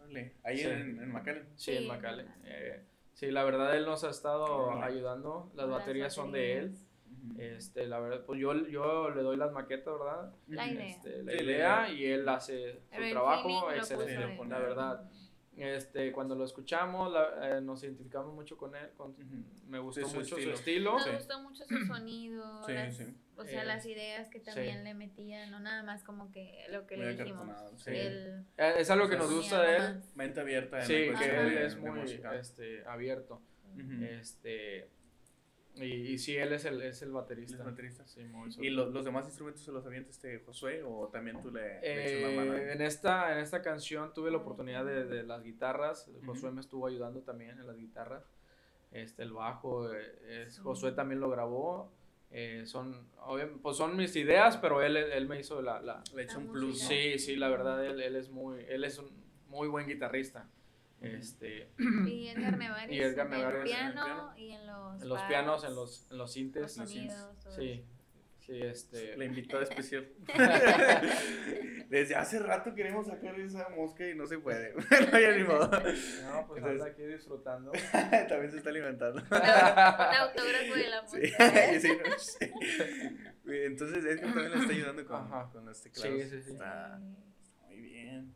Órale, 0.10 0.36
ahí 0.44 0.58
Sí. 0.58 0.68
en, 0.68 1.02
en 1.02 1.12
McAllen. 1.12 1.48
Sí, 1.56 1.72
en 1.72 1.84
Sí. 1.84 1.88
McAllen. 1.88 2.28
Eh, 2.46 2.84
sí, 3.14 3.32
la 3.32 3.44
verdad 3.44 3.76
él 3.78 3.86
nos 3.86 4.04
ha 4.04 4.10
estado 4.10 4.72
ayudando. 4.82 5.52
Las 5.56 5.70
baterías 5.70 6.14
son 6.14 6.32
de 6.32 6.58
él. 6.58 6.64
baterías. 6.70 6.86
Ujú. 7.32 7.42
Este, 7.42 7.88
la 7.88 8.00
verdad, 8.00 8.24
pues 8.26 8.40
yo, 8.40 8.54
yo 8.68 9.10
le 9.10 9.22
doy 9.24 9.36
las 9.36 9.52
maquetas, 9.52 9.94
¿verdad? 10.00 10.34
La 10.48 10.68
idea. 10.68 10.86
Este, 10.88 11.24
la 11.24 11.42
idea 11.42 11.92
y 11.92 12.06
él 12.06 12.28
hace 12.30 12.82
su 12.92 13.02
el 13.02 13.12
trabajo 13.12 13.72
excelente, 13.72 14.46
la, 14.48 14.60
verdad. 14.60 15.10
Este, 15.58 16.12
cuando 16.14 16.36
lo 16.36 16.46
escuchamos, 16.46 17.12
la- 17.12 17.58
eh, 17.58 17.62
nos 17.62 17.84
identificamos 17.84 18.34
mucho 18.34 18.56
con 18.58 18.74
él, 18.76 18.90
con- 18.96 19.16
me 19.68 19.80
gustó 19.80 20.02
Sí, 20.06 20.10
su 20.12 20.16
mucho 20.20 20.36
estilo. 20.38 20.52
su 20.56 20.60
estilo. 20.60 20.92
Nos 20.94 21.04
Sí. 21.04 21.10
gustó 21.16 21.42
mucho 21.42 21.64
su 21.66 21.86
sonido, 21.86 22.64
Sí, 22.66 22.74
las- 22.74 22.96
sí. 22.96 23.18
O 23.40 23.46
sea, 23.46 23.64
Eh, 23.64 23.66
las 23.66 23.86
ideas 23.86 24.30
que 24.30 24.40
sí. 24.40 24.46
también 24.46 24.84
le 24.84 24.94
metían, 24.94 25.50
no 25.50 25.60
nada 25.60 25.82
más 25.84 26.04
como 26.04 26.32
que 26.32 26.66
lo 26.70 26.86
que 26.86 26.98
Muy 26.98 27.06
le 27.06 27.16
dijimos. 27.16 27.50
sí. 27.78 27.92
El- 27.92 28.46
Eh, 28.58 28.74
es 28.80 28.90
algo 28.90 29.08
que 29.10 29.16
nos 29.18 29.30
sí, 29.30 29.36
gusta 29.36 29.62
de 29.62 29.76
él. 29.78 30.02
Mente 30.16 30.42
abierta 30.42 30.80
en 30.80 30.86
Sí, 30.86 30.94
que 30.94 31.10
él 31.40 31.50
de- 31.50 31.66
es 31.66 31.78
muy 31.78 32.22
este, 32.40 32.86
abierto. 32.86 33.42
Ujú. 33.76 34.04
Este. 34.04 34.90
Y, 35.76 35.84
y 35.86 36.18
sí, 36.18 36.36
él 36.36 36.52
es 36.52 36.66
el, 36.66 36.82
es 36.82 37.02
el 37.04 37.12
baterista. 37.12 37.58
¿El 37.58 37.64
baterista? 37.70 38.06
Sí, 38.06 38.24
muy 38.26 38.50
¿Y 38.60 38.70
lo- 38.70 38.90
los 38.90 39.06
demás 39.06 39.26
instrumentos 39.28 39.64
se 39.64 39.72
los 39.72 39.86
avienta 39.86 40.10
este 40.10 40.40
Josué 40.40 40.84
o 40.84 41.08
también 41.08 41.42
tú 41.42 41.52
le, 41.52 41.80
le 41.80 42.32
Eh, 42.32 42.36
mano? 42.36 42.52
ahí? 42.54 42.62
en, 42.72 42.82
esta, 42.82 43.32
en 43.32 43.38
esta 43.40 43.62
canción 43.62 44.14
tuve 44.14 44.32
la 44.32 44.38
oportunidad 44.38 44.84
de, 44.84 45.06
de 45.06 45.24
las 45.24 45.42
guitarras. 45.44 46.12
Josué 46.26 46.50
Ujú. 46.50 46.56
me 46.56 46.62
estuvo 46.62 46.88
ayudando 46.88 47.22
también 47.22 47.52
en 47.60 47.68
las 47.68 47.78
guitarras. 47.78 48.24
Este, 48.92 49.22
el 49.24 49.32
bajo, 49.32 49.94
eh, 49.94 50.44
es- 50.48 50.56
Sí. 50.56 50.62
Josué 50.64 50.92
también 50.92 51.22
lo 51.22 51.30
grabó. 51.30 51.94
Eh, 52.32 52.64
son, 52.66 53.08
pues 53.64 53.78
son 53.78 53.98
mis 53.98 54.16
ideas, 54.16 54.58
pero 54.58 54.82
él, 54.84 54.96
él 54.98 55.28
me 55.28 55.40
hizo 55.40 55.62
la, 55.62 55.82
la- 55.82 56.04
Le 56.14 56.24
echa 56.24 56.34
La 56.34 56.40
un 56.40 56.52
plus. 56.52 56.80
Sí, 56.80 57.18
sí, 57.18 57.36
la 57.36 57.50
verdad, 57.50 57.84
él, 57.86 58.00
él 58.02 58.16
es 58.16 58.30
muy, 58.30 58.60
él 58.68 58.84
es 58.84 59.00
un 59.00 59.10
muy 59.48 59.68
buen 59.68 59.88
guitarrista. 59.88 60.48
Este, 61.02 61.72
Y 62.06 62.28
Edgar 62.30 62.58
Nevares. 62.58 62.92
Y 62.96 63.00
Edgar 63.00 63.28
en 63.28 63.34
el 63.34 63.40
Nevares 63.40 63.62
en 63.72 63.86
el 63.88 63.94
piano, 63.94 64.34
y 64.38 64.52
en 64.52 64.68
los, 64.68 65.02
en 65.02 65.10
los 65.10 65.22
pianos, 65.24 65.64
en 65.64 65.76
los, 65.76 66.12
en 66.12 66.18
los 66.18 66.32
sintes. 66.32 66.62
los 66.62 66.72
sonidos. 66.90 67.28
Sí. 67.56 67.84
Sí, 68.50 68.62
este. 68.62 69.18
La 69.18 69.26
invitada 69.26 69.64
especial. 69.64 70.08
Desde 71.90 72.16
hace 72.16 72.40
rato 72.40 72.74
queremos 72.76 73.08
sacar 73.08 73.40
esa 73.40 73.68
mosca 73.70 74.08
y 74.08 74.16
no 74.16 74.26
se 74.28 74.38
puede. 74.40 74.74
no, 75.12 75.20
ya 75.20 75.32
ni 75.36 75.44
modo. 75.44 75.70
No, 75.72 75.80
pues 76.48 76.58
Entonces- 76.58 76.66
anda 76.66 76.86
aquí 76.86 77.04
disfrutando. 77.04 77.72
También 78.30 78.52
se 78.52 78.58
está 78.58 78.70
alimentando. 78.70 79.22
Un 79.22 79.34
autógrafo 79.38 80.76
de 80.76 80.88
la 80.90 81.08
Sí, 81.08 81.18
música. 81.18 81.80
sí, 81.80 81.88
no, 81.90 82.20
sí. 82.20 82.52
Entonces 83.52 84.06
Edgar 84.06 84.32
también 84.34 84.52
le 84.52 84.58
está 84.60 84.74
ayudando 84.74 85.06
con, 85.06 85.16
Ajá. 85.18 85.50
con 85.52 85.66
los 85.66 85.82
teclados. 85.82 86.22
Sí, 86.22 86.30
sí, 86.30 86.42
sí. 86.44 86.52
Está, 86.52 87.00
está 87.42 87.66
muy 87.68 87.82
bien. 87.82 88.36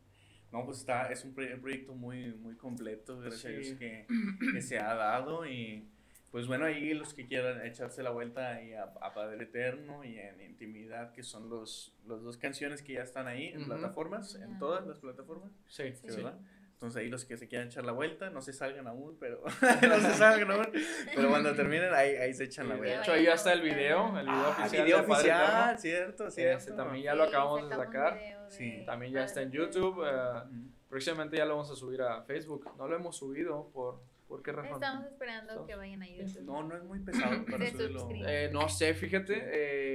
No, 0.50 0.64
pues 0.64 0.78
está, 0.78 1.06
es 1.12 1.24
un, 1.24 1.34
proye- 1.34 1.54
un 1.54 1.60
proyecto 1.60 1.94
muy, 1.94 2.32
muy 2.34 2.56
completo, 2.56 3.18
gracias 3.20 3.44
a 3.44 3.48
Dios 3.48 3.66
Sí. 3.68 3.76
que, 3.76 4.06
que 4.52 4.62
se 4.62 4.78
ha 4.78 4.94
dado 4.94 5.46
y 5.46 5.88
pues 6.34 6.48
bueno, 6.48 6.64
ahí 6.64 6.94
los 6.94 7.14
que 7.14 7.28
quieran 7.28 7.64
echarse 7.64 8.02
la 8.02 8.10
vuelta 8.10 8.54
ahí 8.54 8.72
a, 8.74 8.92
a 9.00 9.14
Padre 9.14 9.44
Eterno 9.44 10.02
y 10.02 10.18
en 10.18 10.40
Intimidad, 10.40 11.12
que 11.12 11.22
son 11.22 11.48
los, 11.48 11.94
los 12.08 12.24
dos 12.24 12.36
canciones 12.38 12.82
que 12.82 12.94
ya 12.94 13.02
están 13.02 13.28
ahí 13.28 13.52
en 13.54 13.66
plataformas, 13.66 14.34
en 14.34 14.58
todas 14.58 14.84
las 14.84 14.98
plataformas, 14.98 15.52
Sí, 15.68 15.92
sí. 15.94 16.24
Entonces 16.72 17.00
ahí 17.00 17.08
los 17.08 17.24
que 17.24 17.36
se 17.36 17.46
quieran 17.46 17.68
echar 17.68 17.84
la 17.84 17.92
vuelta, 17.92 18.30
no 18.30 18.42
se 18.42 18.52
salgan 18.52 18.88
aún, 18.88 19.16
pero 19.20 19.44
no 19.88 20.00
se 20.00 20.14
salgan 20.14 20.50
aún, 20.50 20.66
pero 21.14 21.28
cuando 21.28 21.54
terminen 21.54 21.94
ahí, 21.94 22.16
ahí 22.16 22.34
se 22.34 22.42
echan 22.42 22.68
la 22.68 22.74
De 22.74 22.80
vuelta. 22.80 23.02
hecho, 23.02 23.12
ahí 23.12 23.24
ya 23.26 23.34
está 23.34 23.52
el 23.52 23.60
video, 23.62 24.18
el 24.18 24.24
video 24.26 24.34
Ah, 24.44 24.56
oficial. 24.58 24.84
video 24.86 24.96
de 25.02 25.02
Padre 25.04 25.30
oficial, 25.32 25.78
cierto, 25.78 26.30
cierto. 26.32 26.74
también 26.74 27.04
ya 27.04 27.14
lo 27.14 27.22
acabamos 27.22 27.70
de 27.70 27.76
sacar. 27.76 28.14
de 28.18 28.34
Sí. 28.48 28.82
También 28.84 29.12
ya 29.12 29.22
está 29.22 29.40
en 29.40 29.52
YouTube. 29.52 30.04
Eh, 30.04 30.42
próximamente 30.88 31.36
ya 31.36 31.44
lo 31.44 31.52
vamos 31.54 31.70
a 31.70 31.76
subir 31.76 32.02
a 32.02 32.22
Facebook. 32.24 32.68
No 32.76 32.88
lo 32.88 32.96
hemos 32.96 33.16
subido 33.16 33.70
por, 33.72 34.02
¿por 34.34 34.42
qué 34.42 34.52
razón? 34.52 34.72
Estamos 34.74 35.06
esperando 35.06 35.50
Estamos- 35.50 35.66
que 35.68 35.74
vayan 35.76 36.02
a 36.02 36.08
YouTube. 36.08 36.42
No, 36.42 36.62
no 36.64 36.76
es 36.76 36.82
muy 36.84 36.98
pesado 37.00 37.44
para 37.50 37.70
subirlo. 37.70 38.08
Eh, 38.28 38.50
no 38.52 38.68
sé, 38.68 38.94
fíjate, 38.94 39.34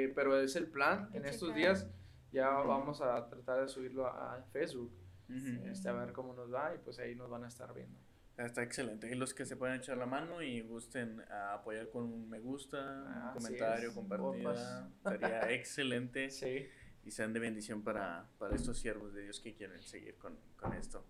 eh, 0.05 0.11
pero 0.15 0.39
es 0.39 0.55
el 0.55 0.67
plan. 0.67 1.07
En 1.07 1.13
Checar. 1.23 1.29
estos 1.29 1.53
días 1.55 1.87
ya 2.31 2.49
vamos 2.49 3.01
a 3.01 3.27
tratar 3.29 3.61
de 3.61 3.67
subirlo 3.67 4.07
a, 4.07 4.35
a 4.35 4.43
Facebook. 4.53 4.93
Ujú. 5.29 5.65
Este, 5.67 5.89
a 5.89 5.93
ver 5.93 6.13
cómo 6.13 6.33
nos 6.33 6.51
va 6.53 6.73
y 6.73 6.77
pues 6.79 6.97
ahí 6.99 7.15
nos 7.15 7.29
van 7.29 7.43
a 7.43 7.47
estar 7.49 7.73
viendo. 7.73 7.99
Está 8.37 8.63
excelente. 8.63 9.11
Y 9.11 9.15
los 9.15 9.33
que 9.33 9.45
se 9.45 9.57
pueden 9.57 9.75
echar 9.75 9.97
la 9.97 10.05
mano 10.05 10.41
y 10.41 10.61
gusten 10.61 11.19
a 11.29 11.55
apoyar 11.55 11.89
con 11.89 12.03
un 12.05 12.29
me 12.29 12.39
gusta, 12.39 12.77
Ah, 13.07 13.33
un 13.35 13.41
comentario, 13.43 13.93
compartida, 13.93 14.89
sería 15.03 15.41
excelente 15.51 16.29
Sí. 16.29 16.65
Y 17.05 17.11
sean 17.11 17.33
de 17.33 17.39
bendición 17.39 17.81
para, 17.83 18.27
para 18.37 18.55
estos 18.55 18.77
siervos 18.77 19.13
de 19.13 19.23
Dios 19.23 19.39
que 19.39 19.53
quieren 19.53 19.81
seguir 19.81 20.15
con, 20.17 20.37
con 20.57 20.73
esto. 20.73 21.05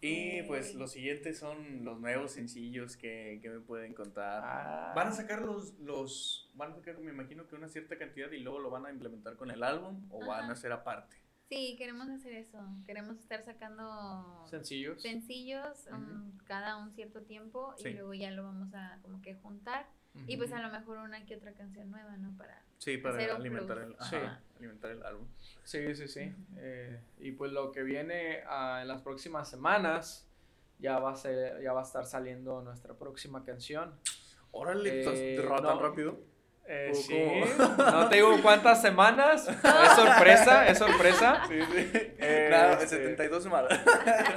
Y 0.00 0.42
pues 0.42 0.74
los 0.74 0.92
siguientes 0.92 1.38
son 1.38 1.84
los 1.84 2.00
nuevos 2.00 2.32
sencillos 2.32 2.96
que, 2.96 3.38
que 3.42 3.50
me 3.50 3.60
pueden 3.60 3.92
contar. 3.94 4.42
Ah, 4.44 4.92
Van 4.94 5.08
a 5.08 5.12
sacar 5.12 5.42
los, 5.42 5.74
los, 5.80 6.50
van 6.54 6.72
a 6.72 6.74
sacar 6.76 6.98
me 6.98 7.10
imagino 7.12 7.46
que 7.46 7.54
una 7.56 7.68
cierta 7.68 7.98
cantidad 7.98 8.30
y 8.32 8.38
luego 8.40 8.60
lo 8.60 8.70
van 8.70 8.86
a 8.86 8.90
implementar 8.90 9.36
con 9.36 9.50
el 9.50 9.62
álbum 9.62 10.06
o 10.10 10.20
van 10.20 10.42
Ajá. 10.42 10.48
a 10.50 10.52
hacer 10.52 10.72
aparte. 10.72 11.16
Sí, 11.48 11.76
queremos 11.78 12.08
hacer 12.08 12.32
eso. 12.32 12.58
Queremos 12.86 13.18
estar 13.18 13.44
sacando 13.44 14.44
sencillos. 14.50 15.00
sencillos 15.00 15.86
um, 15.92 16.36
cada 16.44 16.76
un 16.76 16.90
cierto 16.92 17.22
tiempo 17.22 17.74
Sí. 17.78 17.90
y 17.90 17.92
luego 17.94 18.14
ya 18.14 18.30
lo 18.32 18.42
vamos 18.42 18.74
a 18.74 18.98
como 19.02 19.20
que 19.22 19.34
juntar. 19.34 19.86
Y 20.26 20.38
pues 20.38 20.50
a 20.52 20.62
lo 20.62 20.70
mejor 20.72 20.96
una 20.98 21.26
que 21.26 21.36
otra 21.36 21.52
canción 21.52 21.90
nueva, 21.90 22.16
¿no? 22.16 22.34
Para 22.38 22.64
Sí, 22.78 22.98
para 22.98 23.34
alimentar 23.34 23.78
el, 23.78 23.94
ajá, 23.98 24.08
Sí. 24.10 24.16
alimentar 24.58 24.90
el 24.90 25.02
álbum. 25.04 25.26
Sí, 25.64 25.94
sí, 25.94 26.06
sí. 26.08 26.32
Eh, 26.58 27.00
y 27.18 27.32
pues 27.32 27.52
lo 27.52 27.72
que 27.72 27.82
viene 27.82 28.42
ah, 28.46 28.78
en 28.82 28.88
las 28.88 29.02
próximas 29.02 29.48
semanas 29.48 30.26
ya 30.78 30.98
va 30.98 31.12
a 31.12 31.16
ser, 31.16 31.60
ya 31.62 31.72
va 31.72 31.80
a 31.80 31.84
estar 31.84 32.04
saliendo 32.06 32.60
nuestra 32.62 32.94
próxima 32.94 33.44
canción. 33.44 33.94
Órale, 34.52 35.00
¿estás 35.00 35.14
Eh, 35.18 35.38
ra- 35.42 35.56
tan 35.56 35.64
no. 35.64 35.80
rápido? 35.80 36.18
Eh, 36.68 36.90
¿O 36.92 36.94
sí, 36.96 37.16
no 37.78 38.08
te 38.08 38.16
digo 38.16 38.42
cuántas 38.42 38.82
semanas. 38.82 39.46
Es 39.48 39.92
sorpresa, 39.96 40.66
es 40.68 40.78
sorpresa. 40.78 41.42
Sí, 41.48 41.60
sí. 41.62 41.90
Eh, 42.18 42.48
Nada, 42.50 42.72
este- 42.74 42.88
72 42.88 43.42
semanas. 43.42 43.80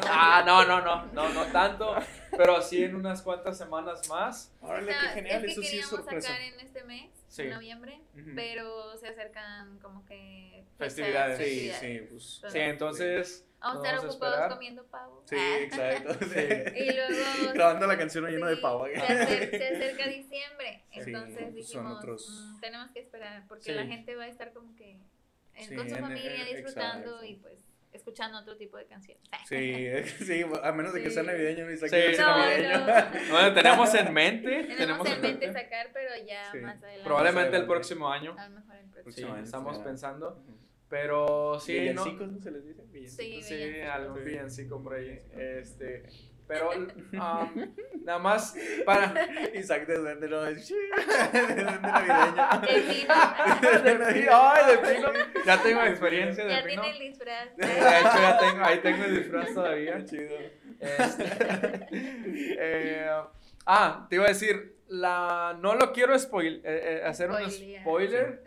Ah, 0.08 0.43
no, 0.45 0.63
no, 0.65 0.80
no, 0.82 1.06
no, 1.08 1.30
no 1.34 1.45
tanto. 1.52 1.95
Pero 2.38 2.62
sí 2.62 2.84
en 2.84 2.95
unas 2.95 3.21
cuantas 3.21 3.58
semanas 3.58 4.08
más. 4.10 4.54
Órale, 4.62 4.91
O 4.91 4.93
sea, 4.93 5.02
qué 5.02 5.08
genial, 5.10 5.45
es 5.45 5.52
eso 5.52 5.62
que 5.62 5.67
sí 5.67 5.80
es 5.80 5.86
queríamos 5.88 5.89
sorpresa. 6.06 6.28
sacar 6.28 6.41
en 6.41 6.60
este 6.60 6.84
mes, 6.84 7.10
Sí. 7.30 7.44
en 7.44 7.50
noviembre, 7.52 8.02
Ujú. 8.15 8.32
pero 8.36 8.98
se 8.98 9.08
acercan 9.08 9.80
como 9.80 10.06
que 10.06 10.65
fechas, 10.78 10.96
Festividades. 10.96 11.38
Sí, 11.38 11.44
festividades. 11.44 11.80
sí, 12.02 12.08
pues. 12.42 12.42
Sí, 12.54 12.60
entonces. 12.60 13.46
Vamos 13.62 13.84
a 13.84 13.88
estar 13.89 14.06
ocupados 14.08 14.34
esperar. 14.36 14.50
comiendo 14.52 14.86
pavo. 14.88 15.24
Sí, 15.28 15.36
Ah. 15.38 15.58
exacto. 15.60 16.13
Sí. 16.34 16.39
Y 16.76 16.94
luego 16.94 17.13
Grabando 17.54 17.88
la 17.88 17.98
canción 17.98 18.26
lleno 18.26 18.48
de 18.48 18.58
pavo. 18.58 18.86
Se, 18.88 18.94
acer- 18.98 19.50
se 19.52 19.68
acerca 19.76 20.08
diciembre, 20.08 20.84
Sí, 20.92 21.00
entonces 21.02 21.39
son 21.46 21.54
dijimos, 21.56 21.98
otros- 21.98 22.30
"Mm, 22.56 22.60
tenemos 22.62 22.92
que 22.92 23.00
esperar, 23.00 23.46
porque 23.48 23.63
Sí. 23.65 23.72
la 23.74 23.86
gente 23.86 24.15
va 24.15 24.24
a 24.24 24.28
estar 24.28 24.52
como 24.54 24.76
que 24.76 24.92
en- 25.56 25.68
Sí, 25.68 25.76
con 25.76 25.89
su 25.89 25.96
en- 25.96 26.02
familia 26.02 26.46
disfrutando 26.46 27.22
exacto. 27.22 27.24
y 27.26 27.36
pues 27.36 27.68
escuchando 27.93 28.38
otro 28.39 28.56
tipo 28.58 28.78
de 28.78 28.86
canciones. 28.86 29.23
Sí, 29.47 29.88
sí, 30.25 30.45
a 30.63 30.71
menos 30.71 30.93
de 30.93 31.02
que 31.02 31.10
Sí. 31.10 31.15
sea 31.15 31.23
navideño, 31.23 31.65
ni 31.65 31.78
Sí, 31.78 31.86
No, 32.19 32.38
navideño. 32.38 32.80
no. 32.80 32.86
Bueno, 33.32 33.54
tenemos 33.54 33.93
en 33.95 34.13
mente. 34.13 34.63
Tenemos 34.78 35.08
en 35.10 35.21
mente 35.21 35.52
sacar, 35.54 35.89
pero 35.93 36.10
ya 36.28 36.52
Sí. 36.52 36.58
más 36.60 36.78
adelante. 36.78 37.04
Probablemente 37.04 37.58
el 37.58 37.65
próximo 37.65 38.10
año. 38.12 38.36
A 38.38 38.47
lo 38.49 38.56
mejor 38.60 38.75
el 38.75 38.82
Sí, 38.86 38.91
próximo. 38.91 39.04
Próximamente, 39.04 39.45
estamos 39.45 39.78
ya. 39.78 39.84
pensando. 39.84 40.43
Pero 40.89 41.60
sí, 41.60 41.73
¿no? 41.93 42.04
Villancicos, 42.04 42.32
¿no 42.32 42.39
se 42.41 42.52
les 42.52 42.65
dice? 42.65 42.82
Villancicos. 42.88 43.25
Sí, 43.25 43.41
Sí, 43.43 43.56
villancicos. 43.56 43.89
algún 43.89 44.17
Sí. 44.17 44.23
villancico 44.25 44.84
por 44.84 44.93
ahí. 44.95 45.21
Este, 45.38 46.04
pero 46.49 46.71
um, 47.13 47.75
nada 48.03 48.17
más 48.17 48.55
para. 48.83 49.13
Isaac 49.53 49.85
de 49.85 49.99
duende, 49.99 50.27
no 50.27 50.47
es. 50.47 50.67
de 51.31 51.55
duende 51.55 51.79
navideño. 51.79 52.49
El 53.85 54.13
pino, 54.13 54.31
ay, 54.33 54.71
de 54.71 54.77
pino. 54.79 55.09
Ya 55.45 55.62
tengo 55.62 55.83
experiencia 55.83 56.43
de 56.45 56.49
ya 56.49 56.63
pino. 56.63 56.81
tiene 56.81 56.97
el 56.97 57.12
disfraz. 57.12 57.55
De 57.55 57.65
hecho, 57.65 58.17
ya 58.19 58.38
tengo, 58.39 58.65
ahí 58.65 58.79
tengo 58.79 59.03
el 59.03 59.15
disfraz 59.17 59.53
todavía. 59.53 60.03
Chido. 60.05 60.35
Este, 60.79 61.23
eh, 62.59 63.12
ah, 63.67 64.07
te 64.09 64.15
iba 64.15 64.25
a 64.25 64.29
decir, 64.29 64.75
la, 64.88 65.55
no 65.62 65.75
lo 65.75 65.91
quiero 65.93 66.17
spoil, 66.17 66.62
eh, 66.65 67.01
eh, 67.03 67.05
hacer 67.05 67.29
un 67.29 67.38
Spoilear. 67.51 67.81
spoiler, 67.83 68.43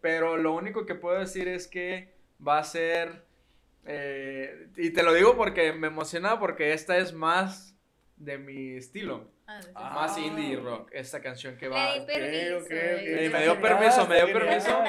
pero 0.00 0.36
lo 0.36 0.54
único 0.54 0.86
que 0.86 0.94
puedo 0.94 1.18
decir 1.18 1.48
es 1.48 1.66
que 1.66 2.14
va 2.46 2.58
a 2.58 2.64
ser, 2.64 3.24
eh, 3.86 4.68
y 4.76 4.90
te 4.90 5.02
lo 5.02 5.12
digo 5.14 5.36
porque 5.36 5.72
me 5.72 5.88
emociona 5.88 6.38
porque 6.38 6.72
esta 6.72 6.98
es 6.98 7.12
más 7.12 7.76
de 8.16 8.38
mi 8.38 8.76
estilo, 8.76 9.30
Ah. 9.46 9.60
Ah. 9.74 9.94
más 9.96 10.16
indie 10.16 10.54
rock, 10.56 10.90
esta 10.92 11.20
canción 11.20 11.56
que 11.56 11.66
va. 11.66 11.98
Di 11.98 12.06
permiso. 12.06 12.58
ok, 12.58 12.64
ok. 12.64 12.70
Eh, 12.70 13.30
me 13.32 13.42
dio 13.42 13.60
permiso, 13.60 14.06
me 14.06 14.14
dio 14.16 14.26
Está 14.26 14.38
permiso. 14.38 14.82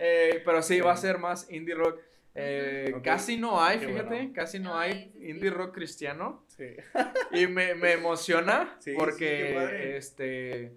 Eh, 0.00 0.42
pero 0.44 0.62
sí, 0.62 0.80
va 0.80 0.92
a 0.92 0.96
ser 0.96 1.18
más 1.18 1.48
indie 1.50 1.76
rock. 1.76 2.00
Eh. 2.34 2.92
Casi 3.04 3.36
no 3.36 3.62
hay, 3.62 3.78
Qué 3.78 3.86
fíjate, 3.86 4.08
bueno. 4.08 4.32
casi 4.34 4.58
no 4.58 4.76
Ay, 4.76 5.12
hay 5.20 5.30
indie 5.30 5.50
rock 5.50 5.74
cristiano. 5.74 6.44
Sí. 6.48 6.74
Y 7.32 7.46
me, 7.46 7.74
me 7.74 7.92
emociona 7.92 8.76
Sí, 8.80 8.94
porque 8.96 9.96
este 9.96 10.72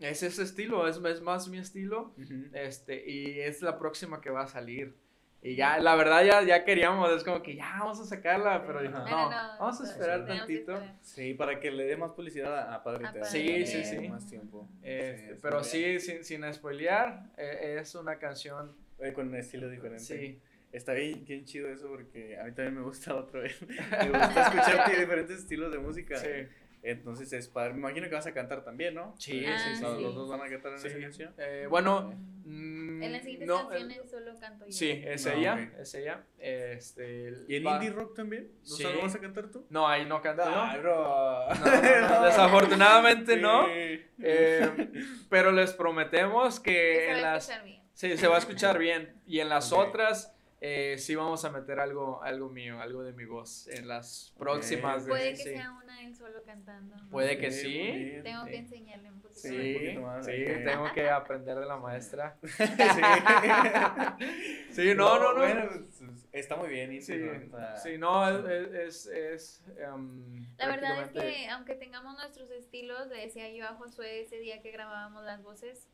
es 0.00 0.22
ese 0.24 0.42
estilo, 0.42 0.88
es, 0.88 0.96
es 1.04 1.20
más 1.20 1.46
mi 1.48 1.58
estilo. 1.58 2.12
Este, 2.52 3.08
y 3.08 3.38
es 3.40 3.62
la 3.62 3.78
próxima 3.78 4.20
que 4.20 4.30
va 4.30 4.42
a 4.42 4.48
salir. 4.48 4.96
Y 5.46 5.56
ya, 5.56 5.78
la 5.78 5.94
verdad, 5.94 6.24
ya, 6.24 6.42
ya 6.42 6.64
queríamos, 6.64 7.12
es 7.12 7.22
como 7.22 7.42
que 7.42 7.54
ya 7.54 7.76
vamos 7.78 8.00
a 8.00 8.04
sacarla, 8.06 8.64
pero 8.66 8.80
no, 8.80 8.90
no, 8.90 9.04
vamos 9.04 9.78
a 9.78 9.84
no, 9.84 9.90
esperar 9.90 10.24
tantito. 10.24 10.72
esperar. 10.72 10.96
Sí, 11.02 11.34
para 11.34 11.60
que 11.60 11.70
le 11.70 11.84
dé 11.84 11.98
más 11.98 12.12
publicidad 12.12 12.56
a, 12.58 12.74
a 12.74 12.82
Padre 12.82 13.04
Eterno. 13.08 13.26
Sí, 13.26 13.66
sí, 13.66 13.84
sí. 13.84 14.08
Más 14.08 14.26
tiempo. 14.26 14.66
Este, 14.82 15.18
Sí, 15.18 15.32
es 15.32 15.38
pero 15.42 15.62
sí, 15.62 16.00
sin, 16.00 16.24
sin 16.24 16.54
spoilear, 16.54 17.24
eh, 17.36 17.76
es 17.78 17.94
una 17.94 18.18
canción. 18.18 18.74
Eh, 18.98 19.12
Con 19.12 19.28
un 19.28 19.34
estilo 19.36 19.68
diferente. 19.68 20.02
Sí, 20.02 20.40
Está 20.72 20.92
bien, 20.94 21.24
bien 21.24 21.44
chido 21.44 21.68
eso 21.68 21.88
porque 21.88 22.36
a 22.36 22.44
mí 22.44 22.52
también 22.52 22.74
me 22.74 22.80
gusta 22.82 23.14
otra 23.14 23.40
vez. 23.42 23.60
Me 23.62 24.08
gusta 24.08 24.42
escuchar 24.48 24.90
diferentes 24.98 25.38
estilos 25.40 25.70
de 25.70 25.78
música. 25.78 26.16
sí. 26.16 26.26
Entonces 26.84 27.32
es 27.32 27.48
padre. 27.48 27.72
Me 27.72 27.78
imagino 27.80 28.08
que 28.08 28.14
vas 28.14 28.26
a 28.26 28.34
cantar 28.34 28.62
también, 28.62 28.94
¿no? 28.94 29.14
Sí, 29.18 29.44
Ah, 29.46 29.58
sí, 29.58 29.76
sí. 29.76 29.82
Los, 29.82 29.96
sí. 29.96 30.02
los 30.02 30.14
dos 30.14 30.28
van 30.28 30.40
a 30.42 30.48
cantar 30.50 30.72
en 30.72 30.78
Sí. 30.78 30.88
esa 30.88 31.00
canción. 31.00 31.34
Eh, 31.38 31.66
bueno, 31.68 32.12
mm, 32.44 33.02
En 33.02 33.12
las 33.12 33.22
siguientes 33.22 33.48
no, 33.48 33.68
canciones 33.68 33.98
el- 34.02 34.08
solo 34.08 34.38
canto 34.38 34.66
yo. 34.66 34.72
sí, 34.72 34.90
es 35.04 35.24
No, 35.26 35.32
ella, 35.32 35.72
es 35.80 35.94
ella. 35.94 36.24
Este, 36.38 37.32
¿Y 37.48 37.56
en 37.56 37.66
va- 37.66 37.74
indie 37.76 37.90
rock 37.90 38.14
también? 38.14 38.50
¿No 38.68 38.76
Sí. 38.76 38.84
vas 39.02 39.14
a 39.14 39.18
cantar 39.20 39.48
tú? 39.50 39.66
No, 39.70 39.88
ahí 39.88 40.04
no 40.04 40.20
canto 40.20 40.42
bro. 40.44 41.48
No, 41.48 41.54
no, 41.54 42.08
no, 42.08 42.24
desafortunadamente 42.24 43.36
no. 43.38 43.66
Eh, 43.68 44.08
pero 45.28 45.52
les 45.52 45.72
prometemos 45.72 46.60
Que 46.60 46.72
se 46.72 47.10
en 47.10 47.14
va 47.24 47.30
a 47.30 47.34
las 47.34 47.44
escuchar 47.48 47.64
bien. 47.64 47.82
sí 47.94 48.16
se 48.16 48.26
va 48.28 48.34
a 48.34 48.38
escuchar 48.38 48.78
bien 48.78 49.14
y 49.26 49.40
en 49.40 49.48
las 49.48 49.72
otras 49.72 50.33
eh, 50.66 50.96
sí 50.96 51.14
vamos 51.14 51.44
a 51.44 51.50
meter 51.50 51.78
algo 51.78 52.22
algo 52.22 52.48
mío, 52.48 52.80
algo 52.80 53.02
de 53.02 53.12
mi 53.12 53.26
voz 53.26 53.68
en 53.68 53.86
las 53.86 54.32
próximas. 54.38 55.02
Ok. 55.02 55.08
Puede 55.10 55.30
que 55.32 55.36
sí. 55.36 55.50
sea 55.50 55.72
una 55.72 56.02
él 56.02 56.16
solo 56.16 56.42
cantando. 56.42 56.96
¿no? 56.96 57.10
Puede 57.10 57.36
que 57.36 57.50
sí. 57.50 57.68
bien. 57.68 58.22
Tengo 58.22 58.44
sí. 58.44 58.50
que 58.50 58.56
enseñarle 58.56 59.10
un 59.10 59.20
poquito. 59.20 59.40
Sí, 59.40 59.50
más. 59.50 59.66
un 59.66 59.74
poquito 59.74 60.00
más, 60.00 60.24
sí, 60.24 60.32
ok. 60.42 60.64
tengo 60.64 60.92
que 60.94 61.10
aprender 61.10 61.58
de 61.58 61.66
la 61.66 61.76
maestra. 61.76 62.38
Sí. 64.70 64.82
Sí, 64.82 64.94
no, 64.94 65.18
no, 65.18 65.34
no. 65.34 65.40
Bueno, 65.40 65.68
pues, 65.68 66.26
está 66.32 66.56
muy 66.56 66.70
bien. 66.70 66.92
y 66.94 67.02
Sí, 67.02 67.14
sí, 67.82 67.98
no, 67.98 68.26
es, 68.48 68.72
es, 68.72 69.06
es, 69.06 69.64
em, 69.76 70.46
La 70.56 70.68
verdad 70.68 71.02
es 71.02 71.10
que 71.10 71.48
aunque 71.48 71.74
tengamos 71.74 72.16
nuestros 72.16 72.50
estilos, 72.50 73.08
le 73.08 73.20
decía 73.20 73.50
yo 73.50 73.66
a 73.66 73.74
Josué 73.74 74.22
ese 74.22 74.38
día 74.38 74.62
que 74.62 74.70
grabábamos 74.70 75.24
las 75.24 75.42
voces, 75.42 75.88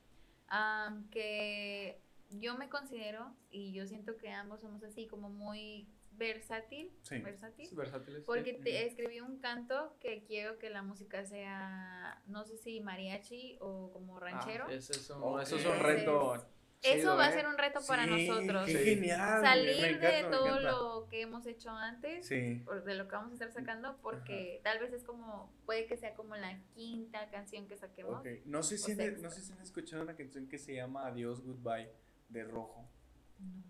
am, 0.47 1.11
que 1.11 1.99
yo 2.31 2.57
me 2.57 2.69
considero 2.69 3.35
y 3.51 3.73
yo 3.73 3.87
siento 3.87 4.17
que 4.17 4.31
ambos 4.31 4.61
somos 4.61 4.83
así 4.85 5.07
como 5.07 5.29
muy 5.31 5.89
versátil, 6.13 6.93
Sí. 7.03 7.19
versátil, 7.19 7.67
sí. 7.69 8.23
porque 8.27 8.53
te 8.55 8.87
escribí 8.87 9.21
un 9.21 9.39
canto 9.39 9.97
que 10.01 10.23
quiero 10.25 10.59
que 10.59 10.69
la 10.69 10.83
música 10.83 11.25
sea, 11.25 12.23
no 12.27 12.45
sé 12.45 12.59
si 12.59 12.81
mariachi 12.81 13.57
o 13.61 13.91
como 13.93 14.19
Ah, 14.19 14.21
ranchero. 14.21 14.69
ese 14.69 14.93
es 14.93 15.09
un, 15.11 15.41
eso 15.41 15.57
es 15.57 15.65
un 15.67 15.79
reto. 15.79 16.35
Eso 16.83 16.95
chido, 16.97 17.17
va 17.17 17.27
a 17.27 17.31
¿eh? 17.31 17.33
ser 17.35 17.47
un 17.47 17.59
reto 17.59 17.81
para 17.87 18.05
Sí, 18.07 18.27
nosotros. 18.27 18.65
Qué 18.67 18.73
Sí. 18.79 18.85
genial. 18.97 19.43
Salir 19.43 19.85
encanta, 19.85 20.11
de 20.17 20.23
todo 20.31 20.61
lo 20.61 21.09
que 21.11 21.21
hemos 21.21 21.45
hecho 21.47 21.69
antes 21.71 22.27
de 22.29 22.95
lo 22.95 23.07
que 23.07 23.13
vamos 23.17 23.31
a 23.33 23.35
estar 23.35 23.53
sacando 23.53 23.99
porque 24.01 24.61
tal 24.65 24.79
vez 24.79 24.93
es 24.95 25.05
como 25.05 25.53
puede 25.67 25.87
que 25.87 25.99
sea 25.99 26.15
como 26.15 26.37
la 26.37 26.59
quinta 26.75 27.29
canción 27.31 27.67
que 27.69 27.77
saquemos. 27.77 28.23
No 28.47 28.63
sé, 28.63 28.79
si 28.79 28.95
no 28.95 29.31
sé 29.31 29.43
si 29.43 29.53
han 29.53 29.61
escuchado 29.61 30.03
una 30.03 30.17
canción 30.17 30.49
que 30.49 30.57
se 30.59 30.75
llama 30.75 31.07
Adiós 31.07 31.43
Goodbye 31.43 31.91
de 32.31 32.45
Rojo. 32.45 32.87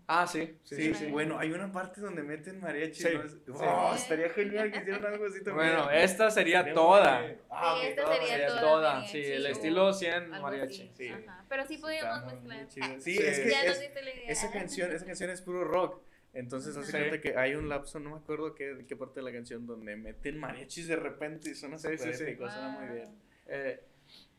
Ah, 0.07 0.27
sí, 0.27 0.57
sí, 0.63 0.75
Sí, 0.75 0.81
sí. 0.93 1.05
sí. 1.05 1.05
bueno, 1.11 1.39
hay 1.39 1.51
una 1.53 1.71
parte 1.71 2.01
donde 2.01 2.21
meten 2.21 2.59
mariachi. 2.59 3.01
Sí, 3.01 3.09
¿no? 3.13 3.29
Sí. 3.29 3.37
Oh, 3.63 3.93
estaría 3.95 4.29
genial 4.29 4.69
que 4.69 4.79
hicieran 4.79 5.05
algo 5.05 5.25
así 5.25 5.41
también. 5.41 5.67
Bueno, 5.73 5.89
esta 5.89 6.29
sería 6.29 6.73
toda. 6.73 7.25
Ah, 7.49 7.77
Sí, 7.81 7.87
esta 7.87 8.03
toda 8.03 8.15
sería 8.15 8.27
Sería 8.33 8.59
toda 8.59 9.07
sí, 9.07 9.23
el 9.23 9.45
estilo 9.45 9.93
100 9.93 10.33
algo 10.33 10.41
mariachi. 10.47 10.81
así. 10.89 10.91
sí. 10.97 11.07
Ajá. 11.07 11.45
Pero 11.47 11.65
sí 11.65 11.77
muy- 11.77 11.93
mezclar. 11.93 12.67
Sí, 12.69 12.81
Sí. 12.99 13.17
es 13.23 13.39
que 13.39 13.49
ya 13.49 13.63
es- 13.63 13.79
la 13.79 13.85
idea. 14.01 14.25
esa 14.27 14.51
canción, 14.51 14.91
esa 14.91 15.05
canción 15.05 15.29
es 15.29 15.41
puro 15.41 15.63
rock. 15.63 16.01
Entonces 16.33 16.75
hace 16.75 16.91
cuenta 16.91 17.15
Sí. 17.15 17.21
que 17.21 17.37
hay 17.37 17.55
un 17.55 17.69
lapso, 17.69 17.99
no 17.99 18.09
me 18.11 18.17
acuerdo 18.17 18.53
qué, 18.55 18.85
qué 18.87 18.95
parte 18.97 19.19
de 19.21 19.25
la 19.25 19.31
canción 19.31 19.65
donde 19.65 19.95
meten 19.95 20.37
mariachis 20.37 20.87
de 20.89 20.95
repente 20.97 21.49
y 21.51 21.55
suena 21.55 21.77
Sí, 21.77 21.87
súper 21.89 21.99
sí, 21.99 22.13
sí. 22.17 22.23
épico, 22.23 22.49
suena 22.49 22.69
muy 22.69 22.85
Wow. 22.87 22.95
bien. 22.95 23.09
Eh, 23.47 23.83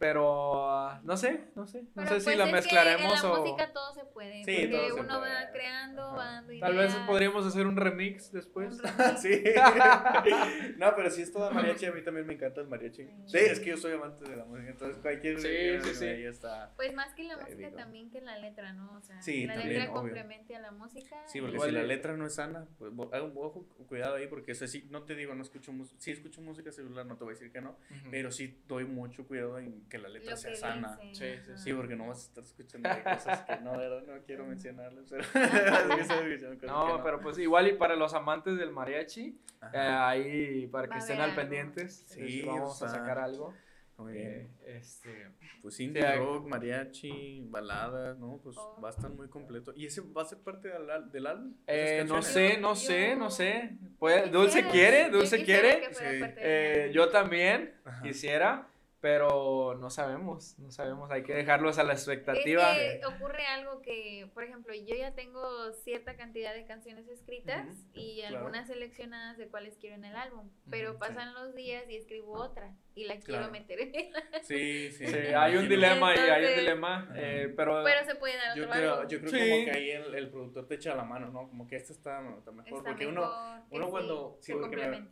pero 0.02 1.00
no 1.04 1.16
sé, 1.16 1.44
no 1.54 1.64
sé. 1.66 1.82
No 1.82 1.88
Pero 1.94 2.08
sé 2.08 2.18
si 2.20 2.24
pues 2.24 2.36
la 2.36 2.44
es 2.44 2.50
que 2.50 2.54
mezclaremos 2.56 3.22
en 3.24 3.30
la 3.30 3.34
o. 3.34 3.40
música 3.44 3.72
todo 3.72 3.94
se 3.94 4.04
puede. 4.06 4.44
Sí, 4.44 4.52
porque 4.56 4.68
todo 4.68 4.86
se 4.88 4.92
uno 5.00 5.18
puede. 5.20 5.32
va 5.34 5.50
creando, 5.52 6.02
Ajá. 6.02 6.16
va 6.16 6.24
dando 6.24 6.52
Tal 6.58 6.74
vez 6.74 6.90
ideas, 6.92 7.06
podríamos 7.06 7.46
hacer 7.46 7.66
un 7.68 7.76
remix 7.76 8.32
después. 8.32 8.74
un 8.74 8.82
remix. 8.98 9.20
Sí. 9.22 9.42
no, 10.78 10.92
pero 10.96 11.10
si 11.10 11.22
es 11.22 11.32
toda 11.32 11.50
mariachi, 11.50 11.86
a 11.86 11.92
mí 11.92 12.02
también 12.02 12.26
me 12.26 12.34
encanta 12.34 12.60
el 12.60 12.68
mariachi. 12.68 13.04
Sí, 13.26 13.38
es 13.38 13.60
que 13.60 13.70
yo 13.70 13.76
soy 13.76 13.92
amante 13.92 14.28
de 14.28 14.36
la 14.36 14.44
música, 14.44 14.70
entonces 14.70 14.98
cualquier 15.00 15.40
Sí, 15.40 15.48
sí, 15.88 15.94
sí. 15.94 16.04
ahí 16.06 16.24
está. 16.24 16.72
Pues 16.76 16.92
más 16.94 17.14
que 17.14 17.24
la 17.24 17.36
música 17.36 17.56
digo. 17.56 17.76
también 17.76 18.10
que 18.10 18.20
la 18.20 18.38
letra, 18.38 18.72
¿no? 18.72 18.96
O 18.96 19.02
sea, 19.02 19.20
Sí, 19.22 19.46
la 19.46 19.54
también, 19.54 19.74
letra 19.78 19.92
obvio. 19.92 20.00
complemente 20.02 20.56
a 20.56 20.60
la 20.60 20.72
música. 20.72 21.16
Sí, 21.26 21.40
porque 21.40 21.54
Igual 21.56 21.70
si 21.70 21.74
la 21.76 21.82
letra 21.84 22.16
no 22.16 22.26
es 22.26 22.34
sana, 22.34 22.66
pues 22.78 22.92
hago 23.12 23.26
un 23.26 23.32
ojo, 23.36 23.64
cuidado 23.88 24.16
ahí, 24.16 24.26
porque 24.26 24.52
eso 24.52 24.66
sí, 24.66 24.86
no 24.90 25.04
te 25.04 25.14
digo, 25.14 25.34
no 25.34 25.42
escucho 25.42 25.72
música, 25.72 25.96
sí 26.00 26.10
escucho 26.10 26.40
música 26.40 26.72
celular, 26.72 27.06
no 27.06 27.16
te 27.16 27.24
voy 27.24 27.32
a 27.32 27.34
decir 27.34 27.52
que 27.52 27.60
no, 27.60 27.76
pero 28.10 28.30
sí 28.32 28.58
doy 28.66 28.84
mucho 28.84 29.26
cuidado 29.26 29.58
en 29.58 29.82
que 29.92 29.98
la 29.98 30.08
lo 30.08 30.14
letra 30.14 30.36
sea 30.38 30.50
que 30.52 30.56
sana. 30.56 30.98
dice, 31.02 31.36
Sí, 31.36 31.44
sí. 31.54 31.62
Sí, 31.64 31.72
porque 31.74 31.94
no 31.96 32.08
vas 32.08 32.18
a 32.18 32.22
estar 32.22 32.42
escuchando 32.44 32.88
cosas 33.04 33.42
que 33.42 33.56
no, 33.58 33.76
¿verdad? 33.76 34.02
No 34.06 34.22
quiero 34.24 34.46
mencionarles, 34.46 35.04
pero... 35.10 35.22
que 36.60 36.66
No, 36.66 37.02
pero 37.04 37.20
pues 37.20 37.36
igual 37.38 37.68
y 37.68 37.72
para 37.74 37.94
los 37.94 38.14
amantes 38.14 38.56
del 38.56 38.70
mariachi, 38.72 39.38
eh, 39.72 39.78
ahí 39.78 40.66
para 40.68 40.88
que 40.88 40.94
Va 40.94 40.98
estén 40.98 41.20
al 41.20 41.34
pendientes, 41.34 42.04
Sí, 42.08 42.26
sí, 42.26 42.42
vamos 42.46 42.80
o 42.80 42.86
a 42.86 42.88
sea, 42.88 43.00
sacar 43.00 43.18
algo. 43.18 43.54
Muy 43.98 44.16
Eh, 44.16 44.48
este, 44.66 45.28
Pues 45.60 45.78
indie 45.78 46.02
Sí, 46.02 46.18
rock, 46.18 46.46
mariachi, 46.48 47.42
baladas, 47.50 48.18
¿no? 48.18 48.40
Pues 48.42 48.56
Oh. 48.58 48.80
va 48.82 48.88
a 48.88 48.90
estar 48.90 49.10
muy 49.10 49.28
completo. 49.28 49.72
¿Y 49.76 49.86
ese 49.86 50.00
va 50.00 50.22
a 50.22 50.24
ser 50.24 50.38
parte 50.38 50.68
del, 50.68 51.10
del 51.12 51.26
álbum? 51.26 51.54
eh, 51.66 51.98
¿Esas 51.98 52.08
no 52.08 52.22
sé, 52.22 52.58
no 52.58 52.74
sé, 52.74 53.14
no 53.14 53.30
sé. 53.30 53.76
Puede- 53.98 54.28
Dulce 54.30 54.66
quiere, 54.68 55.10
Dulce 55.10 55.44
quiere. 55.44 55.80
que 55.82 55.90
fuera 55.94 56.28
Sí. 56.28 56.34
Eh, 56.38 56.90
yo 56.94 57.10
también 57.10 57.74
Ajá. 57.84 58.02
quisiera, 58.02 58.66
pero 59.02 59.74
no 59.80 59.90
sabemos, 59.90 60.56
no 60.60 60.70
sabemos. 60.70 61.10
Hay 61.10 61.24
que 61.24 61.34
dejarlos 61.34 61.78
a 61.78 61.82
la 61.82 61.92
expectativa. 61.92 62.78
Es 62.78 63.00
que 63.00 63.06
ocurre 63.06 63.44
algo 63.46 63.82
que, 63.82 64.30
por 64.32 64.44
ejemplo, 64.44 64.72
yo 64.74 64.94
ya 64.94 65.12
tengo 65.12 65.72
cierta 65.72 66.16
cantidad 66.16 66.54
de 66.54 66.64
canciones 66.64 67.08
escritas 67.08 67.66
Ujú, 67.66 67.90
y 67.94 68.20
claro. 68.20 68.36
algunas 68.38 68.68
seleccionadas 68.68 69.38
de 69.38 69.48
cuáles 69.48 69.76
quiero 69.76 69.96
en 69.96 70.04
el 70.04 70.14
álbum, 70.14 70.48
pero 70.70 70.90
Ujú, 70.90 71.00
pasan 71.00 71.34
los 71.34 71.52
días 71.56 71.82
y 71.90 71.96
escribo 71.96 72.34
otra 72.34 72.76
y 72.94 73.06
la 73.06 73.14
quiero 73.18 73.38
Claro. 73.40 73.50
meter 73.52 73.80
en 73.80 73.94
el 73.96 74.12
Sí, 74.42 74.92
sí. 74.92 75.04
Sí, 75.08 75.16
hay 75.36 75.56
un 75.56 75.68
dilema 75.68 76.10
ahí, 76.10 76.18
hay 76.18 76.28
un 76.28 76.34
Entonces- 76.36 76.58
dilema, 76.60 77.12
eh, 77.16 77.52
pero, 77.56 77.82
Pero 77.82 78.04
se 78.04 78.14
puede 78.14 78.36
dar 78.36 78.56
Yo 78.56 78.62
otro 78.66 78.76
creo, 78.76 78.94
álbum. 78.94 79.08
yo 79.08 79.18
creo 79.18 79.30
Sí. 79.32 79.50
como 79.50 79.64
que 79.64 79.70
ahí 79.72 79.90
el, 79.90 80.14
el 80.14 80.30
productor 80.30 80.68
te 80.68 80.74
echa 80.76 80.94
la 80.94 81.02
mano, 81.04 81.26
¿no? 81.28 81.48
Como 81.48 81.66
que 81.66 81.74
este 81.74 81.92
está, 81.92 82.20
está 82.38 82.52
mejor. 82.52 82.78
Está 82.78 82.90
porque 82.90 83.06
uno, 83.08 83.22
mejor, 83.22 83.62
uno 83.70 83.84
sí, 83.86 83.90
cuando... 83.90 84.38
Sí, 84.40 84.54
me, 84.54 84.68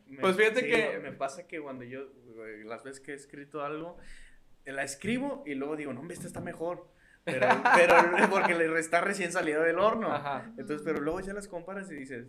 me- 0.07 0.21
Pues 0.21 0.37
fíjate 0.37 0.61
sí, 0.61 0.67
que- 0.71 0.99
Me 1.01 1.13
pasa 1.13 1.49
que 1.49 1.61
cuando 1.61 1.83
yo, 1.85 2.03
las 2.65 2.85
veces 2.85 3.01
que 3.01 3.13
he 3.13 3.15
escrito 3.15 3.63
algo, 3.63 3.99
eh, 4.65 4.73
la 4.73 4.83
escribo 4.83 5.43
y 5.47 5.55
luego 5.55 5.77
digo, 5.77 5.93
no, 5.93 6.01
hombre, 6.01 6.15
esta 6.15 6.27
está 6.27 6.41
mejor. 6.41 6.89
Pero, 7.25 7.47
pero 7.75 8.31
porque 8.31 8.55
le 8.55 8.79
está 8.79 9.01
recién 9.01 9.33
salido 9.33 9.63
del 9.63 9.79
horno. 9.79 10.13
Ajá. 10.13 10.45
Entonces, 10.57 10.83
pero 10.85 11.01
luego 11.01 11.21
ya 11.21 11.33
las 11.33 11.49
comparas 11.49 11.91
y 11.91 11.95
dices, 11.95 12.29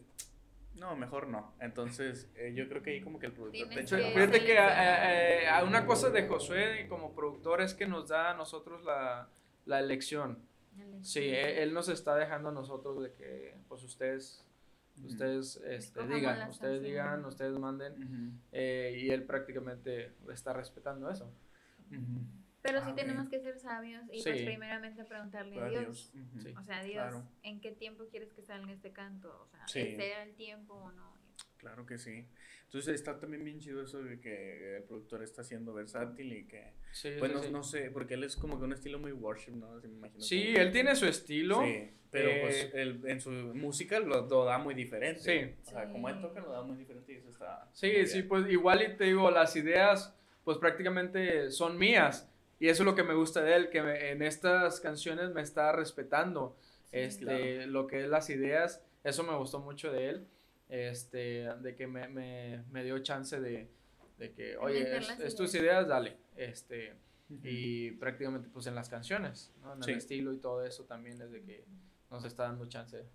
no, 0.76 0.96
mejor 0.96 1.28
no. 1.28 1.54
Entonces, 1.60 2.30
eh, 2.36 2.54
yo 2.56 2.68
creo 2.68 2.82
que 2.82 2.92
ahí 2.92 3.02
como 3.02 3.20
que 3.20 3.28
el 3.28 3.34
productor 3.34 3.68
la 3.68 3.76
mano. 3.76 3.88
Fíjate 3.88 4.44
que 4.44 4.58
eh, 4.58 5.44
eh, 5.46 5.64
una 5.66 5.86
cosa 5.86 6.10
de 6.10 6.28
Josué 6.28 6.88
como 6.90 7.14
productor 7.14 7.62
es 7.62 7.74
que 7.74 7.86
nos 7.86 8.08
da 8.08 8.32
a 8.32 8.34
nosotros 8.34 8.84
la, 8.84 9.30
la 9.66 9.80
elección. 9.80 10.40
Sí, 11.02 11.20
eh, 11.20 11.62
él 11.64 11.74
nos 11.74 11.90
está 11.90 12.16
dejando 12.16 12.50
a 12.50 12.52
nosotros 12.52 13.04
de 13.04 13.12
que 13.14 13.56
pues 13.68 13.84
ustedes 13.84 14.46
ustedes 15.04 15.58
este, 15.66 16.06
digan, 16.08 16.50
ustedes 16.50 16.82
digan, 16.84 17.26
ustedes 17.26 17.58
manden 17.58 18.40
eh, 18.52 19.00
y 19.02 19.10
él 19.10 19.24
prácticamente 19.24 20.14
está 20.32 20.54
respetando 20.54 21.10
eso. 21.10 21.32
Pero 22.62 22.80
Ah, 22.80 22.86
sí 22.86 22.94
tenemos 22.94 23.28
que 23.28 23.40
ser 23.40 23.58
sabios 23.58 24.04
y 24.12 24.22
pues 24.22 24.44
primeramente 24.44 25.04
preguntarle 25.04 25.60
a. 25.60 25.68
Dios. 25.70 26.14
O 26.60 26.64
sea, 26.64 26.84
Dios, 26.84 26.94
Claro. 27.10 27.24
¿en 27.42 27.60
qué 27.60 27.72
tiempo 27.72 28.06
quieres 28.12 28.32
que 28.34 28.44
salga 28.44 28.72
este 28.72 28.92
canto? 28.92 29.30
O 29.42 29.48
sea, 29.48 29.68
Sí. 29.68 29.80
¿ese 29.80 30.12
era 30.12 30.24
el 30.24 30.36
tiempo 30.36 30.76
o 30.76 30.92
no? 30.92 31.18
Claro 31.62 31.86
que 31.86 32.00
sí. 32.00 32.26
Entonces 32.66 32.96
está 32.96 33.20
también 33.20 33.44
bien 33.44 33.60
chido 33.60 33.84
eso 33.84 34.02
de 34.02 34.20
que 34.20 34.78
el 34.78 34.84
productor 34.84 35.22
está 35.22 35.44
siendo 35.44 35.74
versátil 35.74 36.34
y 36.34 36.46
que, 36.46 36.74
Sí, 36.92 37.10
pues 37.20 37.32
sí, 37.40 37.52
no, 37.52 37.64
sé, 37.64 37.92
porque 37.92 38.16
él 38.16 38.24
es 38.24 38.36
como 38.36 38.58
que 38.58 38.66
un 38.66 38.74
estilo 38.74 38.98
muy 38.98 39.12
worship, 39.12 39.52
¿no? 39.52 39.76
Así 39.76 39.88
me 39.88 39.96
imagino. 39.98 40.22
Sí, 40.24 40.54
él 40.56 40.72
tiene 40.72 40.96
su 40.96 41.06
estilo. 41.06 41.62
Sí, 41.62 41.92
pero 42.10 42.30
Eh, 42.30 42.40
pues 42.42 42.70
él, 42.74 43.02
en 43.06 43.22
su 43.22 43.30
música 43.30 44.00
lo, 44.00 44.28
lo 44.28 44.44
da 44.46 44.58
muy 44.58 44.74
diferente. 44.74 45.22
Sí. 45.22 45.56
O 45.68 45.70
sea, 45.70 45.88
como 45.92 46.10
él 46.10 46.20
toca 46.20 46.40
lo 46.40 46.52
da 46.52 46.64
muy 46.64 46.78
diferente 46.78 47.14
y 47.14 47.18
eso 47.18 47.30
está... 47.30 47.70
Sí, 47.74 48.08
sí, 48.08 48.24
pues 48.24 48.50
igual 48.50 48.82
y 48.82 48.98
te 48.98 49.04
digo, 49.04 49.30
las 49.30 49.56
ideas 49.56 50.16
pues 50.44 50.58
prácticamente 50.58 51.52
son 51.52 51.78
mías 51.78 52.28
y 52.60 52.70
eso 52.70 52.82
es 52.82 52.86
lo 52.88 52.96
que 52.96 53.04
me 53.04 53.14
gusta 53.14 53.44
de 53.44 53.56
él, 53.56 53.70
que 53.70 53.84
me- 53.84 54.10
en 54.10 54.24
estas 54.24 54.80
canciones 54.80 55.30
me 55.32 55.42
está 55.44 55.72
respetando 55.72 56.58
este, 56.92 57.26
claro. 57.26 57.68
lo 57.68 57.88
que 57.88 58.02
es 58.04 58.10
las 58.10 58.30
ideas, 58.32 58.84
eso 59.04 59.24
me 59.24 59.36
gustó 59.38 59.60
mucho 59.60 59.92
de 59.92 60.10
él, 60.10 60.28
este, 60.72 61.48
de 61.62 61.76
que 61.76 61.86
me, 61.86 62.08
me, 62.08 62.64
me 62.72 62.84
dio 62.84 62.98
chance 63.00 63.40
de, 63.40 63.70
de 64.18 64.32
que, 64.32 64.56
oye, 64.58 64.98
es, 64.98 65.36
tus 65.36 65.54
ideas. 65.54 65.86
dale, 65.88 66.16
este, 66.38 66.94
y 67.44 67.92
prácticamente 67.92 68.48
pues 68.50 68.68
en 68.68 68.76
las 68.76 68.88
canciones, 68.90 69.52
¿no? 69.62 69.74
en 69.76 69.84
Sí. 69.84 69.92
el 69.92 69.98
estilo 69.98 70.34
y 70.34 70.38
todo 70.38 70.66
eso 70.66 70.86
también 70.86 71.22
es 71.22 71.30
de 71.32 71.42
que 71.44 71.66
nos 72.10 72.24
está 72.26 72.44
dando 72.44 72.66
chance. 72.68 73.06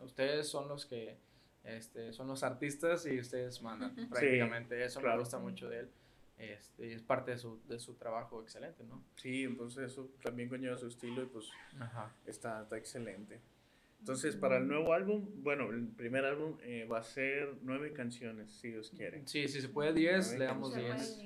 Ustedes 0.00 0.48
son 0.48 0.68
los 0.68 0.86
que 0.86 1.16
este, 1.64 2.12
son 2.12 2.26
los 2.28 2.42
artistas 2.42 3.06
y 3.06 3.18
ustedes 3.18 3.62
mandan 3.62 3.94
prácticamente. 4.10 4.84
Eso 4.84 5.00
claro. 5.00 5.16
me 5.16 5.20
gusta 5.22 5.38
mucho 5.38 5.68
de 5.68 5.80
él. 5.80 5.90
Este, 6.38 6.92
es 6.94 7.02
parte 7.02 7.32
de 7.32 7.38
su, 7.38 7.60
de 7.68 7.78
su 7.80 7.94
trabajo 7.94 8.40
excelente, 8.42 8.84
¿no? 8.84 9.02
Sí, 9.16 9.42
entonces 9.44 9.90
eso 9.92 10.08
también 10.22 10.48
conlleva 10.48 10.76
su 10.76 10.86
estilo 10.86 11.22
y 11.22 11.26
pues 11.26 11.50
Ajá. 11.80 12.12
está, 12.26 12.62
está 12.62 12.76
excelente. 12.76 13.40
Entonces, 13.98 14.36
para 14.36 14.58
el 14.58 14.68
nuevo 14.68 14.92
álbum, 14.94 15.28
bueno, 15.42 15.70
el 15.70 15.88
primer 15.88 16.24
álbum 16.24 16.56
eh, 16.62 16.86
va 16.90 16.98
a 17.00 17.02
ser 17.02 17.54
nueve 17.62 17.92
canciones, 17.92 18.50
si 18.52 18.68
Dios 18.68 18.90
quiere. 18.96 19.22
Sí, 19.26 19.48
si 19.48 19.60
se 19.60 19.68
puede 19.68 19.92
10, 19.92 20.26
Nueve 20.28 20.38
le 20.38 20.44
damos 20.46 20.72
Se 20.72 20.80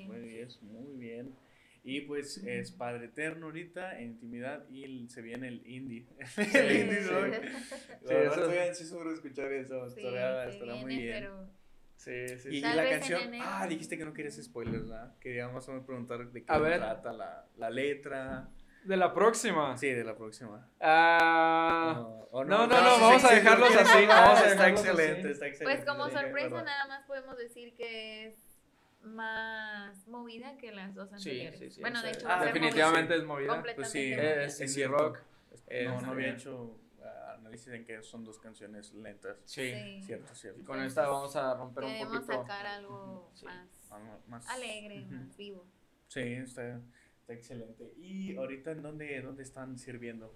puede 0.06 0.22
10. 0.22 0.22
diez. 0.22 0.62
Muy 0.62 0.80
bien, 0.80 0.84
muy 0.86 0.96
bien. 0.98 1.36
Y 1.84 2.02
pues 2.02 2.38
es 2.38 2.70
Padre 2.70 3.06
Eterno 3.06 3.46
ahorita 3.46 3.98
en 3.98 4.10
intimidad 4.12 4.68
y 4.70 5.08
se 5.08 5.20
viene 5.20 5.48
el 5.48 5.66
indie. 5.66 6.06
el 6.54 6.76
indie 6.80 7.02
sí. 7.02 7.08
rock. 7.08 7.34
Sí, 8.06 8.14
estoy 8.14 8.58
ansioso 8.58 8.98
por 8.98 9.12
escuchar 9.12 9.52
eso. 9.52 9.90
Sí, 9.90 10.00
estará 10.00 10.48
estará 10.48 10.74
muy 10.76 10.94
viene, 10.96 11.02
bien. 11.02 11.24
pero 11.24 11.62
Sí, 11.96 12.28
sí, 12.38 12.48
Y, 12.48 12.52
sí. 12.56 12.62
Tal 12.62 12.76
la 12.76 12.88
canción, 12.88 13.20
ah, 13.40 13.66
dijiste 13.68 13.96
que 13.96 14.04
no 14.04 14.12
querías 14.12 14.34
spoilers, 14.42 14.88
¿verdad? 14.88 15.16
Quería 15.20 15.48
más 15.48 15.68
o 15.68 15.72
menos 15.72 15.86
preguntar 15.86 16.32
de 16.32 16.40
qué 16.44 16.52
A 16.52 16.58
ver. 16.58 16.78
trata 16.78 17.12
la, 17.12 17.46
la 17.56 17.70
letra. 17.70 18.48
De 18.84 18.96
la 18.96 19.14
próxima. 19.14 19.76
Sí, 19.78 19.90
de 19.90 20.04
la 20.04 20.16
próxima. 20.16 20.68
Ah, 20.80 22.04
No, 22.32 22.44
no, 22.44 22.66
no, 22.66 22.76
sí, 22.76 22.82
no, 22.82 22.94
sí, 22.96 23.00
vamos 23.00 23.20
sí, 23.20 23.26
a 23.26 23.30
sí, 23.30 23.34
dejarlos 23.36 23.68
sí, 23.68 23.78
así, 23.78 23.98
sí, 24.00 24.06
vamos 24.06 24.40
a 24.40 24.46
está 24.48 24.68
excelente, 24.68 25.20
así. 25.20 25.28
está 25.30 25.46
excelente. 25.46 25.64
pues 25.64 25.84
como 25.84 26.08
sí, 26.08 26.16
sorpresa 26.16 26.62
nada 26.62 26.86
más 26.88 27.06
podemos 27.06 27.36
decir 27.36 27.74
que 27.74 28.26
es 28.26 28.36
más 29.02 30.06
movida 30.08 30.56
que 30.56 30.72
las 30.72 30.94
dos 30.94 31.08
sí, 31.10 31.14
anteriores. 31.16 31.58
sí, 31.60 31.70
sí. 31.70 31.80
Bueno, 31.80 32.00
o 32.00 32.02
de 32.02 32.10
hecho, 32.10 32.28
definitivamente 32.44 33.16
es 33.16 33.24
movida. 33.24 33.62
Pues 33.74 33.90
sí. 33.90 34.12
Es 34.12 34.60
es 34.60 34.70
indie 34.70 34.88
rock. 34.88 35.18
No, 35.84 36.00
no 36.00 36.10
había 36.12 36.26
bien. 36.26 36.36
hecho 36.36 36.78
ah, 37.02 37.34
análisis 37.38 37.68
en 37.68 37.84
que 37.84 38.02
son 38.02 38.24
dos 38.24 38.38
canciones 38.38 38.92
lentas. 38.94 39.36
Sí. 39.44 39.72
Sí. 39.72 40.02
Cierto, 40.06 40.34
cierto. 40.34 40.60
Y 40.60 40.64
con 40.64 40.82
esta 40.82 41.06
vamos 41.08 41.34
a 41.36 41.54
romper 41.54 41.84
un 41.84 41.90
Queremos 41.92 42.14
poquito. 42.20 42.32
sacar 42.42 42.66
algo 42.66 43.30
Sí. 43.34 43.46
más 44.26 44.48
alegre, 44.48 45.04
más 45.10 45.36
vivo. 45.36 45.66
Sí, 46.08 46.20
está, 46.20 46.80
está 47.22 47.32
excelente. 47.34 47.92
¿Y 47.98 48.36
ahorita 48.36 48.72
en 48.72 48.82
dónde, 48.82 49.20
dónde 49.22 49.42
están 49.42 49.78
sirviendo? 49.78 50.34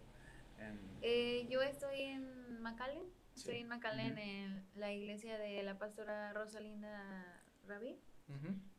En- 0.59 0.79
Eh, 1.03 1.47
yo 1.51 1.61
estoy 1.63 2.01
en 2.01 2.63
McAllen, 2.63 3.03
Sí. 3.35 3.41
estoy 3.41 3.57
en 3.59 3.69
McAllen 3.69 4.13
Ujú. 4.13 4.21
en 4.23 4.65
la 4.77 4.93
iglesia 4.93 5.37
de 5.39 5.63
la 5.63 5.79
pastora 5.79 6.33
Rosalinda 6.33 7.43
Rabí. 7.67 7.97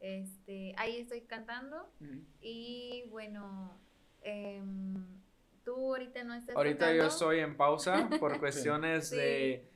Este, 0.02 0.74
ahí 0.78 0.98
estoy 0.98 1.22
cantando 1.22 1.90
y 2.42 3.04
bueno, 3.12 3.72
em, 4.22 5.06
tú 5.64 5.74
ahorita 5.96 6.24
no 6.26 6.34
estás 6.34 6.56
Ahorita 6.58 6.94
yo 6.94 7.06
estoy 7.08 7.40
en 7.40 7.56
pausa 7.56 8.10
por 8.20 8.40
cuestiones 8.42 9.08
Sí. 9.10 9.16
de, 9.16 9.70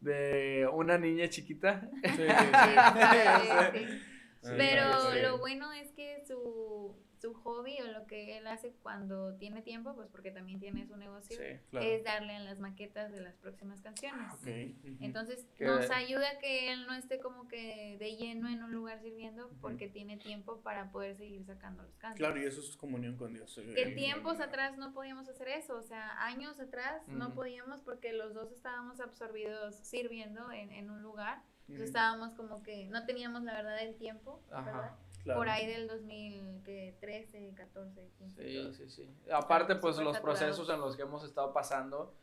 de 0.00 0.68
una 0.72 0.98
niña 0.98 1.28
chiquita. 1.28 1.88
Sí, 2.02 2.10
sí, 2.10 2.16
Sí, 2.16 3.76
sí. 3.76 3.78
sí, 3.78 3.78
sí. 3.78 3.98
Sí, 4.42 4.50
Pero 4.58 5.12
sí. 5.12 5.20
lo 5.22 5.38
bueno 5.38 5.70
es 5.72 5.92
que 5.92 6.24
su, 6.26 6.81
su 7.22 7.34
hobby 7.34 7.78
o 7.80 7.86
lo 7.92 8.04
que 8.06 8.36
él 8.36 8.46
hace 8.48 8.72
cuando 8.82 9.34
tiene 9.36 9.62
tiempo, 9.62 9.94
pues 9.94 10.08
porque 10.10 10.32
también 10.32 10.58
tiene 10.58 10.84
su 10.86 10.96
negocio, 10.96 11.36
Sí. 11.36 11.58
Claro. 11.70 11.86
es 11.86 12.02
darle 12.04 12.34
a 12.34 12.40
las 12.40 12.58
maquetas 12.58 13.12
de 13.12 13.20
las 13.20 13.36
próximas 13.36 13.80
canciones. 13.80 14.26
Ah, 14.28 14.34
ok. 14.34 14.46
Ujú. 14.94 14.96
Entonces 15.04 15.46
Que- 15.56 15.64
nos 15.66 15.88
ayuda 15.90 16.28
a 16.30 16.38
que 16.38 16.72
él 16.72 16.84
no 16.86 16.94
esté 16.94 17.20
como 17.20 17.46
que 17.48 17.96
de 17.98 18.16
lleno 18.16 18.48
en 18.48 18.62
un 18.64 18.72
lugar 18.72 19.00
sirviendo 19.00 19.48
porque 19.60 19.88
tiene 19.88 20.16
tiempo 20.16 20.60
para 20.62 20.90
poder 20.90 21.16
seguir 21.16 21.44
sacando 21.46 21.84
los 21.84 21.96
cantos. 21.96 22.18
Claro, 22.18 22.40
y 22.42 22.44
eso 22.44 22.60
es 22.60 22.76
comunión 22.76 23.16
con 23.16 23.32
Dios. 23.32 23.54
Que 23.74 23.86
tiempos 23.92 24.40
atrás 24.40 24.76
no 24.76 24.92
podíamos 24.92 25.28
hacer 25.28 25.46
eso, 25.48 25.76
o 25.76 25.82
sea, 25.82 26.24
años 26.26 26.58
atrás 26.58 27.06
no 27.06 27.26
Ujú. 27.28 27.36
podíamos 27.36 27.80
porque 27.82 28.12
los 28.12 28.34
dos 28.34 28.50
estábamos 28.50 28.98
absorbidos 29.00 29.76
sirviendo 29.76 30.50
en, 30.50 30.72
en 30.72 30.90
un 30.90 31.02
lugar. 31.02 31.40
Entonces 31.68 31.86
estábamos 31.90 32.34
como 32.34 32.62
que 32.64 32.86
no 32.86 33.06
teníamos 33.06 33.44
la 33.44 33.54
verdad 33.54 33.76
del 33.78 33.94
tiempo, 33.94 34.42
Ajá. 34.50 34.62
¿verdad? 34.64 34.96
Claro. 35.24 35.38
Por 35.40 35.48
ahí 35.48 35.66
del 35.66 35.86
2013, 35.86 37.52
14, 37.54 38.08
15. 38.18 38.42
Sí, 38.42 38.74
sí, 38.74 38.90
sí. 38.90 39.08
Aparte, 39.32 39.76
pues 39.76 39.96
los 39.98 40.18
procesos 40.18 40.68
en 40.68 40.80
los 40.80 40.96
que 40.96 41.02
hemos 41.02 41.24
estado 41.24 41.52
pasando, 41.52 42.14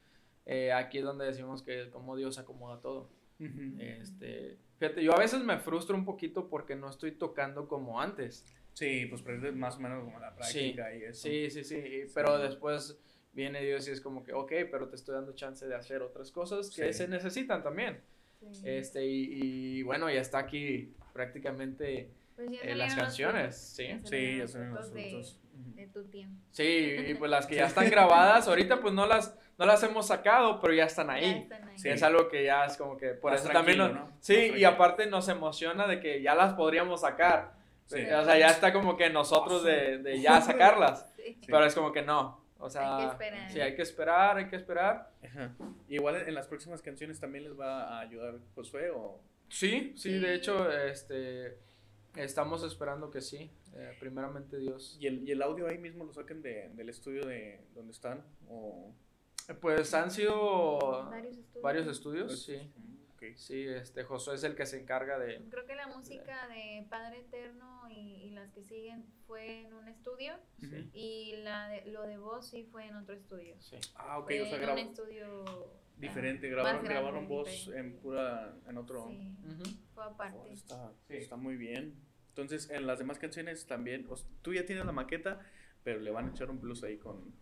eh, 0.46 0.72
aquí 0.74 0.98
es 1.00 1.04
donde 1.04 1.26
decimos 1.26 1.64
que 1.64 1.90
como 1.90 2.16
Dios 2.16 2.38
acomoda 2.40 2.82
todo. 2.82 3.10
Ujú. 3.40 3.80
Este, 3.80 4.58
fíjate, 4.80 5.04
yo 5.04 5.14
a 5.14 5.20
veces 5.20 5.42
me 5.44 5.58
frustro 5.60 5.96
un 5.96 6.04
poquito 6.04 6.50
porque 6.50 6.76
no 6.76 6.90
estoy 6.90 7.14
tocando 7.14 7.68
como 7.68 8.02
antes. 8.02 8.46
Sí, 8.74 9.06
pues 9.08 9.22
pero 9.22 9.52
más 9.56 9.78
o 9.78 9.80
menos 9.80 10.04
como 10.04 10.20
la 10.20 10.36
práctica 10.36 10.94
y 10.96 11.04
eso. 11.04 11.22
Sí, 11.24 11.50
sí, 11.50 11.64
sí, 11.64 12.04
pero 12.14 12.38
después 12.38 12.98
viene 13.34 13.62
Dios 13.62 13.88
y 13.88 13.92
es 13.92 14.02
como 14.02 14.24
que, 14.24 14.34
ok, 14.34 14.52
pero 14.72 14.90
te 14.90 14.96
estoy 14.96 15.16
dando 15.16 15.34
chance 15.34 15.66
de 15.68 15.76
hacer 15.76 16.02
otras 16.02 16.32
cosas 16.32 16.70
que 16.70 16.92
Sí. 16.92 17.00
se 17.00 17.08
necesitan 17.08 17.64
también. 17.64 18.02
Sí. 18.52 18.62
Este, 18.66 19.06
y, 19.06 19.80
y 19.80 19.84
bueno, 19.84 20.10
ya 20.10 20.22
está 20.22 20.40
aquí 20.40 20.94
prácticamente 21.14 22.10
Pues 22.40 22.52
ya 22.52 22.60
eh, 22.70 22.76
las 22.76 22.96
canciones, 22.96 23.58
¿sí? 23.58 23.88
ya 23.88 24.00
Sí, 24.00 24.38
ya 24.38 24.48
son 24.48 24.70
los 24.74 24.90
frutos 24.92 24.94
de-. 24.94 25.82
De 25.82 25.88
tu 25.88 26.06
tiempo. 26.06 26.42
Sí, 26.52 26.96
y 27.08 27.14
pues 27.16 27.30
las 27.30 27.46
que 27.46 27.56
ya 27.56 27.66
están 27.68 27.90
grabadas, 27.90 28.48
ahorita 28.48 28.80
pues 28.80 28.94
no 28.94 29.06
las, 29.06 29.38
no 29.58 29.66
las 29.66 29.84
hemos 29.84 30.08
sacado, 30.08 30.60
pero 30.62 30.74
ya 30.74 30.86
están 30.86 31.08
Ya 31.08 31.14
ahí. 31.14 31.40
están 31.44 31.68
ahí. 31.68 31.78
Sí. 31.78 31.90
Es 31.90 32.02
algo 32.04 32.30
que 32.30 32.46
ya 32.46 32.64
es 32.66 32.78
como 32.78 32.96
que 32.98 33.10
por 33.10 33.32
Más 33.32 33.42
eso 33.42 33.50
también 33.52 33.78
nos- 33.78 33.92
¿no? 33.94 34.10
Sí, 34.22 34.54
y 34.56 34.64
aparte 34.64 35.06
nos 35.08 35.28
emociona 35.28 35.86
de 35.88 36.00
que 36.00 36.22
ya 36.22 36.34
las 36.34 36.54
podríamos 36.54 37.02
sacar. 37.02 37.54
Sí. 37.88 38.02
O 38.06 38.24
sea, 38.24 38.38
ya 38.38 38.48
está 38.52 38.72
como 38.72 38.96
que 38.96 39.10
nosotros 39.10 39.64
de, 39.64 39.98
de 39.98 40.22
ya 40.22 40.40
sacarlas. 40.42 41.06
Sí. 41.20 41.38
Pero 41.48 41.66
es 41.66 41.76
como 41.76 41.92
que 41.92 42.02
no. 42.02 42.42
O 42.60 42.70
sea, 42.70 42.96
Hay 42.98 43.06
que 43.06 43.12
esperar. 43.12 43.52
sí, 43.52 43.60
hay 43.62 43.76
que 43.76 43.82
esperar, 43.82 44.38
hay 44.38 44.48
que 44.48 44.56
esperar. 44.56 45.12
Ajá. 45.26 45.52
Igual 45.90 46.16
en 46.28 46.34
las 46.34 46.48
próximas 46.48 46.82
canciones 46.82 47.20
también 47.20 47.44
les 47.44 47.60
va 47.60 47.84
a 47.84 48.00
ayudar 48.00 48.36
Josué 48.56 48.90
o... 48.92 49.20
Sí, 49.50 49.94
sí, 49.98 50.12
Sí. 50.14 50.20
de 50.20 50.34
hecho, 50.36 50.72
este, 50.72 51.58
estamos 52.24 52.64
esperando 52.64 53.10
que 53.12 53.22
sí. 53.22 53.52
eh, 53.74 53.96
primeramente 54.00 54.58
Dios. 54.58 54.98
¿Y 55.00 55.08
el, 55.08 55.28
y 55.28 55.32
el 55.32 55.42
audio 55.42 55.68
ahí 55.68 55.78
mismo 55.78 56.04
lo 56.06 56.14
saquen 56.14 56.42
de, 56.42 56.70
del 56.76 56.90
estudio 56.90 57.26
de 57.26 57.62
donde 57.76 57.92
están? 57.92 58.24
O... 58.48 58.94
Pues 59.62 59.94
han 59.96 60.12
sido 60.12 61.10
Varios 61.10 61.38
estudios. 61.38 61.64
varios 61.64 61.88
estudios, 61.88 62.44
sí. 62.46 62.58
Mm, 62.76 63.14
ok. 63.14 63.24
Sí, 63.36 63.66
este, 63.68 64.04
Josué 64.04 64.36
es 64.36 64.44
el 64.44 64.56
que 64.56 64.66
se 64.68 64.80
encarga 64.80 65.18
de... 65.18 65.42
Creo 65.50 65.66
que 65.66 65.76
la 65.76 65.88
música 65.88 66.48
de 66.50 66.86
Padre 66.88 67.22
Eterno 67.22 67.88
y, 67.90 68.26
y 68.28 68.30
las 68.32 68.52
que 68.52 68.62
siguen 68.64 69.06
fue 69.26 69.62
en 69.62 69.74
un 69.74 69.88
estudio 69.88 70.34
y 70.94 71.38
la 71.38 71.68
de, 71.70 71.86
lo 71.88 72.04
de 72.04 72.18
voz 72.20 72.48
sí 72.50 72.64
fue 72.72 72.86
en 72.86 72.96
otro 72.98 73.16
estudio. 73.16 73.56
Sí. 73.60 73.78
Ah, 73.96 74.20
ok, 74.20 74.28
Fue 74.28 74.42
o 74.44 74.46
sea, 74.46 74.72
un 74.74 74.78
estudio 74.80 75.46
diferente, 75.98 76.48
ah, 76.48 76.52
grabaron, 76.52 76.76
más 76.78 76.84
grande, 76.84 77.02
grabaron 77.02 77.28
voz 77.28 77.50
diferente. 77.50 77.80
en 77.80 77.98
pura, 78.02 78.56
en 78.68 78.78
otro... 78.78 79.08
Sí, 79.08 79.36
fue 79.96 80.04
aparte. 80.04 80.38
Oh, 80.38 80.46
está, 80.54 80.92
Sí. 81.08 81.16
está 81.18 81.36
muy 81.38 81.58
bien. 81.58 81.96
Entonces, 82.42 82.70
en 82.72 82.88
las 82.88 83.00
demás 83.00 83.20
canciones 83.20 83.66
también, 83.66 84.06
o 84.10 84.14
s- 84.16 84.26
tú 84.42 84.54
ya 84.54 84.66
tienes 84.66 84.86
la 84.86 84.92
maqueta, 84.92 85.40
pero 85.84 86.00
le 86.00 86.12
van 86.12 86.28
a 86.28 86.32
echar 86.32 86.50
un 86.50 86.60
plus 86.60 86.84
ahí 86.84 86.98
con, 86.98 87.34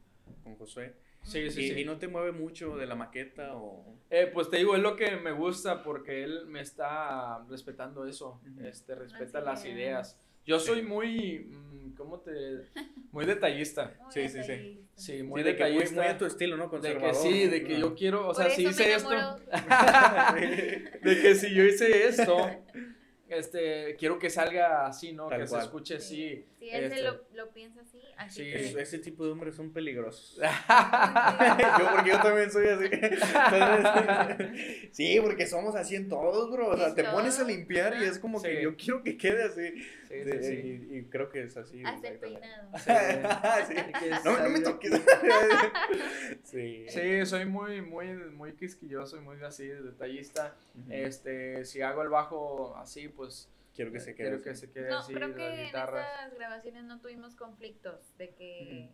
con 0.43 0.55
Josué. 0.55 0.95
Sí, 1.23 1.49
sí, 1.51 1.61
y, 1.65 1.67
sí. 1.73 1.79
y 1.81 1.85
no 1.85 1.97
te 1.97 2.07
mueve 2.07 2.31
mucho 2.31 2.77
de 2.77 2.85
la 2.85 2.95
maqueta 2.95 3.55
o... 3.57 3.97
Eh, 4.09 4.29
pues 4.33 4.49
te 4.49 4.57
digo, 4.57 4.75
es 4.75 4.81
lo 4.81 4.95
que 4.95 5.17
me 5.17 5.31
gusta 5.31 5.83
porque 5.83 6.23
él 6.23 6.45
me 6.47 6.61
está 6.61 7.43
respetando 7.49 8.05
eso, 8.07 8.39
Ujú. 8.49 8.65
este, 8.65 8.95
respeta 8.95 9.39
Las 9.41 9.45
las 9.59 9.65
ideas. 9.65 9.75
ideas. 9.75 10.19
Yo 10.45 10.59
soy 10.59 10.81
muy, 10.83 11.39
mm, 11.39 11.95
¿cómo 11.95 12.19
te...? 12.21 12.61
Muy 13.11 13.25
detallista. 13.25 13.93
Muy 14.03 14.11
Sí, 14.13 14.29
sí, 14.29 14.43
sí. 14.43 14.51
detallista. 14.51 14.87
Sí, 14.95 15.23
muy 15.23 15.41
Sí, 15.41 15.45
de 15.49 15.55
que 15.55 15.63
muy, 15.63 15.71
detallista. 15.73 16.01
muy 16.01 16.05
a 16.11 16.17
tu 16.17 16.25
estilo, 16.25 16.55
¿no? 16.57 16.63
de 16.63 16.69
que 16.69 16.75
Conservador. 16.77 17.15
sí, 17.15 17.47
de 17.47 17.63
que 17.63 17.73
¿no? 17.73 17.79
yo 17.79 17.95
quiero, 17.95 18.27
o 18.29 18.33
sea, 18.33 18.49
si 18.49 18.65
hice 18.67 18.93
esto, 18.93 19.09
de 21.03 21.21
que 21.21 21.35
si 21.35 21.53
yo 21.53 21.63
hice 21.63 22.07
esto, 22.07 22.37
este, 23.29 23.95
quiero 23.97 24.17
que 24.19 24.29
salga 24.29 24.85
así, 24.87 25.13
¿no? 25.13 25.27
Tal 25.27 25.41
que 25.41 25.47
cual. 25.47 25.61
se 25.61 25.65
escuche 25.65 25.95
así. 25.95 26.45
Si 26.59 26.69
él 26.71 26.85
este. 26.85 26.95
se 26.97 27.03
lo, 27.03 27.21
lo 27.35 27.51
piensa 27.53 27.81
así, 27.81 28.01
así 28.17 28.43
Sí. 28.43 28.73
que- 28.73 28.81
ese 28.81 28.97
tipo 28.99 29.23
de 29.25 29.31
hombres 29.31 29.53
son 29.55 29.71
peligrosos. 29.71 30.37
Yo, 31.79 31.91
porque 31.93 32.09
yo 32.09 32.19
también 32.21 32.51
soy 32.51 32.67
así. 32.67 32.85
Entonces, 32.91 34.89
sí, 34.91 35.19
porque 35.21 35.45
somos 35.45 35.75
así 35.75 35.95
en 35.95 36.09
todos, 36.09 36.51
bro. 36.51 36.69
O 36.69 36.77
sea, 36.77 36.95
te 36.95 37.03
pones 37.03 37.39
a 37.39 37.43
limpiar 37.43 37.95
y 38.01 38.05
es 38.05 38.17
como 38.17 38.41
que 38.41 38.61
yo 38.63 38.75
quiero 38.75 39.03
que 39.03 39.17
quede 39.17 39.43
así. 39.43 39.71
Sí, 40.07 40.23
sí. 40.41 40.87
Y, 40.91 40.97
y 40.97 41.03
creo 41.05 41.29
que 41.29 41.43
es 41.43 41.57
así. 41.57 41.83
Hasta 41.85 42.07
el 42.07 42.17
peinado. 42.17 42.71
No, 44.25 44.39
no 44.39 44.49
me 44.49 44.59
toques. 44.61 44.91
sí. 46.43 46.85
Sí, 46.89 47.25
soy 47.25 47.45
muy, 47.45 47.81
muy, 47.81 48.07
muy 48.31 48.53
quisquilloso 48.53 49.17
y 49.17 49.21
muy 49.21 49.41
así, 49.43 49.67
detallista. 49.67 50.55
Este, 50.89 51.65
si 51.65 51.81
hago 51.81 52.01
el 52.01 52.09
bajo 52.09 52.75
así, 52.77 53.07
pues 53.09 53.49
Quiero 53.77 53.91
que 53.91 53.99
se 53.99 54.15
quede. 54.15 54.27
quiero 54.29 54.41
que 54.43 54.49
así. 54.49 54.61
se 54.65 54.71
quede 54.71 54.89
No, 54.89 54.97
así, 54.97 55.13
creo 55.13 55.27
las 55.27 55.37
que 55.37 55.47
en 55.61 55.65
guitarras. 55.67 56.07
estas 56.07 56.33
grabaciones 56.33 56.83
no 56.85 56.99
tuvimos 56.99 57.35
conflictos 57.35 58.17
de 58.17 58.33
que 58.33 58.91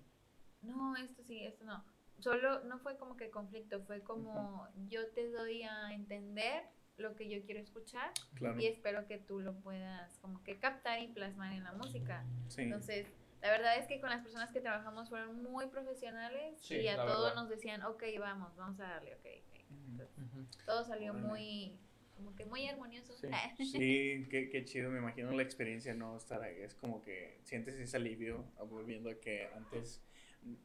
no, 0.62 0.96
esto 0.98 1.24
sí, 1.24 1.46
esto 1.46 1.64
no. 1.64 1.84
Solo 2.20 2.64
no 2.66 2.78
fue 2.80 2.98
como 2.98 3.16
que 3.16 3.30
conflicto, 3.32 3.82
fue 3.84 4.02
como 4.02 4.68
yo 4.90 5.08
te 5.12 5.32
doy 5.32 5.64
a 5.64 5.94
entender 5.94 6.66
lo 6.98 7.16
que 7.16 7.30
yo 7.30 7.44
quiero 7.46 7.62
escuchar 7.62 8.12
Claro. 8.36 8.60
y 8.60 8.68
espero 8.68 9.08
que 9.08 9.18
tú 9.18 9.40
lo 9.40 9.54
puedas 9.62 10.18
como 10.20 10.44
que 10.44 10.60
captar 10.60 11.02
y 11.02 11.08
plasmar 11.08 11.54
en 11.54 11.64
la 11.64 11.72
música. 11.72 12.26
Sí. 12.50 12.64
Entonces, 12.64 13.08
la 13.42 13.52
verdad 13.52 13.78
es 13.78 13.88
que 13.88 14.02
con 14.02 14.10
las 14.10 14.22
personas 14.22 14.52
que 14.52 14.60
trabajamos 14.60 15.08
fueron 15.10 15.42
muy 15.42 15.68
profesionales 15.68 16.56
Sí, 16.62 16.76
y 16.76 16.88
a 16.90 16.98
todos 16.98 17.30
verdad. 17.30 17.36
nos 17.36 17.50
decían, 17.50 17.84
ok, 17.84 18.04
vamos, 18.20 18.54
vamos 18.58 18.80
a 18.82 18.84
darle, 18.84 19.16
ok. 19.16 19.26
ok". 19.26 19.60
Ujú. 19.72 20.04
Ujú. 20.26 20.48
Todo 20.66 20.84
salió 20.84 21.14
muy, 21.14 21.80
como 22.16 22.36
que 22.36 22.46
muy 22.46 22.68
armonioso. 22.68 23.14
Sí. 23.18 23.28
Sí, 23.58 24.28
qué, 24.30 24.50
qué 24.52 24.66
chido, 24.66 24.90
me 24.92 25.00
imagino 25.00 25.32
la 25.32 25.44
experiencia, 25.44 25.94
¿no? 25.94 26.16
Estar 26.18 26.42
ahí, 26.44 26.62
es 26.62 26.76
como 26.76 27.02
que 27.02 27.40
sientes 27.44 27.76
ese 27.76 27.98
alivio 27.98 28.46
volviendo 28.70 29.10
a 29.10 29.16
que 29.20 29.48
antes 29.56 30.02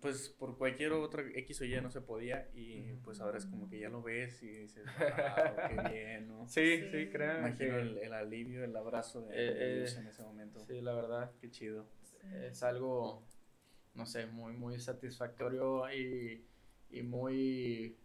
pues 0.01 0.29
por 0.31 0.59
cualquier 0.59 0.91
otra 0.93 1.23
X 1.37 1.61
o 1.61 1.65
Y 1.65 1.81
no 1.81 1.89
se 1.89 2.01
podía 2.01 2.49
y 2.53 2.95
pues 3.05 3.21
ahora 3.21 3.39
es 3.39 3.47
como 3.47 3.69
que 3.71 3.79
ya 3.79 3.89
lo 3.89 4.03
ves 4.03 4.43
y 4.43 4.49
dices, 4.49 4.85
wow, 4.99 5.69
qué 5.69 5.89
bien, 5.89 6.27
¿no? 6.27 6.49
Sí, 6.49 6.79
sí, 6.79 7.05
Sí. 7.05 7.09
créanme 7.11 7.49
Imagino 7.51 7.75
que- 7.77 7.81
el, 7.83 7.99
el 7.99 8.13
alivio, 8.13 8.65
el 8.65 8.75
abrazo 8.77 9.23
de, 9.23 9.35
Eh, 9.37 9.77
Dios 9.79 9.95
eh, 9.95 10.01
en 10.01 10.07
ese 10.09 10.23
momento. 10.23 10.65
Sí, 10.67 10.81
la 10.81 10.95
verdad. 10.95 11.31
Qué 11.41 11.49
chido. 11.51 11.87
es 12.51 12.63
algo, 12.65 13.23
no 13.95 14.05
sé, 14.05 14.27
muy, 14.27 14.53
muy 14.55 14.81
satisfactorio 14.81 15.89
y, 15.93 16.45
y 16.91 17.03
muy, 17.05 17.97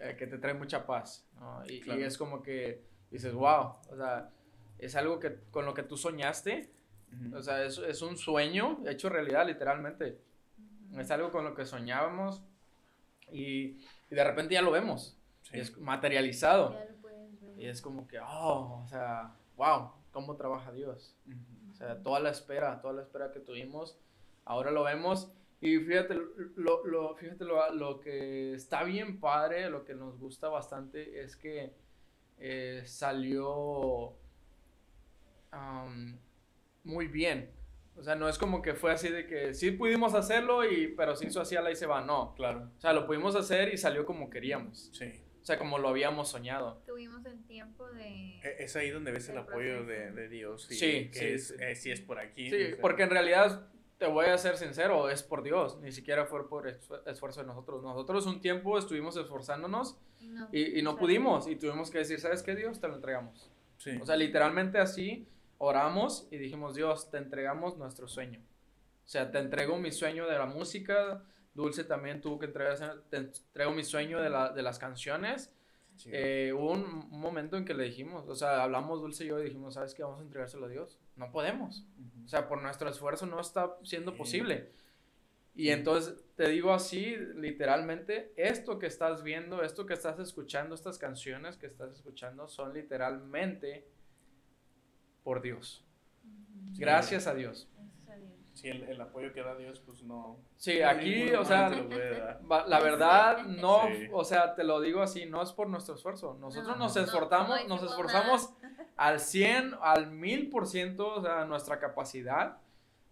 eh, 0.00 0.16
que 0.16 0.26
te 0.26 0.38
trae 0.38 0.54
mucha 0.54 0.86
paz, 0.86 1.28
¿no? 1.38 1.62
Y, 1.66 1.74
y 1.74 1.80
Claro. 1.80 2.04
es 2.04 2.16
como 2.18 2.42
que 2.42 2.82
dices, 3.10 3.32
wow, 3.34 3.76
o 3.90 3.96
sea, 3.96 4.30
es 4.78 4.96
algo 4.96 5.18
que 5.20 5.36
con 5.50 5.64
lo 5.66 5.74
que 5.74 5.82
tú 5.82 5.96
soñaste, 5.96 6.72
Ujú. 7.26 7.36
o 7.36 7.42
sea, 7.42 7.64
es, 7.64 7.78
es 7.78 8.02
un 8.02 8.16
sueño 8.16 8.80
hecho 8.86 9.08
realidad, 9.08 9.46
literalmente. 9.46 10.20
Es 10.96 11.10
algo 11.10 11.30
con 11.30 11.44
lo 11.44 11.54
que 11.54 11.64
soñábamos 11.66 12.42
y, 13.30 13.78
y 14.10 14.14
de 14.14 14.24
repente 14.24 14.54
ya 14.54 14.62
lo 14.62 14.70
vemos, 14.70 15.16
Sí. 15.42 15.56
y 15.56 15.60
es 15.60 15.76
materializado. 15.78 16.72
Ya 16.74 16.84
lo 16.84 16.96
puedes 17.00 17.40
ver. 17.40 17.58
Y 17.58 17.66
es 17.66 17.80
como 17.82 18.06
que, 18.08 18.18
oh, 18.20 18.82
o 18.84 18.88
sea, 18.88 19.34
wow, 19.56 19.92
cómo 20.12 20.36
trabaja 20.36 20.72
Dios. 20.72 21.14
Ujú. 21.26 21.70
O 21.70 21.74
sea, 21.74 22.02
toda 22.02 22.20
la 22.20 22.30
espera, 22.30 22.80
toda 22.80 22.94
la 22.94 23.02
espera 23.02 23.32
que 23.32 23.40
tuvimos, 23.40 23.96
ahora 24.44 24.70
lo 24.70 24.82
vemos. 24.84 25.32
Y 25.60 25.78
fíjate, 25.78 26.14
lo, 26.56 26.86
lo- 26.86 27.14
fíjate 27.16 27.44
lo, 27.44 27.74
lo 27.74 28.00
que 28.00 28.54
está 28.54 28.82
bien 28.84 29.20
padre, 29.20 29.68
lo 29.68 29.84
que 29.84 29.94
nos 29.94 30.18
gusta 30.18 30.48
bastante 30.48 31.20
es 31.22 31.36
que 31.36 31.72
eh, 32.38 32.82
salió 32.86 34.14
muy 36.84 37.06
bien. 37.08 37.50
O 37.96 38.02
sea, 38.02 38.14
no 38.14 38.28
es 38.28 38.38
como 38.38 38.62
que 38.62 38.74
fue 38.74 38.92
así 38.92 39.08
de 39.10 39.26
que 39.26 39.52
sí 39.52 39.72
pudimos 39.72 40.14
hacerlo, 40.14 40.64
y, 40.64 40.88
pero 40.96 41.14
se 41.16 41.26
hizo 41.26 41.40
así 41.40 41.56
a 41.56 41.60
la 41.60 41.70
y 41.70 41.76
se 41.76 41.86
va. 41.86 42.00
No. 42.02 42.34
Claro, 42.34 42.70
O 42.78 42.80
sea, 42.80 42.92
lo 42.92 43.06
pudimos 43.06 43.34
hacer 43.36 43.74
y 43.74 43.76
salió 43.76 44.06
como 44.06 44.30
queríamos. 44.30 44.90
sí. 44.94 45.12
O 45.42 45.44
sea, 45.44 45.58
como 45.58 45.78
lo 45.78 45.88
habíamos 45.88 46.28
soñado. 46.28 46.82
Tuvimos 46.86 47.24
el 47.24 47.42
tiempo 47.46 47.88
de... 47.92 48.36
E- 48.40 48.56
Es 48.58 48.76
ahí 48.76 48.90
donde 48.90 49.10
ves 49.10 49.26
el 49.30 49.38
apoyo 49.38 49.84
de, 49.86 50.10
de 50.12 50.28
Dios. 50.28 50.70
y 50.70 50.74
Sí, 50.74 51.08
que 51.10 51.18
sí, 51.18 51.24
es, 51.26 51.48
sí. 51.48 51.54
eh, 51.58 51.74
sí 51.76 51.90
es 51.90 52.00
por 52.02 52.18
aquí. 52.18 52.50
Sí, 52.50 52.62
o 52.62 52.66
sea, 52.68 52.80
porque 52.82 53.04
en 53.04 53.10
realidad, 53.10 53.66
te 54.00 54.06
voy 54.08 54.26
a 54.26 54.38
ser 54.38 54.56
sincero, 54.56 55.08
es 55.10 55.22
por 55.22 55.42
Dios, 55.42 55.78
ni 55.80 55.92
siquiera 55.92 56.24
fue 56.24 56.48
por 56.48 56.66
esfu- 56.66 57.00
esfuerzo 57.06 57.40
de 57.42 57.46
nosotros. 57.46 57.82
Nosotros 57.82 58.26
un 58.26 58.40
tiempo 58.40 58.78
estuvimos 58.78 59.14
esforzándonos 59.16 59.96
y 60.18 60.28
no, 60.28 60.48
y, 60.50 60.78
y 60.78 60.82
no 60.82 60.96
pudimos 60.96 61.46
y 61.46 61.54
tuvimos 61.56 61.90
que 61.90 61.98
decir, 61.98 62.18
¿sabes 62.18 62.42
qué, 62.42 62.56
Dios? 62.56 62.80
Te 62.80 62.88
lo 62.88 62.94
entregamos. 62.96 63.50
Sí. 63.76 63.98
O 64.00 64.06
sea, 64.06 64.16
literalmente 64.16 64.78
así 64.78 65.28
oramos 65.58 66.26
y 66.30 66.38
dijimos, 66.38 66.74
Dios, 66.74 67.10
te 67.10 67.18
entregamos 67.18 67.76
nuestro 67.76 68.08
sueño. 68.08 68.40
O 69.04 69.08
sea, 69.08 69.30
te 69.30 69.38
entrego 69.38 69.76
mi 69.76 69.92
sueño 69.92 70.26
de 70.26 70.38
la 70.38 70.46
música, 70.46 71.22
Dulce 71.52 71.84
también 71.84 72.22
tuvo 72.22 72.38
que 72.38 72.46
entregar, 72.46 73.02
te 73.10 73.16
entrego 73.18 73.72
mi 73.72 73.84
sueño 73.84 74.20
de, 74.22 74.30
la- 74.30 74.50
de 74.50 74.62
las 74.62 74.78
canciones. 74.78 75.54
Sí. 75.96 76.08
Eh, 76.10 76.52
hubo 76.54 76.70
un, 76.72 76.84
un 77.12 77.20
momento 77.20 77.58
en 77.58 77.66
que 77.66 77.74
le 77.74 77.84
dijimos, 77.84 78.26
o 78.26 78.34
sea, 78.34 78.62
hablamos 78.62 79.02
Dulce 79.02 79.24
y 79.24 79.28
yo 79.28 79.38
y 79.40 79.44
dijimos, 79.44 79.74
¿sabes 79.74 79.92
qué? 79.94 80.02
Vamos 80.02 80.20
a 80.20 80.22
entregárselo 80.22 80.64
a 80.64 80.68
Dios. 80.70 80.98
No 81.20 81.30
podemos. 81.30 81.84
O 82.24 82.28
sea, 82.28 82.48
por 82.48 82.62
nuestro 82.62 82.88
esfuerzo 82.88 83.26
no 83.26 83.38
está 83.40 83.76
siendo 83.84 84.16
posible. 84.16 84.72
Y 85.54 85.68
entonces 85.68 86.14
te 86.34 86.48
digo 86.48 86.72
así, 86.72 87.14
literalmente, 87.34 88.32
esto 88.36 88.78
que 88.78 88.86
estás 88.86 89.22
viendo, 89.22 89.62
esto 89.62 89.84
que 89.84 89.92
estás 89.92 90.18
escuchando, 90.18 90.74
estas 90.74 90.96
canciones 90.96 91.58
que 91.58 91.66
estás 91.66 91.92
escuchando 91.92 92.48
son 92.48 92.72
literalmente 92.72 93.86
por 95.22 95.42
Dios. 95.42 95.84
Gracias 96.78 97.26
a 97.26 97.34
Dios. 97.34 97.68
Gracias 97.76 98.08
a 98.08 98.14
Dios. 98.14 98.30
Sí, 98.54 98.68
el, 98.68 98.82
el 98.84 99.00
apoyo 99.00 99.32
que 99.34 99.42
da 99.42 99.54
Dios, 99.56 99.80
pues 99.80 100.02
no. 100.02 100.38
Sí, 100.56 100.80
aquí, 100.80 101.30
o 101.32 101.44
sea, 101.44 101.68
la 101.68 102.80
verdad, 102.80 103.44
no, 103.44 103.82
Sí. 103.88 104.08
o 104.12 104.24
sea, 104.24 104.54
te 104.54 104.64
lo 104.64 104.80
digo 104.80 105.02
así, 105.02 105.26
no 105.26 105.42
es 105.42 105.52
por 105.52 105.68
nuestro 105.68 105.94
esfuerzo. 105.94 106.38
Nosotros 106.40 106.68
No, 106.78 106.84
nos 106.84 106.96
no, 106.96 107.02
esforzamos, 107.02 107.60
no 107.68 107.68
nos 107.76 107.82
esforzamos 107.82 108.54
al 109.00 109.18
100, 109.18 109.76
al 109.80 110.12
1000%, 110.12 111.00
o 111.00 111.22
sea, 111.22 111.46
nuestra 111.46 111.80
capacidad, 111.80 112.58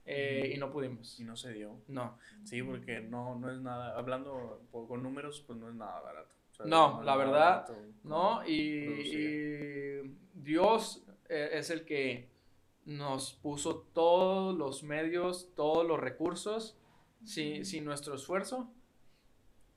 eh, 0.05 0.53
y 0.55 0.59
no 0.59 0.71
pudimos. 0.71 1.19
Y 1.19 1.25
no 1.25 1.35
se 1.35 1.55
dio. 1.55 1.81
No. 1.89 2.19
Sí, 2.45 2.63
porque 2.63 3.01
no, 3.01 3.37
no 3.37 3.51
es 3.51 3.59
nada. 3.59 3.97
Hablando 3.97 4.67
con 4.71 5.03
números, 5.03 5.43
pues 5.47 5.59
no 5.59 5.67
es 5.67 5.75
nada 5.75 5.99
barato. 6.01 6.29
O 6.51 6.55
sea, 6.55 6.67
No, 6.67 7.03
la 7.03 7.17
verdad, 7.17 7.67
barato 7.67 7.75
¿no? 8.05 8.47
Y, 8.47 8.53
y 8.53 10.15
Dios 10.35 11.07
eh, 11.31 11.53
es 11.55 11.71
el 11.71 11.87
que 11.87 12.29
nos 12.85 13.33
puso 13.33 13.87
todos 13.95 14.55
los 14.55 14.83
medios, 14.83 15.55
todos 15.57 15.87
los 15.87 15.99
recursos, 15.99 16.77
sin, 17.25 17.65
sin 17.65 17.87
nuestro 17.87 18.15
esfuerzo, 18.15 18.71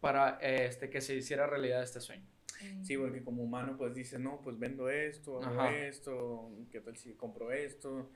para 0.01 0.39
este, 0.41 0.89
que 0.89 0.99
se 0.99 1.15
hiciera 1.15 1.47
realidad 1.47 1.81
este 1.81 2.01
sueño. 2.01 2.30
Sí, 2.83 2.97
porque 2.97 3.23
como 3.23 3.43
humano, 3.43 3.75
pues 3.77 3.93
dices, 3.95 4.19
no, 4.19 4.41
pues 4.41 4.57
vendo 4.59 4.89
esto, 4.89 5.41
hago 5.41 5.61
Ajá. 5.61 5.75
esto, 5.77 6.51
¿qué 6.71 6.81
tal 6.81 6.95
si 6.97 7.13
compro 7.13 7.51
esto? 7.51 8.09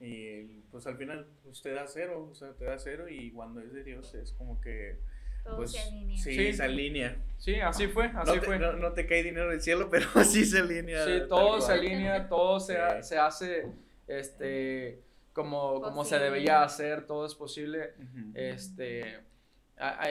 Y 0.00 0.60
pues 0.70 0.86
al 0.86 0.96
final, 0.96 1.26
pues 1.42 1.60
te 1.62 1.72
da 1.72 1.86
cero, 1.86 2.28
o 2.30 2.34
sea, 2.34 2.52
te 2.52 2.64
da 2.64 2.78
cero 2.78 3.08
y 3.08 3.30
cuando 3.32 3.60
es 3.60 3.72
de 3.72 3.82
Dios 3.84 4.14
es 4.14 4.32
como 4.32 4.60
que, 4.60 4.98
Todo 5.44 5.56
pues, 5.56 5.72
se 5.72 5.80
alinea. 5.80 6.18
sí, 6.22 6.34
Sí. 6.34 6.52
se 6.52 6.62
alinea. 6.62 7.16
Sí, 7.38 7.54
así 7.56 7.86
fue, 7.88 8.06
así 8.06 8.34
no, 8.34 8.40
te, 8.40 8.46
fue. 8.46 8.58
no, 8.58 8.72
no 8.74 8.92
te 8.92 9.06
cae 9.06 9.22
dinero 9.24 9.50
del 9.50 9.60
cielo, 9.60 9.88
pero 9.90 10.06
sí 10.24 10.44
se 10.44 10.58
alinea. 10.58 11.04
Sí, 11.04 11.22
todo 11.28 11.60
se 11.60 11.72
alinea, 11.72 12.28
todo 12.28 12.60
se, 12.60 12.76
ha- 12.76 13.02
Sí. 13.02 13.08
se 13.10 13.18
hace 13.18 13.66
este, 14.06 15.00
como, 15.32 15.80
como 15.80 16.04
se 16.04 16.18
debería 16.18 16.62
hacer, 16.62 17.06
todo 17.06 17.26
es 17.26 17.34
posible. 17.34 17.92
Ujú. 17.98 18.30
Este, 18.34 19.02
a- 19.04 19.18
a- 19.18 19.22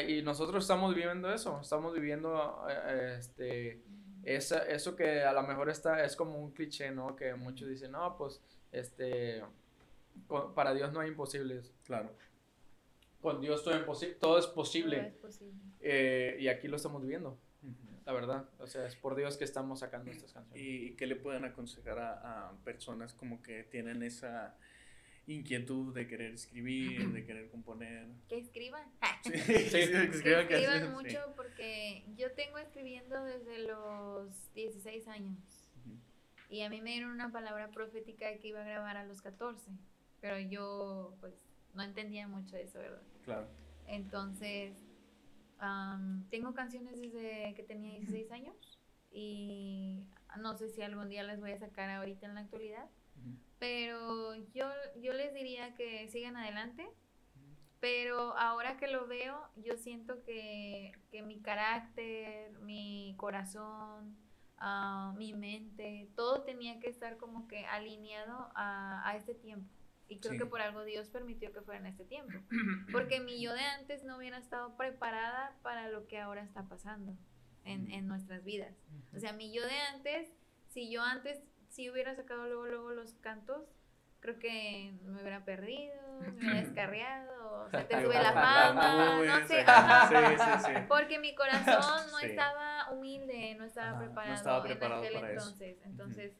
y 0.07 0.21
nosotros 0.21 0.63
estamos 0.63 0.95
viviendo 0.95 1.31
eso, 1.33 1.59
estamos 1.61 1.93
viviendo 1.93 2.65
eh, 2.69 3.15
este, 3.19 3.81
esa, 4.23 4.59
eso 4.67 4.95
que 4.95 5.21
a 5.23 5.33
lo 5.33 5.43
mejor 5.43 5.69
está, 5.69 6.03
es 6.05 6.15
como 6.15 6.37
un 6.39 6.51
cliché, 6.51 6.91
¿no? 6.91 7.15
Que 7.15 7.35
muchos 7.35 7.67
dicen, 7.67 7.91
no, 7.91 8.15
pues, 8.17 8.41
este, 8.71 9.43
con- 10.27 10.53
para 10.53 10.73
Dios 10.73 10.91
no 10.93 10.99
hay 11.01 11.09
imposibles. 11.09 11.73
Claro. 11.85 12.11
Con 13.21 13.41
Dios 13.41 13.63
todo, 13.63 13.73
imposi- 13.75 14.15
todo 14.19 14.37
es 14.37 14.45
Todo 14.45 14.55
posible. 14.55 15.07
es 15.07 15.13
posible. 15.15 15.53
Eh, 15.81 16.37
y 16.39 16.47
aquí 16.49 16.67
lo 16.67 16.75
estamos 16.77 17.01
viviendo, 17.01 17.31
Ujú. 17.63 18.01
la 18.05 18.13
verdad. 18.13 18.49
O 18.59 18.67
sea, 18.67 18.85
es 18.85 18.95
por 18.95 19.15
Dios 19.15 19.37
que 19.37 19.43
estamos 19.43 19.79
sacando 19.79 20.11
estas 20.11 20.31
canciones. 20.33 20.61
¿Y 20.63 20.95
qué 20.95 21.07
le 21.07 21.15
pueden 21.15 21.43
aconsejar 21.43 21.99
a, 21.99 22.49
a 22.49 22.51
personas 22.63 23.13
como 23.13 23.41
que 23.41 23.63
tienen 23.63 24.03
esa 24.03 24.55
inquietud 25.27 25.93
de 25.93 26.07
querer 26.07 26.33
escribir, 26.33 27.11
de 27.11 27.25
querer 27.25 27.49
componer? 27.49 28.07
Que 28.27 28.37
escriban. 28.37 28.87
Sí, 29.23 29.31
Sí. 29.37 29.41
Que 29.43 29.63
escriban 29.63 30.07
escriban 30.07 30.47
canciones, 30.47 30.81
sí. 30.83 30.89
mucho 30.89 31.33
porque 31.35 32.03
yo 32.15 32.31
tengo 32.31 32.57
escribiendo 32.57 33.23
desde 33.23 33.59
los 33.67 34.53
16 34.53 35.07
años. 35.07 35.37
Y 36.49 36.61
a 36.61 36.69
mí 36.69 36.81
me 36.81 36.91
dieron 36.91 37.11
una 37.11 37.29
palabra 37.31 37.69
profética 37.71 38.37
que 38.37 38.47
iba 38.47 38.61
a 38.61 38.63
grabar 38.63 38.95
a 38.95 39.05
los 39.05 39.21
14. 39.21 39.69
Pero 40.21 40.39
yo, 40.39 41.15
pues, 41.19 41.33
no 41.73 41.83
entendía 41.83 42.27
mucho 42.27 42.55
eso, 42.55 42.79
¿verdad? 42.79 43.01
Claro. 43.25 43.47
Entonces, 43.85 44.73
am, 45.59 46.25
tengo 46.29 46.53
canciones 46.53 46.99
desde 47.01 47.53
que 47.53 47.63
tenía 47.63 47.91
16 47.91 48.31
años. 48.31 48.79
Y 49.11 50.05
no 50.39 50.57
sé 50.57 50.69
si 50.69 50.81
algún 50.81 51.09
día 51.09 51.23
las 51.23 51.39
voy 51.39 51.51
a 51.51 51.59
sacar 51.59 51.89
ahorita 51.89 52.27
en 52.27 52.35
la 52.35 52.41
actualidad. 52.41 52.89
Pero 53.59 54.35
yo, 54.53 54.69
yo 55.01 55.13
les 55.13 55.33
diría 55.33 55.73
que 55.75 56.07
sigan 56.09 56.37
adelante. 56.37 56.87
Pero 57.79 58.35
ahora 58.37 58.77
que 58.77 58.87
lo 58.87 59.05
veo, 59.07 59.39
yo 59.55 59.77
siento 59.77 60.23
que, 60.23 60.93
que 61.11 61.21
mi 61.21 61.39
carácter, 61.41 62.51
mi 62.61 63.13
corazón, 63.17 64.17
ah, 64.57 65.13
mi 65.15 65.33
mente, 65.33 66.09
todo 66.15 66.41
tenía 66.41 66.79
que 66.79 66.89
estar 66.89 67.17
como 67.17 67.47
que 67.47 67.65
alineado 67.67 68.49
a, 68.55 69.07
a 69.07 69.15
este 69.15 69.35
tiempo. 69.35 69.69
Y 70.09 70.17
creo 70.19 70.33
Sí. 70.33 70.39
que 70.39 70.45
por 70.47 70.61
algo 70.61 70.83
Dios 70.85 71.09
permitió 71.09 71.51
que 71.51 71.61
fuera 71.61 71.79
en 71.79 71.85
este 71.85 72.03
tiempo. 72.05 72.33
Porque 72.91 73.19
mi 73.19 73.41
yo 73.41 73.53
de 73.53 73.61
antes 73.61 74.03
no 74.05 74.17
hubiera 74.17 74.37
estado 74.39 74.75
preparada 74.75 75.55
para 75.61 75.89
lo 75.89 76.07
que 76.07 76.17
ahora 76.17 76.41
está 76.41 76.63
pasando 76.63 77.15
en, 77.63 77.91
en 77.91 78.07
nuestras 78.07 78.43
vidas. 78.43 78.73
O 79.15 79.19
sea, 79.19 79.33
mi 79.33 79.53
yo 79.53 79.61
de 79.63 79.77
antes, 79.93 80.33
si 80.69 80.89
yo 80.89 81.03
antes 81.03 81.41
sí 81.69 81.89
hubiera 81.89 82.15
sacado 82.15 82.47
luego, 82.47 82.65
luego 82.67 82.91
los 82.91 83.13
cantos, 83.15 83.63
creo 84.19 84.39
que 84.39 84.93
me 85.03 85.21
hubiera 85.21 85.45
perdido, 85.45 85.95
me 86.21 86.29
hubiera 86.29 86.55
descarriado, 86.61 87.65
o 87.65 87.69
sea, 87.71 87.87
te 87.87 88.01
sube 88.01 88.15
la 88.15 88.33
fama, 88.33 89.19
Uy, 89.19 89.27
no 89.27 89.47
sé. 89.47 89.65
sí, 89.65 90.37
sí, 90.37 90.65
sí. 90.65 90.71
Porque 90.87 91.19
mi 91.19 91.35
corazón 91.35 92.11
no 92.11 92.19
estaba 92.19 92.91
humilde, 92.91 93.55
no 93.55 93.65
estaba 93.65 93.91
no 93.91 93.99
preparado, 94.05 94.35
estaba 94.35 94.63
preparado 94.63 95.01
en 95.03 95.07
aquel 95.07 95.21
para 95.21 95.33
eso. 95.33 95.41
entonces. 95.41 95.77
Entonces, 95.85 96.33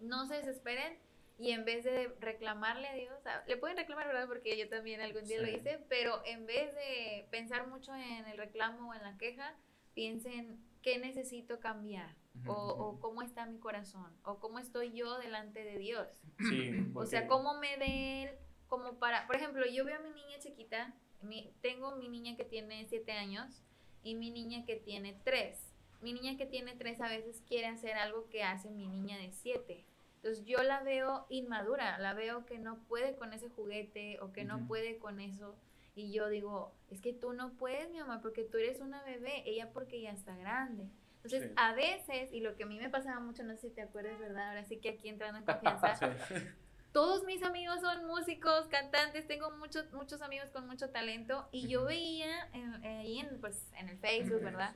no 0.00 0.26
se 0.26 0.36
desesperen 0.36 0.98
y 1.38 1.52
en 1.52 1.64
vez 1.64 1.84
de 1.84 2.12
reclamarle 2.20 2.88
a 2.88 2.94
Dios, 2.94 3.14
le 3.46 3.56
pueden 3.56 3.76
reclamar, 3.76 4.08
¿verdad? 4.08 4.26
Porque 4.26 4.58
yo 4.58 4.68
también 4.68 5.00
algún 5.00 5.24
día 5.24 5.40
lo 5.40 5.48
hice, 5.48 5.78
pero 5.88 6.20
en 6.24 6.46
vez 6.46 6.74
de 6.74 7.26
pensar 7.30 7.68
mucho 7.68 7.94
en 7.94 8.26
el 8.26 8.36
reclamo 8.36 8.90
o 8.90 8.94
en 8.94 9.02
la 9.04 9.16
queja, 9.18 9.54
piensen 9.94 10.58
qué 10.82 10.98
necesito 10.98 11.60
cambiar 11.60 12.14
o, 12.46 12.52
o 12.52 13.00
cómo 13.00 13.22
está 13.22 13.46
mi 13.46 13.58
corazón 13.58 14.12
o 14.24 14.38
cómo 14.38 14.58
estoy 14.58 14.92
yo 14.92 15.18
delante 15.18 15.64
de 15.64 15.78
Dios. 15.78 16.08
Sí, 16.38 16.72
O 16.94 17.06
sea, 17.06 17.26
cómo 17.26 17.58
me 17.58 17.76
de 17.76 18.22
él, 18.24 18.30
como 18.68 18.98
para, 18.98 19.26
por 19.26 19.36
ejemplo, 19.36 19.64
yo 19.66 19.84
veo 19.84 19.96
a 19.96 20.00
mi 20.00 20.10
niña 20.10 20.38
chiquita 20.40 20.94
Mi, 21.22 21.52
tengo 21.60 21.96
mi 21.96 22.08
niña 22.08 22.36
que 22.36 22.44
tiene 22.44 22.86
7 22.86 23.12
años 23.12 23.62
y 24.02 24.14
mi 24.14 24.30
niña 24.30 24.64
que 24.64 24.76
tiene 24.76 25.18
3. 25.24 25.74
Mi 26.00 26.12
niña 26.12 26.36
que 26.36 26.46
tiene 26.46 26.76
3 26.76 27.00
a 27.00 27.08
veces 27.08 27.42
quiere 27.46 27.66
hacer 27.66 27.96
algo 27.96 28.28
que 28.28 28.44
hace 28.44 28.70
mi 28.70 28.86
niña 28.86 29.18
de 29.18 29.32
7. 29.32 29.84
Entonces 30.16 30.44
yo 30.44 30.62
la 30.62 30.82
veo 30.82 31.26
inmadura, 31.28 31.98
la 31.98 32.14
veo 32.14 32.44
que 32.44 32.58
no 32.58 32.78
puede 32.84 33.16
con 33.16 33.32
ese 33.32 33.48
juguete 33.48 34.18
o 34.20 34.32
que 34.32 34.44
no 34.44 34.66
puede 34.66 34.98
con 34.98 35.20
eso. 35.20 35.56
Y 35.94 36.12
yo 36.12 36.28
digo, 36.28 36.72
es 36.90 37.00
que 37.00 37.12
tú 37.12 37.32
no 37.32 37.52
puedes, 37.54 37.90
mi 37.90 37.98
mamá, 37.98 38.20
porque 38.20 38.44
tú 38.44 38.58
eres 38.58 38.80
una 38.80 39.02
bebé, 39.02 39.42
ella 39.46 39.70
porque 39.72 40.00
ya 40.00 40.10
está 40.10 40.36
grande. 40.36 40.88
Entonces, 41.36 41.50
Sí. 41.50 41.54
a 41.56 41.72
veces, 41.74 42.32
y 42.32 42.40
lo 42.40 42.56
que 42.56 42.64
a 42.64 42.66
mí 42.66 42.78
me 42.78 42.90
pasaba 42.90 43.20
mucho, 43.20 43.42
no 43.44 43.54
sé 43.54 43.68
si 43.68 43.70
te 43.70 43.82
acuerdas, 43.82 44.18
¿verdad? 44.18 44.48
Ahora 44.50 44.64
sí 44.64 44.78
que 44.78 44.90
aquí 44.90 45.08
entrando 45.08 45.38
en 45.38 45.44
confianza, 45.44 45.98
todos 46.92 47.22
mis 47.24 47.42
amigos 47.42 47.80
son 47.80 48.06
músicos, 48.06 48.66
cantantes, 48.68 49.26
tengo 49.28 49.50
muchos 49.52 49.92
muchos 49.92 50.22
amigos 50.22 50.48
con 50.50 50.66
mucho 50.66 50.88
talento 50.90 51.46
y 51.52 51.68
yo 51.68 51.84
veía 51.84 52.48
en, 52.54 52.82
ahí 52.84 53.18
en, 53.20 53.40
pues, 53.40 53.70
en 53.76 53.88
el 53.90 53.98
Facebook, 53.98 54.42
¿verdad? 54.42 54.74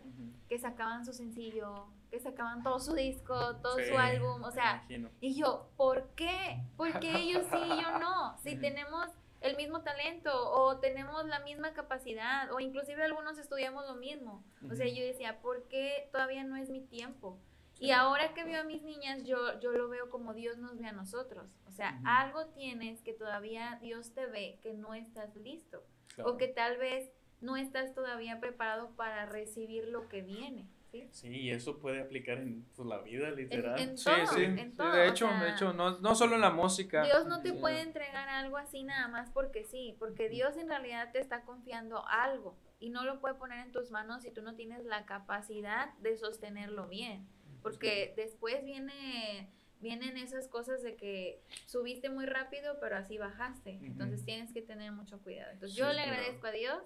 Que 0.49 0.59
sacaban 0.59 1.05
su 1.07 1.13
sencillo, 1.15 1.87
que 2.11 2.21
sacaban 2.21 2.63
todo 2.63 2.79
su 2.81 2.95
disco, 2.95 3.57
todo 3.57 3.79
Sí, 3.79 3.87
su 3.89 3.97
álbum, 3.99 4.45
o 4.45 4.51
sea, 4.51 4.85
y 5.21 5.35
yo, 5.35 5.71
¿por 5.77 6.11
qué? 6.11 6.63
¿Por 6.77 7.01
qué 7.01 7.17
ellos 7.17 7.45
sí 7.51 7.57
y 7.59 7.83
yo 7.83 7.99
no? 7.99 8.37
Si 8.43 8.57
tenemos 8.57 9.09
el 9.43 9.57
mismo 9.57 9.83
talento 9.83 10.31
o 10.53 10.79
tenemos 10.79 11.27
la 11.27 11.41
misma 11.41 11.73
capacidad 11.73 12.53
o 12.53 12.61
inclusive 12.61 13.03
algunos 13.03 13.39
estudiamos 13.39 13.87
lo 13.87 13.95
mismo. 13.97 14.45
O 14.71 14.75
sea, 14.75 14.87
yo 14.87 15.05
decía, 15.05 15.41
¿por 15.41 15.65
qué 15.69 16.09
todavía 16.13 16.45
no 16.45 16.57
es 16.57 16.71
mi 16.71 16.81
tiempo? 16.81 17.39
Sí. 17.75 17.87
Y 17.87 17.91
ahora 17.91 18.35
que 18.35 18.45
veo 18.45 18.61
a 18.61 18.65
mis 18.65 18.83
niñas, 18.83 19.25
yo, 19.25 19.59
yo 19.61 19.73
lo 19.73 19.89
veo 19.89 20.11
como 20.11 20.35
Dios 20.35 20.59
nos 20.59 20.79
ve 20.79 20.87
a 20.87 20.93
nosotros. 20.93 21.51
O 21.67 21.73
sea, 21.73 22.01
algo 22.05 22.47
tienes 22.49 23.03
que 23.03 23.13
todavía 23.13 23.79
Dios 23.81 24.15
te 24.15 24.27
ve, 24.27 24.59
que 24.63 24.75
no 24.75 24.95
estás 24.95 25.35
listo. 25.37 25.83
Claro. 26.15 26.31
O 26.31 26.37
que 26.37 26.49
tal 26.49 26.77
vez 26.77 27.11
no 27.41 27.57
estás 27.57 27.95
todavía 27.95 28.39
preparado 28.41 28.91
para 28.97 29.27
recibir 29.27 29.89
lo 29.89 30.09
que 30.09 30.23
viene. 30.23 30.69
¿Sí? 30.93 31.09
Sí, 31.11 31.29
y 31.29 31.51
eso 31.51 31.79
puede 31.81 32.01
aplicar 32.01 32.39
en 32.39 32.65
pues, 32.77 32.87
la 32.87 32.99
vida, 33.01 33.29
En, 33.31 33.37
literal. 33.37 33.81
en 33.81 33.99
Sí, 33.99 34.05
todo, 34.05 34.27
sí, 34.27 34.45
en 34.45 34.71
sí, 34.71 34.77
todo, 34.77 34.93
de 34.93 35.01
o 35.01 35.05
hecho, 35.11 35.27
sea, 35.29 35.43
de 35.43 35.51
hecho, 35.51 35.73
no, 35.73 35.99
no 35.99 36.15
solo 36.15 36.35
en 36.37 36.43
la 36.43 36.51
música. 36.51 37.03
Dios 37.03 37.27
no 37.27 37.43
te 37.43 37.51
Sí, 37.53 37.57
puede 37.59 37.81
entregar 37.81 38.29
algo 38.29 38.59
así 38.59 38.85
nada 38.85 39.09
más 39.09 39.31
porque 39.31 39.65
sí, 39.65 39.97
porque 39.99 40.29
Dios 40.29 40.57
en 40.57 40.69
realidad 40.69 41.11
te 41.13 41.19
está 41.21 41.43
confiando 41.43 42.07
algo 42.07 42.57
y 42.79 42.91
no 42.91 43.05
lo 43.05 43.21
puede 43.21 43.35
poner 43.35 43.65
en 43.67 43.73
tus 43.73 43.91
manos 43.91 44.23
si 44.23 44.31
tú 44.31 44.43
no 44.43 44.55
tienes 44.55 44.85
la 44.85 45.07
capacidad 45.07 45.95
de 45.99 46.17
sostenerlo 46.17 46.89
bien, 46.89 47.27
porque 47.63 48.13
después 48.17 48.63
viene 48.65 49.51
vienen 49.81 50.17
esas 50.17 50.47
cosas 50.47 50.81
de 50.83 50.95
que 50.95 51.43
subiste 51.67 52.09
muy 52.09 52.25
rápido 52.27 52.79
pero 52.81 52.97
así 52.97 53.19
bajaste, 53.19 53.81
entonces 53.83 54.25
tienes 54.25 54.53
que 54.53 54.63
tener 54.63 54.93
mucho 54.93 55.19
cuidado. 55.23 55.51
Entonces 55.53 55.75
Sí, 55.75 55.81
yo 55.81 55.89
le 55.89 55.95
claro. 56.05 56.13
agradezco 56.13 56.47
a 56.47 56.53
Dios 56.53 56.83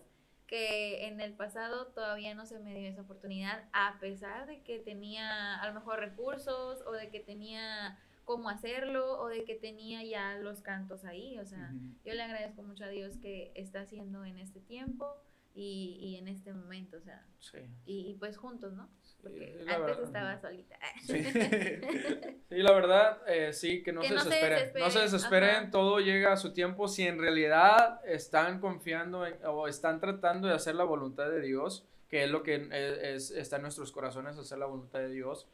que 0.47 1.07
en 1.07 1.21
el 1.21 1.35
pasado 1.35 1.89
todavía 1.89 2.35
no 2.35 2.47
se 2.47 2.59
me 2.59 2.79
dio 2.79 2.89
esa 2.89 3.03
oportunidad, 3.03 3.69
a 3.73 3.99
pesar 4.01 4.47
de 4.47 4.63
que 4.63 4.79
tenía 4.79 5.57
a 5.57 5.67
lo 5.69 5.75
mejor 5.75 5.99
recursos 5.99 6.83
o 6.87 6.93
de 6.93 7.11
que 7.11 7.21
tenía 7.21 7.99
cómo 8.25 8.49
hacerlo 8.49 9.21
o 9.21 9.29
de 9.29 9.45
que 9.45 9.55
tenía 9.55 10.03
ya 10.05 10.37
los 10.39 10.61
cantos 10.61 11.05
ahí. 11.05 11.39
O 11.39 11.47
sea, 11.47 11.73
yo 12.05 12.15
le 12.15 12.23
agradezco 12.23 12.63
mucho 12.63 12.85
a 12.85 12.89
Dios 12.89 13.17
que 13.19 13.53
está 13.55 13.81
haciendo 13.81 14.25
en 14.25 14.39
este 14.39 14.61
tiempo 14.61 15.07
y, 15.55 15.97
y 16.01 16.17
en 16.17 16.29
este 16.29 16.53
momento, 16.53 16.99
o 16.99 17.01
sea, 17.01 17.27
Sí, 17.39 17.59
y, 17.85 18.11
y 18.11 18.15
pues 18.15 18.37
juntos, 18.37 18.73
¿no? 18.75 18.89
Porque 19.31 19.57
antes 19.61 19.79
verdad. 19.79 20.03
estaba 20.05 20.41
solita. 20.41 20.79
Sí. 21.07 21.25
Sí, 22.49 22.63
la 22.63 22.73
verdad, 22.73 23.19
eh, 23.27 23.53
sí, 23.53 23.83
que 23.83 23.93
no 23.93 24.01
Que 24.01 24.09
se 24.09 24.15
no 24.15 24.21
se 24.21 24.29
desesperen. 24.31 24.73
no 24.79 24.91
se 24.91 24.99
desesperen, 25.01 25.51
ajá. 25.57 25.71
todo 25.71 25.99
llega 26.01 26.33
a 26.33 26.37
su 26.37 26.53
tiempo. 26.53 26.87
Si 26.89 27.07
en 27.07 27.19
realidad 27.19 28.01
están 28.07 28.61
confiando 28.61 29.27
en- 29.27 29.37
o 29.45 29.67
están 29.69 30.01
tratando 30.01 30.47
de 30.49 30.55
hacer 30.55 30.75
la 30.77 30.85
voluntad 30.85 31.29
de 31.29 31.41
Dios, 31.41 31.85
que 32.09 32.23
es 32.25 32.31
lo 32.31 32.43
que 32.45 32.69
eh, 32.71 33.15
es- 33.15 33.31
está 33.33 33.57
en 33.57 33.63
nuestros 33.63 33.91
corazones, 33.93 34.39
hacer 34.39 34.59
la 34.59 34.67
voluntad 34.67 35.01
de 35.01 35.11
Dios, 35.11 35.49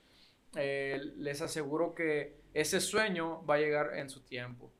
eh, 0.54 1.00
les 1.16 1.40
aseguro 1.40 1.94
que 1.94 2.36
ese 2.52 2.78
sueño 2.80 3.44
va 3.46 3.54
a 3.54 3.58
llegar 3.58 3.96
en 3.96 4.10
su 4.10 4.20
tiempo. 4.20 4.70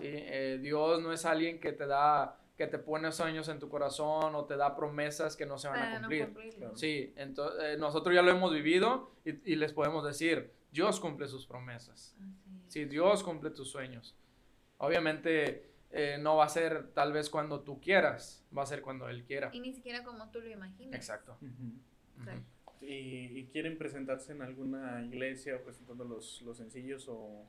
Eh, 0.00 0.58
Dios 0.60 1.02
no 1.02 1.12
es 1.12 1.24
alguien 1.26 1.60
que 1.60 1.72
te 1.72 1.86
da, 1.86 2.38
que 2.56 2.66
te 2.66 2.78
pone 2.78 3.10
sueños 3.12 3.48
en 3.48 3.58
tu 3.58 3.68
corazón 3.68 4.34
o 4.34 4.44
te 4.44 4.56
da 4.56 4.76
promesas 4.76 5.36
que 5.36 5.46
no 5.46 5.58
se 5.58 5.68
van 5.68 5.78
a 5.78 5.80
Para 5.82 5.98
no 6.00 6.08
cumplir. 6.08 6.54
Claro. 6.54 6.76
Sí, 6.76 7.12
entonces 7.16 7.78
nosotros 7.78 8.14
ya 8.14 8.22
lo 8.22 8.30
hemos 8.30 8.52
vivido 8.52 9.10
y, 9.24 9.52
y 9.52 9.56
les 9.56 9.72
podemos 9.72 10.04
decir, 10.04 10.52
Dios 10.70 11.00
cumple 11.00 11.28
sus 11.28 11.46
promesas. 11.46 12.16
Sí, 12.68 12.84
Dios 12.84 13.22
cumple 13.22 13.50
tus 13.50 13.70
sueños. 13.70 14.14
Obviamente 14.78 15.70
eh, 15.90 16.18
no 16.20 16.36
va 16.36 16.44
a 16.44 16.48
ser 16.48 16.88
tal 16.94 17.12
vez 17.12 17.30
cuando 17.30 17.60
tú 17.60 17.80
quieras, 17.80 18.44
va 18.56 18.62
a 18.62 18.66
ser 18.66 18.82
cuando 18.82 19.08
Él 19.08 19.24
quiera. 19.24 19.50
Y 19.52 19.60
ni 19.60 19.72
siquiera 19.72 20.02
como 20.04 20.30
tú 20.30 20.40
lo 20.40 20.48
imaginas. 20.50 20.94
Exacto. 20.94 21.36
Ujú. 21.40 21.72
Exacto. 22.18 22.44
¿Y, 22.80 23.38
y 23.38 23.46
quieren 23.52 23.78
presentarse 23.78 24.32
en 24.32 24.42
alguna 24.42 25.02
iglesia 25.04 25.62
presentando 25.62 26.04
los, 26.04 26.42
los 26.42 26.56
sencillos 26.56 27.06
o...? 27.08 27.46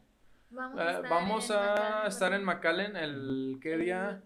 Vamos 0.51 0.79
Eh, 0.79 0.83
a 0.83 0.91
estar, 0.91 1.09
vamos 1.09 1.49
en 1.49 1.55
a 1.55 1.59
McAllen, 1.65 2.07
estar 2.07 2.33
en. 2.33 2.43
McAllen 2.43 2.95
el, 2.95 3.57
¿qué 3.59 3.77
día? 3.77 4.23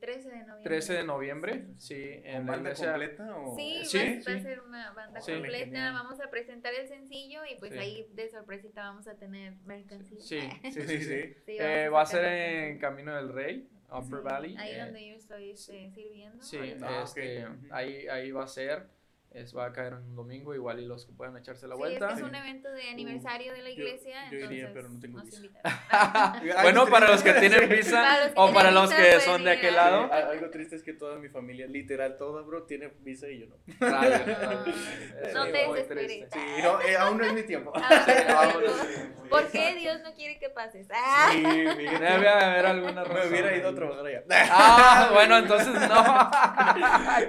El, 0.00 0.08
el 0.10 0.20
13 0.22 0.28
de 0.30 0.36
noviembre. 0.38 0.62
13 0.64 0.92
de 0.94 1.04
noviembre, 1.04 1.64
sí, 1.78 1.94
¿Con 2.16 2.26
en 2.26 2.32
la 2.46 2.52
banda 2.52 2.70
iglesia. 2.70 2.86
completa 2.92 3.36
o...? 3.36 3.56
Sí, 3.56 3.80
Sí, 3.84 3.98
va, 3.98 4.04
va 4.04 4.20
sí. 4.22 4.30
a 4.30 4.40
ser 4.42 4.60
una 4.60 4.92
banda 4.92 5.20
Sí. 5.20 5.32
completa. 5.32 5.64
Genial. 5.64 5.92
Vamos 5.94 6.20
a 6.20 6.30
presentar 6.30 6.74
el 6.74 6.86
sencillo 6.88 7.40
y 7.44 7.56
pues 7.58 7.72
Sí. 7.72 7.78
ahí 7.78 8.06
de 8.12 8.28
sorpresita 8.30 8.82
vamos 8.82 9.08
a 9.08 9.16
tener 9.16 9.54
mercancía. 9.64 10.18
Sí, 10.20 10.40
sí, 10.40 10.70
Sí, 10.72 10.80
sí, 10.82 10.86
sí. 10.86 11.04
sí. 11.04 11.34
Sí, 11.46 11.56
Eh, 11.58 11.88
va 11.88 12.02
a 12.02 12.06
ser 12.06 12.24
en. 12.24 12.78
Camino 12.78 13.14
del 13.14 13.32
Rey, 13.32 13.68
Upper 13.90 14.18
Sí. 14.20 14.24
Valley. 14.24 14.56
Ahí 14.58 14.72
eh, 14.74 14.80
donde 14.84 15.08
yo 15.08 15.14
estoy 15.16 15.50
este, 15.50 15.90
sirviendo. 15.90 16.42
Sí. 16.42 16.58
Ah, 16.82 17.02
este, 17.04 17.46
ok. 17.46 17.52
Ujú. 17.56 17.66
ahí, 17.70 18.06
ahí 18.08 18.30
va 18.30 18.44
a 18.44 18.48
ser. 18.48 18.86
Es, 19.30 19.54
va 19.54 19.66
a 19.66 19.72
caer 19.72 19.92
en 19.92 19.98
un 19.98 20.16
domingo, 20.16 20.54
igual 20.54 20.80
y 20.80 20.86
los 20.86 21.04
que 21.04 21.12
puedan 21.12 21.36
echarse 21.36 21.68
la 21.68 21.74
Sí, 21.74 21.78
vuelta. 21.78 22.06
es 22.08 22.14
que 22.14 22.20
es 22.20 22.26
un 22.26 22.34
evento 22.34 22.70
de 22.72 22.88
aniversario 22.88 23.52
de 23.52 23.58
la 23.62 23.68
yo- 23.70 23.74
iglesia. 23.84 24.30
yo 24.30 24.38
iría, 24.38 24.68
entonces 24.68 24.72
pero 24.74 24.88
no 24.88 25.00
tengo 25.00 25.20
visa. 25.20 25.42
bueno, 26.62 26.86
para 26.86 27.08
los 27.10 27.22
que 27.22 27.34
tienen 27.34 27.68
visa 27.68 28.00
Para 28.02 28.24
los 28.24 28.34
que 28.34 28.40
o 28.40 28.52
para 28.54 28.70
los 28.70 28.88
que 28.90 28.96
pueden 28.96 29.20
son 29.20 29.44
de 29.44 29.50
aquel 29.52 29.76
lado. 29.76 30.04
Sí, 30.06 30.10
al- 30.12 30.30
algo 30.30 30.50
triste 30.50 30.76
es 30.76 30.82
que 30.82 30.94
toda 30.94 31.18
mi 31.18 31.28
familia, 31.28 31.66
literal 31.66 32.16
toda, 32.16 32.40
bro, 32.42 32.62
tiene 32.64 32.88
visa 33.00 33.28
y 33.28 33.40
yo 33.40 33.46
no. 33.46 33.56
No, 33.88 34.02
es 34.02 35.34
no 35.34 35.44
te 35.44 35.52
desesperes. 35.52 36.28
Sí, 36.32 36.40
no, 36.62 36.80
eh, 36.80 36.96
aún 36.96 37.18
no 37.18 37.24
es 37.24 37.32
mi 37.34 37.42
tiempo. 37.42 37.70
Ah. 37.74 38.50
¿Por 39.28 39.46
qué 39.48 39.74
Dios 39.74 40.00
no 40.02 40.14
quiere 40.14 40.38
que 40.38 40.48
pases? 40.48 40.88
Ah. 40.90 41.28
Sí. 41.32 41.42
Debe 41.42 42.28
haber 42.30 42.64
alguna 42.66 43.04
razón. 43.04 43.20
Me 43.24 43.28
hubiera 43.28 43.54
ido 43.54 43.68
a 43.68 43.74
trabajar 43.74 44.06
allá. 44.06 44.22
Ah, 44.50 45.10
bueno, 45.12 45.36
entonces 45.36 45.74
no. 45.74 46.30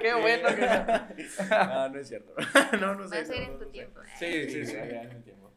Qué 0.00 0.14
bueno 0.14 0.48
que 0.56 0.62
no. 0.66 1.89
No 1.92 1.98
es 1.98 2.08
cierto. 2.08 2.34
No, 2.80 2.94
no 2.94 3.08
sé. 3.08 3.16
Va 3.16 3.20
a 3.22 3.24
ser 3.24 3.36
no, 3.36 3.42
en 3.44 3.52
no 3.52 3.58
tu 3.64 3.70
tiempo. 3.70 4.00
Sí, 4.18 4.26
Sí, 4.26 4.42
sí, 4.44 4.50
sí, 4.50 4.66
sí. 4.66 4.72
ya 4.72 5.02
es 5.02 5.14
mi 5.14 5.20
tiempo. 5.22 5.52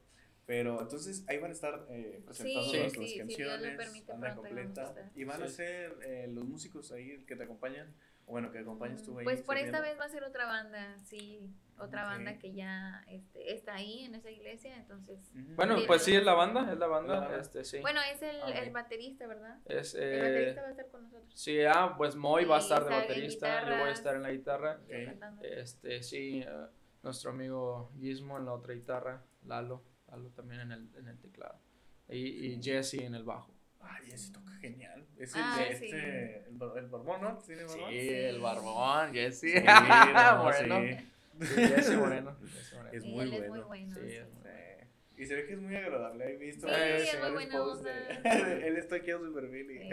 Pero 0.45 0.81
entonces 0.81 1.23
ahí 1.27 1.37
van 1.37 1.51
a 1.51 1.53
estar 1.53 1.85
eh, 1.89 2.21
presentando 2.25 2.69
Sí, 2.71 2.77
las 2.79 2.91
sí, 2.93 3.07
si 3.07 3.13
Dios 3.13 3.17
lo 3.17 3.27
canciones, 3.27 3.77
permite, 3.77 4.11
banda 4.11 4.35
completa. 4.35 5.11
Y 5.15 5.23
van 5.23 5.41
a 5.41 5.47
Sí. 5.47 5.55
ser 5.55 5.95
eh, 6.05 6.27
los 6.29 6.43
músicos 6.45 6.91
ahí 6.91 7.23
que 7.25 7.35
te 7.35 7.43
acompañan. 7.43 7.93
Bueno, 8.27 8.51
que 8.51 8.59
acompañes 8.59 9.03
tú 9.03 9.19
ahí. 9.19 9.23
Pues 9.25 9.41
por 9.41 9.57
esta 9.57 9.81
vez 9.81 9.99
va 9.99 10.05
a 10.05 10.09
ser 10.09 10.23
otra 10.23 10.45
banda, 10.45 10.97
sí, 11.03 11.53
otra 11.77 12.05
banda 12.05 12.37
que 12.37 12.53
ya 12.53 13.03
este, 13.09 13.53
está 13.53 13.75
ahí 13.75 14.05
en 14.05 14.15
esa 14.15 14.31
iglesia, 14.31 14.75
entonces. 14.77 15.19
Bueno, 15.55 15.77
Sí, 15.77 15.83
pues 15.87 16.03
sí, 16.03 16.15
es 16.15 16.23
la 16.23 16.33
banda, 16.33 16.71
es 16.71 16.79
la 16.79 16.87
banda, 16.87 17.37
este, 17.37 17.63
sí. 17.65 17.79
Bueno, 17.81 17.99
es 18.11 18.21
el, 18.21 18.41
Ah, 18.41 18.47
ok. 18.49 18.55
el 18.55 18.71
baterista, 18.71 19.27
¿verdad? 19.27 19.59
Es, 19.65 19.93
El 19.93 20.03
eh, 20.03 20.19
baterista 20.21 20.61
va 20.61 20.67
a 20.67 20.71
estar 20.71 20.87
con 20.89 21.03
nosotros. 21.03 21.33
sí, 21.35 21.59
ah, 21.63 21.95
pues 21.97 22.15
Moy 22.15 22.45
va 22.45 22.55
a 22.55 22.59
estar 22.59 22.83
de 22.85 22.89
baterista, 22.91 23.69
yo 23.69 23.77
voy 23.79 23.89
a 23.89 23.91
estar 23.91 24.15
en 24.15 24.23
la 24.23 24.31
guitarra. 24.31 24.79
yo 24.87 24.97
Ok. 24.97 25.05
cantando. 25.05 25.43
Este, 25.43 26.01
sí, 26.01 26.41
eh, 26.41 26.67
nuestro 27.03 27.31
amigo 27.31 27.91
Gizmo 27.99 28.37
en 28.37 28.45
la 28.45 28.53
otra 28.53 28.73
guitarra, 28.73 29.21
Lalo, 29.45 29.83
Lalo 30.09 30.29
también 30.29 30.61
en 30.61 30.71
el, 30.71 30.95
en 30.95 31.07
el 31.09 31.19
teclado. 31.19 31.59
Y, 32.07 32.53
y 32.53 32.61
Jesse 32.63 32.95
en 33.01 33.15
el 33.15 33.23
bajo. 33.23 33.52
Ay, 33.83 34.11
ese 34.11 34.31
toca 34.33 34.51
genial. 34.53 35.05
Es 35.17 35.31
Ah, 35.35 35.57
el 35.61 35.69
de 35.69 35.75
sí. 35.77 35.85
este, 35.85 36.37
el, 36.49 36.55
bar- 36.57 36.77
el 36.77 36.87
barbón, 36.87 37.21
¿no? 37.21 37.37
¿Tiene 37.39 37.63
barbón? 37.63 37.89
el 37.93 38.39
barbón, 38.39 39.13
Jesse. 39.13 39.39
Sí, 39.41 39.53
no, 39.63 40.43
bueno. 40.43 40.79
sí. 40.81 41.05
Sí, 41.41 41.47
Jesse 41.55 41.95
Moreno. 41.97 42.37
Moreno. 42.75 42.89
Es 42.91 43.03
Sí, 43.03 43.09
muy 43.09 43.23
él 43.25 43.33
es 43.33 43.39
muy 43.39 43.47
bueno. 43.49 43.67
bueno. 43.67 43.95
Sí, 43.95 44.01
sí. 44.09 44.15
es 44.17 44.27
muy 44.29 44.43
Sí. 44.43 45.21
Y 45.21 45.25
se 45.27 45.35
ve 45.35 45.45
que 45.45 45.53
es 45.53 45.59
muy 45.59 45.75
agradable. 45.75 46.33
He 46.33 46.37
visto 46.37 46.67
Sí, 46.67 46.73
varios- 46.73 47.01
es 47.01 47.13
muy 47.13 47.21
varios 47.21 47.33
buena 47.33 47.57
posts 47.57 47.83
de- 47.83 48.17
onda. 48.17 48.51
Él 48.67 48.77
está 48.77 48.95
aquí 48.95 49.11
en 49.11 49.19
su 49.19 49.33
perfil 49.33 49.71
y 49.71 49.77
Sí. 49.79 49.89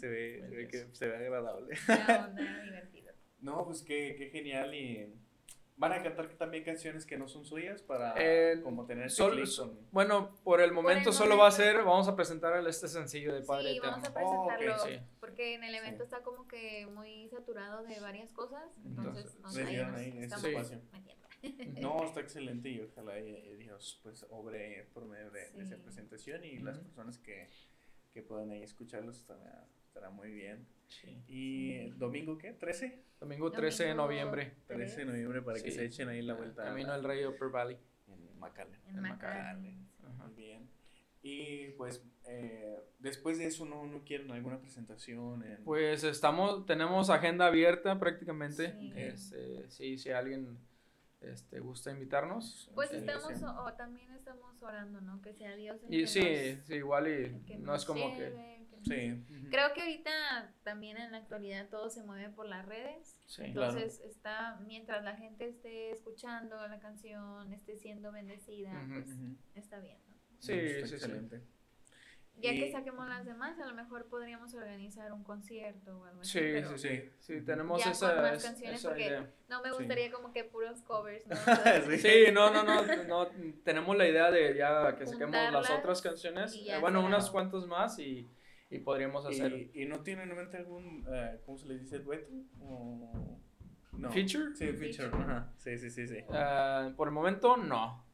Se 0.00 0.06
ve, 0.08 0.44
se 0.48 0.54
ve 0.56 0.68
que 0.68 0.86
se 0.92 1.06
ve 1.08 1.16
agradable. 1.16 1.74
Buena 1.86 2.26
onda, 2.26 2.62
divertido. 2.64 3.12
No, 3.40 3.64
pues 3.64 3.82
qué, 3.82 4.14
qué 4.18 4.30
genial 4.30 4.74
y 4.74 5.14
van 5.78 5.92
a 5.92 6.02
cantar 6.02 6.28
también 6.34 6.64
canciones 6.64 7.06
que 7.06 7.16
no 7.16 7.28
son 7.28 7.44
suyas 7.44 7.82
para 7.82 8.14
Eh, 8.18 8.60
como 8.62 8.84
tener 8.84 9.10
Sol- 9.10 9.42
Bueno, 9.92 10.34
por 10.42 10.60
el 10.60 10.72
momento 10.72 11.10
el 11.10 11.14
solo 11.14 11.36
va 11.38 11.46
a 11.46 11.50
momento. 11.50 11.56
ser, 11.72 11.76
vamos 11.84 12.08
a 12.08 12.16
presentar 12.16 12.66
este 12.66 12.88
sencillo 12.88 13.32
de 13.32 13.42
Padre 13.42 13.70
Sí, 13.70 13.76
Eterno. 13.78 13.92
vamos 14.02 14.08
a 14.08 14.10
Oh, 14.24 14.46
presentarlo 14.48 14.84
sí. 15.00 15.06
porque 15.20 15.54
en 15.54 15.62
el 15.64 15.74
evento 15.76 15.98
Sí. 15.98 16.04
está 16.04 16.22
como 16.22 16.48
que 16.48 16.86
muy 16.86 17.28
saturado 17.28 17.84
de 17.84 18.00
varias 18.00 18.32
cosas, 18.32 18.64
entonces 18.84 19.34
Entonces, 19.36 19.64
ahí 19.66 19.70
dieron 19.74 19.92
nos 19.92 20.00
ahí 20.00 20.08
ese 20.08 20.24
estamos 20.24 20.44
espacio. 20.46 20.80
metiendo. 20.92 21.18
No, 21.80 22.02
está 22.04 22.20
excelente 22.20 22.68
y 22.68 22.80
ojalá 22.80 23.20
y- 23.20 23.30
y 23.36 23.56
Dios 23.58 24.00
pues 24.02 24.26
obre 24.30 24.88
por 24.92 25.04
medio 25.06 25.30
de, 25.30 25.48
de 25.52 25.62
esa 25.62 25.76
Sí. 25.76 25.82
presentación 25.82 26.44
y 26.44 26.58
las 26.58 26.80
personas 26.80 27.18
que, 27.18 27.48
que 28.12 28.22
puedan 28.22 28.50
ahí 28.50 28.64
escucharlos 28.64 29.18
estará, 29.18 29.64
estará 29.86 30.10
muy 30.10 30.32
bien. 30.32 30.66
Sí. 30.88 31.22
¿Y 31.28 31.90
domingo 31.90 32.36
qué? 32.38 32.58
¿13? 32.58 32.94
Domingo 33.20 33.50
13 33.50 33.84
de 33.86 33.94
noviembre. 33.94 34.54
13 34.66 35.00
de 35.00 35.04
noviembre 35.06 35.42
para 35.42 35.60
que 35.60 35.70
se 35.70 35.84
echen 35.84 36.08
ahí 36.08 36.22
la 36.22 36.34
vuelta. 36.34 36.64
Camino 36.64 36.92
al 36.92 37.04
Rey 37.04 37.24
Upper 37.26 37.48
Valley. 37.48 37.76
En 38.08 38.38
McAllen. 38.38 38.80
En 38.86 39.00
En. 39.02 39.88
Muy 40.18 40.32
bien. 40.34 40.68
Y 41.22 41.70
pues 41.72 42.02
eh, 42.26 42.78
después 43.00 43.38
de 43.38 43.46
eso 43.46 43.64
no, 43.64 43.86
no 43.86 44.02
quieren 44.04 44.30
alguna 44.30 44.60
presentación. 44.60 45.42
En... 45.42 45.64
Pues 45.64 46.04
estamos, 46.04 46.64
tenemos 46.64 47.10
agenda 47.10 47.46
abierta 47.48 47.98
prácticamente. 47.98 48.72
Sí. 48.72 48.92
Este, 48.96 49.70
sí, 49.70 49.98
si 49.98 50.10
alguien 50.10 50.56
este, 51.20 51.58
gusta 51.58 51.90
invitarnos. 51.90 52.70
Pues 52.74 52.92
este, 52.92 53.12
estamos, 53.12 53.42
o, 53.42 53.64
o 53.64 53.72
también 53.74 54.12
estamos 54.12 54.62
orando, 54.62 55.00
¿no? 55.00 55.20
Que 55.20 55.34
sea 55.34 55.54
Dios 55.56 55.82
el 55.82 55.92
Y 55.94 56.00
que 56.02 56.06
sí, 56.06 56.20
nos- 56.56 56.66
sí, 56.66 56.74
igual 56.74 57.08
y 57.08 57.56
no 57.58 57.74
es 57.74 57.84
como 57.84 58.12
que... 58.12 58.18
lleve, 58.18 58.30
que 58.30 58.40
nos- 58.40 58.57
sí. 58.84 59.24
Creo 59.50 59.72
que 59.74 59.80
ahorita 59.82 60.54
también 60.62 60.96
en 60.98 61.12
la 61.12 61.18
actualidad 61.18 61.68
todo 61.68 61.90
se 61.90 62.02
mueve 62.02 62.28
por 62.30 62.46
las 62.46 62.64
redes. 62.66 63.18
Sí. 63.26 63.52
Claro. 63.52 63.72
Entonces 63.72 64.00
está, 64.04 64.56
mientras 64.66 65.02
la 65.04 65.16
gente 65.16 65.48
esté 65.48 65.90
escuchando 65.90 66.66
la 66.68 66.78
canción, 66.80 67.52
esté 67.52 67.76
siendo 67.76 68.12
bendecida, 68.12 68.72
Ujú. 68.84 68.94
pues 68.94 69.08
Ujú. 69.14 69.36
está 69.54 69.80
bien, 69.80 69.98
¿no? 70.08 70.14
Sí, 70.40 70.52
sí, 70.52 70.86
sí. 70.88 70.94
excelente. 70.94 71.40
Ya 72.40 72.52
Y- 72.52 72.60
que 72.60 72.70
saquemos 72.70 73.08
las 73.08 73.26
demás, 73.26 73.58
a 73.58 73.66
lo 73.66 73.74
mejor 73.74 74.06
podríamos 74.06 74.54
organizar 74.54 75.12
un 75.12 75.24
concierto 75.24 75.98
o 75.98 76.04
algo 76.04 76.20
así. 76.20 76.38
Sí, 76.38 76.62
sí, 76.62 76.78
sí. 76.78 76.88
Sí. 76.88 77.10
Sí, 77.18 77.40
tenemos 77.44 77.84
Ya 77.84 77.90
esa, 77.90 78.12
con 78.14 78.22
más 78.22 78.34
es- 78.36 78.44
canciones, 78.44 78.78
esa 78.78 78.88
porque- 78.90 79.06
idea. 79.06 79.30
No 79.48 79.60
me 79.60 79.70
Sí. 79.70 79.74
gustaría 79.76 80.12
como 80.12 80.32
que 80.32 80.44
puros 80.44 80.80
covers, 80.82 81.26
¿no? 81.26 81.34
Sí. 81.90 81.98
Sí, 81.98 82.32
no, 82.32 82.52
no, 82.52 82.62
no, 82.62 82.84
no, 83.08 83.26
tenemos 83.64 83.96
la 83.96 84.06
idea 84.06 84.30
de 84.30 84.54
ya 84.56 84.94
que 84.96 85.04
saquemos 85.08 85.34
las 85.52 85.68
otras 85.68 86.00
canciones, 86.00 86.54
eh, 86.54 86.78
bueno, 86.80 87.00
será. 87.00 87.08
unas 87.08 87.28
cuantas 87.28 87.66
más 87.66 87.98
y, 87.98 88.28
y 88.70 88.78
podríamos 88.80 89.24
hacer 89.26 89.52
¿Y, 89.52 89.70
y 89.82 89.86
no 89.86 90.00
tienen 90.00 90.30
en 90.30 90.36
mente 90.36 90.56
algún, 90.58 91.06
eh, 91.12 91.40
¿cómo 91.46 91.56
se 91.58 91.66
le 91.68 91.78
dice? 91.78 91.98
¿Dueto? 92.00 92.32
O... 92.60 93.40
No. 93.92 94.10
feature. 94.12 94.54
Sí, 94.54 94.66
feature. 94.72 95.08
Feature. 95.08 95.22
Ajá. 95.22 95.52
Sí, 95.56 95.76
sí, 95.78 95.90
sí, 95.90 96.06
sí. 96.06 96.18
Ah, 96.32 96.90
por 96.96 97.08
el 97.08 97.14
momento 97.14 97.56
no, 97.56 98.06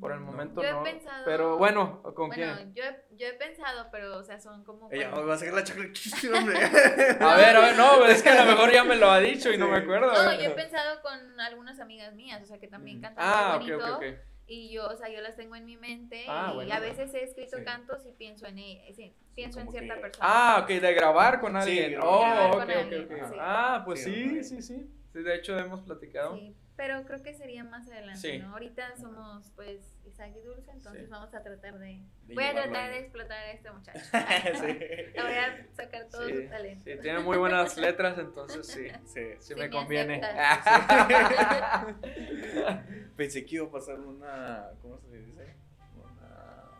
por 0.00 0.12
el 0.12 0.20
Mm. 0.20 0.24
momento 0.24 0.62
Yo 0.62 0.68
he 0.68 0.72
no, 0.72 0.82
pensado- 0.82 1.24
pero 1.24 1.56
bueno, 1.56 2.02
¿con 2.02 2.28
Bueno, 2.28 2.56
quién? 2.56 2.74
yo 2.74 2.82
he, 2.84 3.16
yo 3.16 3.26
he 3.28 3.34
pensado, 3.34 3.88
pero, 3.92 4.18
o 4.18 4.24
sea, 4.24 4.40
son 4.40 4.64
como... 4.64 4.88
Ella 4.90 5.10
va 5.10 5.34
a 5.34 5.38
sacar 5.38 5.54
la 5.54 5.64
chacra. 5.64 5.84
hombre. 6.38 6.56
A 7.20 7.36
ver, 7.36 7.56
a 7.56 7.60
ver, 7.60 7.76
no, 7.76 8.04
es 8.06 8.22
que 8.22 8.28
a 8.30 8.44
lo 8.44 8.50
mejor 8.50 8.72
ya 8.72 8.82
me 8.84 8.96
lo 8.96 9.10
ha 9.10 9.20
dicho 9.20 9.50
y 9.52 9.56
no 9.58 9.66
Sí. 9.66 9.70
me 9.72 9.76
acuerdo. 9.78 10.12
No, 10.12 10.32
yo 10.34 10.40
he 10.40 10.50
pensado 10.50 11.00
con 11.02 11.38
algunas 11.40 11.78
amigas 11.80 12.14
mías, 12.14 12.42
o 12.42 12.46
sea, 12.46 12.58
que 12.58 12.66
también 12.68 12.98
Mm. 12.98 13.02
cantan 13.02 13.24
Ah, 13.26 13.58
muy 13.60 13.70
ok, 13.72 13.78
bonito. 13.80 13.96
ok, 13.96 14.02
ok. 14.02 14.29
Y 14.52 14.68
yo, 14.68 14.84
o 14.88 14.96
sea, 14.96 15.08
yo 15.08 15.20
las 15.20 15.36
tengo 15.36 15.54
en 15.54 15.64
mi 15.64 15.76
mente 15.76 16.24
Ah, 16.28 16.48
y 16.50 16.54
bueno. 16.56 16.74
a 16.74 16.80
veces 16.80 17.14
he 17.14 17.22
escrito 17.22 17.58
Sí. 17.58 17.64
cantos 17.64 18.04
y 18.04 18.10
pienso 18.10 18.48
en 18.48 18.58
ella, 18.58 18.82
sí, 18.92 19.14
pienso 19.36 19.60
en 19.60 19.70
cierta 19.70 19.94
que- 19.94 20.00
persona. 20.00 20.26
Ah, 20.28 20.60
ok, 20.64 20.68
de 20.80 20.92
grabar 20.92 21.38
con 21.40 21.52
Sí, 21.52 21.58
alguien. 21.78 21.92
grabar 22.00 22.50
oh, 22.50 22.54
con 22.54 22.62
ok, 22.62 22.68
ok, 22.68 22.76
alguien, 22.76 23.04
ok. 23.04 23.12
sí. 23.30 23.36
Ah, 23.38 23.82
pues 23.84 24.02
Sí, 24.02 24.12
sí, 24.12 24.24
grabar. 24.24 24.44
sí, 24.44 24.62
sí. 24.62 24.90
Sí, 25.12 25.22
de 25.22 25.34
hecho 25.36 25.56
hemos 25.56 25.82
platicado. 25.82 26.34
Sí, 26.36 26.56
pero 26.76 27.04
creo 27.04 27.22
que 27.22 27.32
sería 27.34 27.62
más 27.62 27.86
adelante, 27.88 28.20
Sí. 28.20 28.38
¿no? 28.38 28.52
Ahorita 28.52 28.96
somos, 28.96 29.50
pues, 29.54 29.96
Isaac 30.06 30.32
y 30.36 30.40
Dulce, 30.40 30.70
entonces 30.72 31.04
Sí. 31.04 31.10
vamos 31.10 31.32
a 31.34 31.42
tratar 31.42 31.78
de... 31.78 32.00
De 32.26 32.34
voy 32.34 32.44
a 32.44 32.52
tratar 32.52 32.90
de 32.90 32.98
explotar 33.00 33.38
a 33.38 33.52
este 33.52 33.70
muchacho. 33.70 34.00
sí. 34.54 34.78
Le 35.14 35.22
voy 35.22 35.32
a 35.32 35.66
sacar 35.74 36.08
todo 36.10 36.26
Sí, 36.28 36.34
su 36.42 36.48
talento. 36.48 36.84
sí, 36.90 36.96
tiene 37.02 37.18
muy 37.20 37.38
buenas 37.38 37.76
letras, 37.76 38.18
entonces 38.18 38.66
sí, 38.66 38.88
Sí. 39.04 39.20
sí 39.36 39.40
Sí 39.40 39.54
me 39.54 39.62
me 39.62 39.70
conviene. 39.70 40.20
Pensé 43.20 43.44
que 43.44 43.56
iba 43.56 43.66
a 43.66 43.70
pasar 43.70 44.00
una. 44.00 44.70
¿Cómo 44.80 44.98
se 44.98 45.08
le 45.10 45.18
dice? 45.18 45.54
Una. 45.94 46.70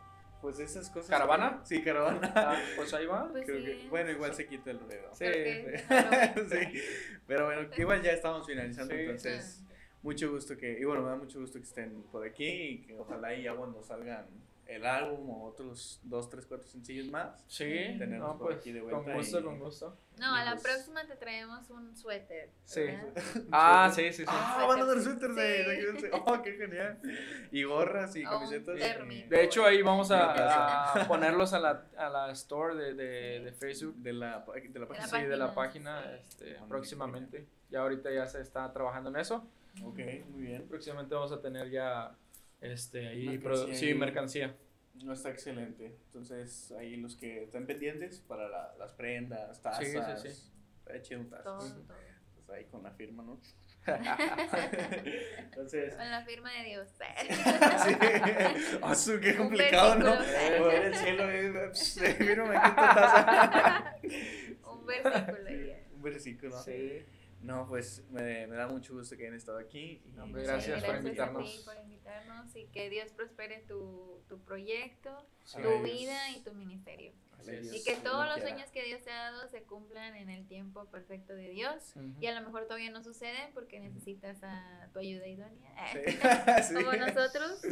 Pues 0.41 0.59
esas 0.59 0.88
cosas. 0.88 1.11
¿Caravana? 1.11 1.61
Sí, 1.64 1.82
caravana. 1.82 2.32
Ah, 2.34 2.59
pues 2.76 2.95
ahí 2.95 3.05
va. 3.05 3.28
Pues 3.30 3.45
Creo 3.45 3.59
sí. 3.59 3.64
que, 3.82 3.88
bueno, 3.91 4.11
igual 4.11 4.32
se 4.34 4.47
quita 4.47 4.70
el 4.70 4.80
ruido. 4.80 5.11
Sí. 5.12 5.26
Pero 7.26 7.45
bueno, 7.45 7.68
igual 7.76 8.01
ya 8.01 8.12
estamos 8.12 8.47
finalizando, 8.47 8.95
Sí. 8.95 9.01
entonces 9.03 9.62
mucho 10.03 10.30
gusto 10.30 10.57
que, 10.57 10.80
y 10.80 10.84
bueno, 10.84 11.03
me 11.03 11.11
da 11.11 11.16
mucho 11.16 11.38
gusto 11.41 11.59
que 11.59 11.64
estén 11.66 12.03
por 12.05 12.26
aquí 12.26 12.47
y 12.49 12.82
que 12.86 12.99
ojalá 12.99 13.34
y 13.34 13.43
ya 13.43 13.55
cuando 13.55 13.82
salgan 13.82 14.24
el 14.71 14.87
álbum 14.87 15.31
o 15.31 15.45
otros 15.45 16.01
dos, 16.03 16.29
tres, 16.31 16.47
cuatro 16.47 16.66
sencillos 16.68 17.09
más. 17.09 17.45
Sí, 17.49 17.97
Tenemos 17.99 18.29
no, 18.29 18.39
por 18.39 18.47
pues 18.49 18.59
aquí 18.59 18.73
de 18.73 18.81
con 18.81 18.91
vuelta 19.05 19.14
gusto, 19.14 19.41
y- 19.41 19.43
con 19.45 19.59
gusto. 19.59 19.97
No, 20.18 20.35
a 20.35 20.45
la 20.45 20.51
Pues- 20.53 20.62
próxima 20.64 21.07
te 21.07 21.16
traemos 21.16 21.71
un 21.71 21.97
suéter. 21.97 22.51
Sí. 22.64 22.83
Ah, 23.53 23.91
sí, 23.95 24.05
sí, 24.12 24.23
sí. 24.23 24.25
Ah, 24.29 24.66
van 24.68 24.81
a 24.81 24.85
dar 24.85 25.01
Suéter, 25.01 25.31
suéter 25.31 25.35
de, 25.35 25.93
sí. 25.97 26.03
de. 26.03 26.11
Oh, 26.12 26.43
qué 26.43 26.53
genial. 26.53 27.01
Y 27.51 27.62
gorras 27.64 28.14
y 28.16 28.23
camisetas. 28.25 28.77
De 28.77 29.43
hecho, 29.45 29.64
ahí 29.64 29.83
vamos 29.83 30.11
a, 30.11 30.93
a 31.03 31.09
ponerlos 31.09 31.53
a 31.53 31.59
la, 31.59 31.87
a 31.97 32.09
la 32.09 32.31
store 32.33 32.75
de, 32.77 32.95
de, 32.95 33.41
de 33.41 33.53
Facebook. 33.53 33.97
de 33.97 34.12
la, 34.12 34.45
de 34.68 34.79
la 34.79 34.87
página. 34.87 35.07
Sí, 35.09 35.23
de 35.25 35.37
la 35.37 35.55
página, 35.55 36.14
este, 36.16 36.57
próximamente. 36.68 37.47
Ya 37.71 37.81
ahorita 37.81 38.11
ya 38.12 38.27
se 38.27 38.41
está 38.41 38.73
trabajando 38.73 39.11
en 39.11 39.16
eso. 39.16 39.47
Ok, 39.85 39.99
muy 40.31 40.43
bien. 40.43 40.66
Próximamente 40.68 41.14
vamos 41.14 41.33
a 41.33 41.41
tener 41.41 41.71
ya 41.71 42.14
este 42.61 43.09
ahí 43.09 43.27
Mercancía 43.39 43.75
sí, 43.75 43.95
mercancía. 43.95 44.57
No 45.05 45.13
está 45.15 45.31
excelente. 45.31 45.97
Entonces, 46.07 46.73
ahí 46.73 46.97
los 46.97 47.17
que 47.17 47.45
están 47.45 47.67
pendientes 47.67 48.21
para 48.21 48.49
la- 48.49 48.75
las 48.79 48.93
prendas, 48.93 49.61
tazas. 49.63 49.85
Sí, 49.87 49.93
sí, 49.93 50.29
sí. 50.35 50.51
Chido 51.03 51.21
un 51.21 51.31
tazo. 51.31 51.43
Todo, 51.45 51.59
todo. 51.59 51.97
Pues 52.35 52.51
ahí 52.51 52.65
con 52.67 52.83
la 52.83 52.91
firma, 52.91 53.23
¿no? 53.23 53.41
Entonces, 55.39 55.95
Con 55.95 56.11
la 56.11 56.23
firma 56.25 56.53
de 56.53 56.65
Dios. 56.65 56.89
sí. 56.99 57.95
Su, 58.95 59.21
qué 59.21 59.37
complicado, 59.37 59.95
¿no? 59.97 60.17
Poder 60.59 60.85
el 60.87 60.95
cielo, 60.95 61.31
eh, 61.31 61.73
mírame 62.21 62.57
aquí 62.57 62.69
esta 62.69 62.95
taza. 62.95 63.97
Un 64.71 64.87
versículo. 64.87 65.49
ya. 65.67 65.79
Un 65.95 66.03
versículo. 66.03 66.63
Sí. 66.63 67.05
No, 67.43 67.66
pues 67.66 68.05
me, 68.11 68.47
me 68.47 68.57
da 68.57 68.66
mucho 68.66 68.95
gusto 68.95 69.16
que 69.16 69.22
hayan 69.24 69.34
estado 69.36 69.59
aquí. 69.59 70.03
y, 70.05 70.18
Hombre, 70.18 70.43
pues, 70.43 70.47
gracias 70.49 70.84
por 70.84 70.95
nos 70.97 71.05
invitarnos. 71.05 71.43
a 71.49 71.51
ti 71.59 71.62
por 71.64 71.76
invitarnos 71.78 72.57
y 72.57 72.66
que 72.66 72.91
Dios 72.91 73.12
prospere 73.12 73.61
tu, 73.66 74.22
tu 74.28 74.38
proyecto, 74.41 75.26
Sí. 75.45 75.59
tu 75.62 75.82
vida 75.82 76.30
y 76.30 76.41
tu 76.43 76.53
ministerio. 76.55 77.12
Y 77.72 77.82
que 77.82 77.97
todos 77.97 78.26
los 78.26 78.41
sueños 78.41 78.70
que 78.70 78.84
Dios 78.84 79.03
te 79.03 79.11
ha 79.11 79.30
dado 79.32 79.49
se 79.49 79.62
cumplan 79.62 80.14
en 80.14 80.28
el 80.28 80.47
tiempo 80.47 80.84
perfecto 80.91 81.32
de 81.34 81.49
Dios. 81.49 81.95
Ujú. 81.97 82.12
Y 82.20 82.26
a 82.26 82.38
lo 82.38 82.43
mejor 82.47 82.64
todavía 82.64 82.91
no 82.91 83.03
suceden 83.03 83.51
porque 83.55 83.80
necesitas 83.80 84.43
a 84.43 84.88
tu 84.93 84.99
ayuda 84.99 85.26
idónea. 85.26 85.86
Sí. 85.91 86.01
Sí. 86.68 86.74
Como 86.74 86.93
nosotros. 86.93 87.59
Sí. 87.62 87.68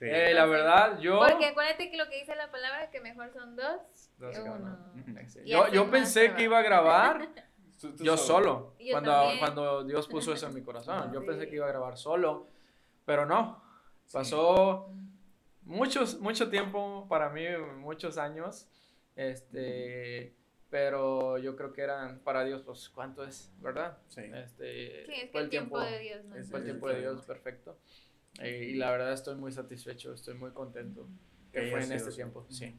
Eh, 0.00 0.32
la 0.32 0.46
verdad, 0.46 0.98
yo. 1.00 1.18
Porque 1.18 1.44
acuérdate 1.44 1.90
que 1.90 1.98
lo 1.98 2.08
que 2.08 2.18
dice 2.20 2.34
la 2.34 2.50
palabra 2.50 2.90
que 2.90 3.00
mejor 3.02 3.30
son 3.34 3.54
dos 3.56 3.82
Dos 4.16 4.34
que 4.34 4.42
uno. 4.42 4.92
Y 5.44 5.50
Yo, 5.50 5.68
yo 5.68 5.90
pensé 5.90 6.20
trabajo. 6.20 6.36
que 6.38 6.44
iba 6.44 6.58
a 6.58 6.62
grabar 6.62 7.28
Tú- 7.90 7.96
tú 7.96 8.04
yo 8.04 8.16
solo. 8.16 8.74
Yo 8.78 8.92
cuando, 8.92 9.10
también. 9.12 9.38
cuando 9.38 9.84
Dios 9.84 10.08
puso 10.08 10.32
eso 10.32 10.46
en 10.48 10.54
mi 10.54 10.62
corazón. 10.62 11.12
Yo 11.12 11.20
Sí. 11.20 11.26
pensé 11.26 11.48
que 11.48 11.56
iba 11.56 11.66
a 11.66 11.68
grabar 11.68 11.96
solo. 11.98 12.46
Pero 13.04 13.26
no. 13.26 13.62
Pasó 14.12 14.90
muchos, 15.62 16.18
mucho 16.20 16.48
tiempo 16.50 17.06
para 17.08 17.28
mí, 17.30 17.42
muchos 17.78 18.16
años. 18.18 18.68
Este. 19.16 20.34
Pero 20.70 21.38
yo 21.38 21.54
creo 21.54 21.72
que 21.72 21.82
eran 21.82 22.18
para 22.20 22.42
Dios, 22.44 22.62
pues, 22.62 22.88
¿cuánto 22.88 23.24
es? 23.24 23.52
¿Verdad? 23.60 23.98
Sí. 24.08 24.22
Este, 24.34 25.06
Sí, 25.06 25.12
es 25.12 25.20
que 25.24 25.28
fue 25.30 25.40
el 25.42 25.48
tiempo 25.48 25.78
de 25.78 25.98
Dios 26.00 26.24
no 26.24 26.34
fue 26.44 26.58
el 26.58 26.64
tiempo 26.64 26.88
de. 26.88 27.00
Dios 27.00 27.22
perfecto. 27.22 27.78
Eh, 28.40 28.70
y 28.70 28.74
la 28.74 28.90
verdad 28.90 29.12
estoy 29.12 29.36
muy 29.36 29.52
satisfecho, 29.52 30.12
estoy 30.12 30.34
muy 30.34 30.50
contento 30.50 31.06
Que 31.52 31.60
que 31.60 31.70
fue 31.70 31.78
en 31.78 31.84
sido 31.84 31.96
este 31.98 32.10
tiempo. 32.12 32.44
Sí. 32.48 32.74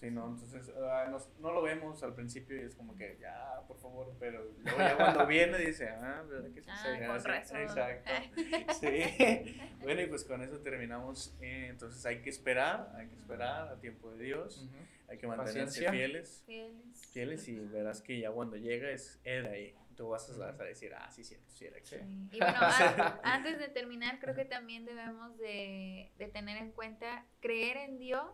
Sí, 0.00 0.10
no, 0.10 0.28
entonces 0.28 0.72
ah, 0.82 1.08
nos- 1.10 1.28
no 1.40 1.52
lo 1.52 1.60
vemos 1.60 2.02
al 2.02 2.14
principio 2.14 2.56
y 2.56 2.64
es 2.64 2.74
como 2.74 2.96
que 2.96 3.18
ya, 3.20 3.60
por 3.68 3.76
favor, 3.78 4.16
pero 4.18 4.42
luego 4.62 4.78
ya 4.78 4.96
cuando 4.96 5.26
viene 5.26 5.58
dice, 5.58 5.90
ah, 5.90 6.24
¿verdad 6.26 6.50
que 6.54 6.62
sí? 6.62 6.70
Ah, 6.70 7.18
Sí. 7.44 7.54
Exacto. 7.56 8.10
Sí. 8.80 9.60
Bueno, 9.82 10.00
y 10.00 10.06
pues 10.06 10.24
con 10.24 10.40
eso 10.42 10.58
terminamos. 10.60 11.36
eh, 11.42 11.66
entonces 11.68 12.04
hay 12.06 12.22
que 12.22 12.30
esperar, 12.30 12.90
hay 12.96 13.08
que 13.08 13.14
esperar 13.16 13.68
a 13.68 13.78
tiempo 13.78 14.10
de 14.12 14.24
Dios, 14.24 14.66
hay 15.08 15.18
que 15.18 15.26
mantenerse 15.26 15.60
Paciencia. 15.64 15.90
fieles, 15.92 16.42
Fieles. 16.46 17.06
fieles 17.12 17.48
y 17.48 17.58
verás 17.60 18.00
que 18.00 18.18
ya 18.20 18.30
cuando 18.30 18.56
llega 18.56 18.90
es 18.90 19.20
él 19.24 19.44
ahí. 19.46 19.74
Tú 19.96 20.08
vas 20.08 20.30
a, 20.40 20.48
a 20.48 20.52
decir, 20.64 20.94
ah, 20.94 21.10
sí, 21.10 21.24
cierto, 21.24 21.50
sí 21.50 21.66
era 21.66 21.76
aquí. 21.76 21.88
Sí. 21.96 21.96
Y 22.32 22.38
bueno, 22.40 22.56
a- 22.58 23.20
antes 23.24 23.58
de 23.58 23.68
terminar, 23.68 24.18
creo 24.18 24.34
que 24.34 24.46
también 24.46 24.86
debemos 24.86 25.36
de, 25.36 26.10
de 26.16 26.28
tener 26.28 26.56
en 26.56 26.72
cuenta 26.72 27.26
creer 27.40 27.76
en 27.76 27.98
Dios 27.98 28.24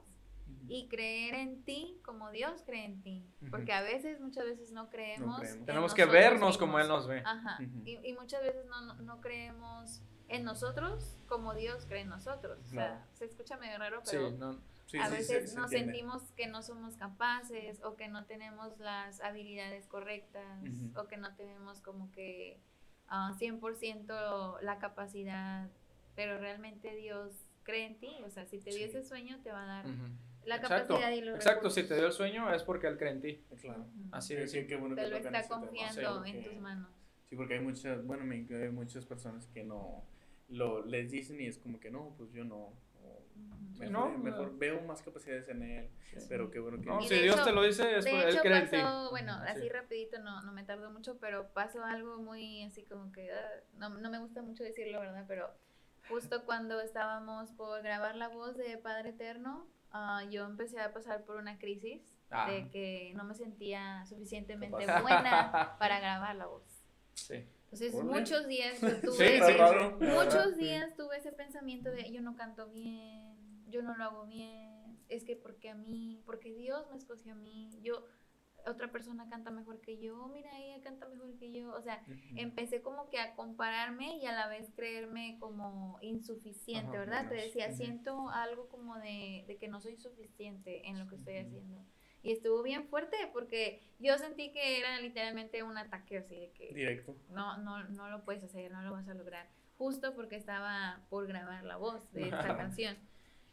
y 0.68 0.88
creer 0.88 1.34
en 1.34 1.62
ti 1.64 2.00
como 2.04 2.30
Dios 2.30 2.62
cree 2.66 2.84
en 2.84 3.00
ti. 3.02 3.24
Porque 3.50 3.72
a 3.72 3.82
veces, 3.82 4.20
muchas 4.20 4.44
veces 4.44 4.72
no 4.72 4.90
creemos. 4.90 5.38
creemos. 5.38 5.58
en 5.60 5.66
Tenemos 5.66 5.94
que 5.94 6.04
vernos 6.06 6.58
como. 6.58 6.78
Él 6.80 6.88
nos 6.88 7.06
ve. 7.06 7.22
Ajá. 7.24 7.58
Y, 7.84 7.98
y 8.08 8.12
muchas 8.14 8.42
veces 8.42 8.66
no, 8.66 8.80
no, 8.82 8.94
no 8.96 9.20
creemos 9.20 10.02
en 10.28 10.42
nosotros 10.44 11.16
como 11.28 11.54
Dios 11.54 11.86
cree 11.86 12.00
en 12.02 12.08
nosotros. 12.08 12.58
O 12.64 12.68
sea, 12.68 13.06
se 13.14 13.24
escucha 13.26 13.56
medio 13.58 13.78
raro, 13.78 14.00
Sí, 14.04 14.16
pero 14.16 14.30
no, 14.32 14.60
Sí, 14.86 14.98
a 14.98 15.06
sí, 15.06 15.12
veces 15.12 15.54
nos 15.56 15.64
entiende. 15.72 15.92
sentimos 15.92 16.32
que 16.32 16.46
no 16.46 16.62
somos 16.62 16.96
capaces 16.96 17.80
o 17.84 17.96
que 17.96 18.06
no 18.08 18.24
tenemos 18.26 18.76
las 18.78 19.20
habilidades 19.20 19.86
correctas 19.88 20.60
o 20.96 21.06
que 21.08 21.16
no 21.16 21.34
tenemos 21.36 21.80
como 21.80 22.10
que 22.12 22.60
ah, 23.08 23.34
100% 23.38 24.60
la 24.62 24.78
capacidad, 24.78 25.68
pero 26.14 26.38
realmente 26.38 26.94
Dios 26.96 27.32
cree 27.64 27.84
en 27.86 27.98
ti, 27.98 28.16
o 28.24 28.30
sea, 28.30 28.46
si 28.46 28.58
te 28.58 28.70
dio 28.70 28.78
Sí. 28.78 28.96
ese 28.96 29.02
sueño 29.04 29.40
te 29.42 29.50
va 29.50 29.62
a 29.64 29.66
dar. 29.66 29.86
La 30.46 30.56
Exacto, 30.56 30.94
capacidad 30.94 31.12
y 31.16 31.20
los 31.22 31.36
exacto, 31.36 31.70
si 31.70 31.82
te 31.82 31.94
dio 31.96 32.06
el 32.06 32.12
sueño 32.12 32.52
es 32.54 32.62
porque 32.62 32.86
él 32.86 32.96
cree 32.96 33.10
en 33.12 33.20
ti. 33.20 33.44
Claro. 33.60 33.86
Así 34.12 34.34
es. 34.34 34.52
qué- 34.52 34.66
qué 34.66 34.76
bueno 34.76 34.94
que 34.96 35.02
Te 35.02 35.08
lo 35.10 35.16
tocan 35.18 35.34
está 35.34 35.48
confiando 35.60 36.24
sí, 36.24 36.30
en 36.30 36.44
tus 36.44 36.54
manos. 36.56 36.88
Sí, 37.28 37.36
porque 37.36 37.54
hay 37.54 37.60
muchas, 37.60 38.04
bueno, 38.06 38.24
me- 38.24 38.46
hay 38.48 38.70
muchas 38.70 39.04
personas 39.04 39.46
que 39.48 39.64
no, 39.64 40.04
lo, 40.48 40.84
les 40.86 41.10
dicen 41.10 41.40
y 41.40 41.46
es 41.46 41.58
como 41.58 41.80
que 41.80 41.90
no, 41.90 42.14
pues 42.16 42.32
yo 42.32 42.44
no. 42.44 42.72
Mejor, 43.78 43.90
no, 43.92 44.18
mejor 44.18 44.52
no. 44.52 44.58
veo 44.58 44.80
más 44.82 45.02
capacidades 45.02 45.48
en 45.48 45.62
él, 45.62 45.90
pero 46.30 46.50
qué 46.50 46.58
bueno 46.60 46.80
que... 46.80 46.86
No, 46.86 47.02
si 47.02 47.14
de 47.14 47.22
Dios 47.24 47.34
hecho- 47.36 47.44
te 47.44 47.52
lo 47.52 47.62
dice 47.62 47.98
es 47.98 48.04
De 48.06 48.10
porque 48.10 48.24
él 48.28 48.32
hecho 48.32 48.40
cree 48.42 48.58
en 48.58 48.70
ti. 48.70 48.76
pasó, 48.78 49.10
bueno, 49.10 49.32
así 49.46 49.60
sí. 49.62 49.68
rapidito, 49.68 50.18
no, 50.22 50.40
no 50.42 50.52
me 50.52 50.64
tardó 50.64 50.90
mucho, 50.90 51.18
pero 51.20 51.52
pasó 51.52 51.84
algo 51.84 52.16
muy 52.16 52.62
así 52.62 52.84
como 52.84 53.12
que, 53.12 53.30
ah, 53.32 53.50
no, 53.76 53.90
no 53.90 54.08
me 54.10 54.18
gusta 54.18 54.40
mucho 54.40 54.64
decirlo, 54.64 55.00
¿verdad? 55.00 55.26
Pero 55.28 55.50
justo 56.08 56.46
cuando 56.46 56.80
estábamos 56.80 57.50
por 57.52 57.82
grabar 57.82 58.16
la 58.16 58.28
voz 58.28 58.56
de 58.56 58.78
Padre 58.78 59.10
Eterno, 59.10 59.66
ah, 59.96 60.22
yo 60.30 60.44
empecé 60.44 60.78
a 60.80 60.92
pasar 60.92 61.24
por 61.24 61.36
una 61.36 61.58
crisis 61.58 62.12
Ah. 62.30 62.50
de 62.50 62.68
que 62.70 63.12
no 63.14 63.22
me 63.22 63.34
sentía 63.34 64.04
suficientemente 64.04 64.84
buena 65.00 65.76
para 65.78 66.00
grabar 66.00 66.34
la 66.34 66.46
voz. 66.46 66.64
Sí. 67.14 67.46
Entonces 67.64 67.94
muchos 68.02 68.48
días 68.48 68.80
yo 68.80 69.00
tuve, 69.00 69.40
sí, 69.40 69.52
sí. 69.52 70.04
muchos 70.06 70.56
días 70.56 70.96
tuve 70.96 71.16
ese 71.18 71.30
pensamiento 71.32 71.90
de 71.90 72.10
yo 72.10 72.20
no 72.22 72.34
canto 72.34 72.68
bien, 72.68 73.36
yo 73.68 73.80
no 73.82 73.96
lo 73.96 74.04
hago 74.04 74.26
bien, 74.26 74.98
es 75.08 75.22
que 75.24 75.36
porque 75.36 75.70
a 75.70 75.74
mí, 75.76 76.20
porque 76.26 76.52
Dios 76.52 76.88
me 76.90 76.96
escogió 76.96 77.32
a 77.32 77.36
mí, 77.36 77.70
yo, 77.82 78.04
otra 78.66 78.90
persona 78.90 79.28
canta 79.28 79.50
mejor 79.50 79.80
que 79.80 79.98
yo, 79.98 80.26
mira, 80.28 80.50
ella 80.58 80.82
canta 80.82 81.08
mejor 81.08 81.36
que 81.38 81.52
yo, 81.52 81.72
o 81.72 81.82
sea, 81.82 82.02
Ujú. 82.06 82.16
empecé 82.36 82.82
como 82.82 83.08
que 83.08 83.18
a 83.18 83.34
compararme 83.34 84.16
y 84.18 84.26
a 84.26 84.32
la 84.32 84.48
vez 84.48 84.70
creerme 84.74 85.36
como 85.40 85.98
insuficiente, 86.02 86.96
Ajá, 86.96 86.98
¿verdad? 86.98 87.28
Te 87.28 87.34
menos. 87.36 87.44
decía, 87.46 87.68
Ujú. 87.68 87.76
siento 87.76 88.30
algo 88.30 88.68
como 88.68 88.96
de, 88.98 89.44
de 89.46 89.56
que 89.58 89.68
no 89.68 89.80
soy 89.80 89.96
suficiente 89.96 90.88
en 90.88 90.98
lo 90.98 91.06
que 91.08 91.16
estoy 91.16 91.38
Ujú. 91.38 91.46
haciendo. 91.46 91.84
Y 92.22 92.32
estuvo 92.32 92.62
bien 92.62 92.88
fuerte 92.88 93.16
porque 93.32 93.80
yo 94.00 94.18
sentí 94.18 94.50
que 94.50 94.80
era 94.80 95.00
literalmente 95.00 95.62
un 95.62 95.78
ataque 95.78 96.18
así 96.18 96.34
de 96.34 96.50
que 96.50 96.74
Directo. 96.74 97.16
no, 97.28 97.56
no, 97.58 97.84
no 97.84 98.08
lo 98.10 98.24
puedes 98.24 98.42
hacer, 98.42 98.72
no 98.72 98.82
lo 98.82 98.90
vas 98.92 99.06
a 99.08 99.14
lograr. 99.14 99.48
Justo 99.78 100.14
porque 100.14 100.34
estaba 100.36 101.06
por 101.08 101.28
grabar 101.28 101.62
la 101.62 101.76
voz 101.76 102.10
de 102.12 102.24
esta 102.30 102.56
canción. 102.56 102.96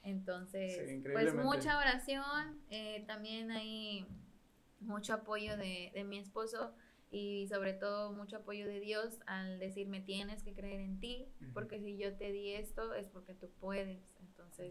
Entonces, 0.01 0.89
Sí, 0.89 1.03
pues 1.13 1.33
mucha 1.35 1.77
oración, 1.77 2.59
eh, 2.69 3.03
también 3.07 3.51
hay 3.51 4.05
mucho 4.83 5.13
apoyo 5.13 5.57
de, 5.57 5.91
de 5.93 6.03
mi 6.03 6.17
esposo 6.19 6.73
y 7.11 7.47
sobre 7.47 7.73
todo 7.73 8.11
mucho 8.13 8.37
apoyo 8.37 8.67
de 8.67 8.79
Dios 8.79 9.19
al 9.27 9.59
decirme 9.59 10.01
tienes 10.01 10.41
que 10.43 10.53
creer 10.53 10.79
en 10.81 10.99
ti, 10.99 11.27
porque 11.53 11.79
si 11.79 11.95
yo 11.97 12.15
te 12.15 12.31
di 12.31 12.53
esto 12.53 12.93
es 12.95 13.07
porque 13.07 13.33
tú 13.35 13.49
puedes. 13.59 14.01
Entonces, 14.19 14.69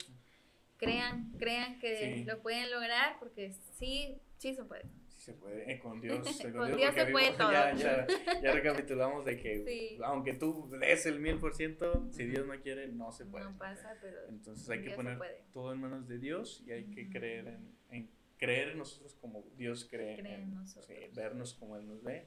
crean, 0.77 1.33
crean 1.39 1.79
que 1.79 2.17
Sí. 2.17 2.25
lo 2.25 2.41
pueden 2.43 2.71
lograr 2.71 3.17
porque 3.21 3.53
sí, 3.53 4.19
sí 4.39 4.55
se 4.55 4.65
puede. 4.65 4.83
Sí 5.09 5.27
se 5.27 5.35
puede, 5.35 5.73
eh, 5.73 5.79
con 5.79 6.01
Dios. 6.01 6.19
eh, 6.45 6.53
Con 6.53 6.67
Dios 6.77 6.91
porque 6.91 7.05
se 7.07 7.13
puede 7.13 7.33
todo. 7.39 7.53
Ya, 7.53 7.73
ya, 7.77 8.07
ya 8.43 8.53
recapitulamos 8.53 9.25
de 9.25 9.37
que 9.37 9.65
Sí. 9.65 9.99
aunque 10.03 10.35
tú 10.35 10.69
des 10.81 11.07
el 11.07 11.21
mil 11.21 11.39
por 11.39 11.55
ciento, 11.55 12.09
si 12.11 12.25
Dios 12.25 12.45
no 12.45 12.61
quiere, 12.61 12.89
no 12.89 13.13
se 13.13 13.25
puede. 13.27 13.45
No 13.45 13.57
pasa, 13.57 13.97
pero 14.01 14.17
Entonces 14.29 14.69
hay 14.69 14.79
que 14.79 14.87
Dios 14.87 14.97
se 14.97 14.97
poner 14.97 15.45
todo 15.53 15.73
en 15.73 15.81
manos 15.81 16.09
de 16.09 16.19
Dios 16.19 16.65
y 16.67 16.73
hay 16.73 16.87
que 16.87 17.09
creer 17.09 17.47
en, 17.47 17.77
en 17.91 18.11
creer 18.43 18.71
en 18.71 18.79
nosotros 18.79 19.15
como 19.21 19.45
Dios 19.57 19.85
cree, 19.89 20.17
Cree 20.19 20.35
en 20.35 20.55
nosotros. 20.55 20.87
sí, 20.87 20.95
vernos 21.15 21.55
como 21.55 21.77
Él 21.77 21.87
nos 21.87 22.03
ve. 22.03 22.27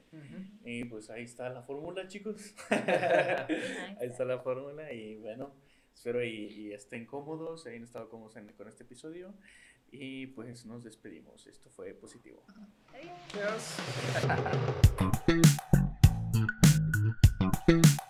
Y 0.64 0.84
pues 0.86 1.10
ahí 1.10 1.24
está 1.24 1.50
la 1.50 1.62
fórmula, 1.62 2.08
chicos. 2.08 2.54
ahí 2.70 4.08
está 4.08 4.24
la 4.24 4.38
fórmula 4.38 4.90
y 4.94 5.16
bueno, 5.16 5.54
espero 5.94 6.24
y, 6.24 6.30
y 6.30 6.72
estén 6.72 7.04
cómodos, 7.04 7.66
hayan 7.66 7.82
estado 7.84 8.08
cómodos 8.08 8.36
en- 8.36 8.48
con 8.54 8.66
este 8.66 8.84
episodio 8.84 9.34
y 9.90 10.28
pues 10.28 10.64
nos 10.64 10.82
despedimos. 10.84 11.46
Esto 11.46 11.68
fue 11.68 11.92
positivo. 11.92 12.42
Adiós. 12.94 13.76
Cheers. 17.66 17.96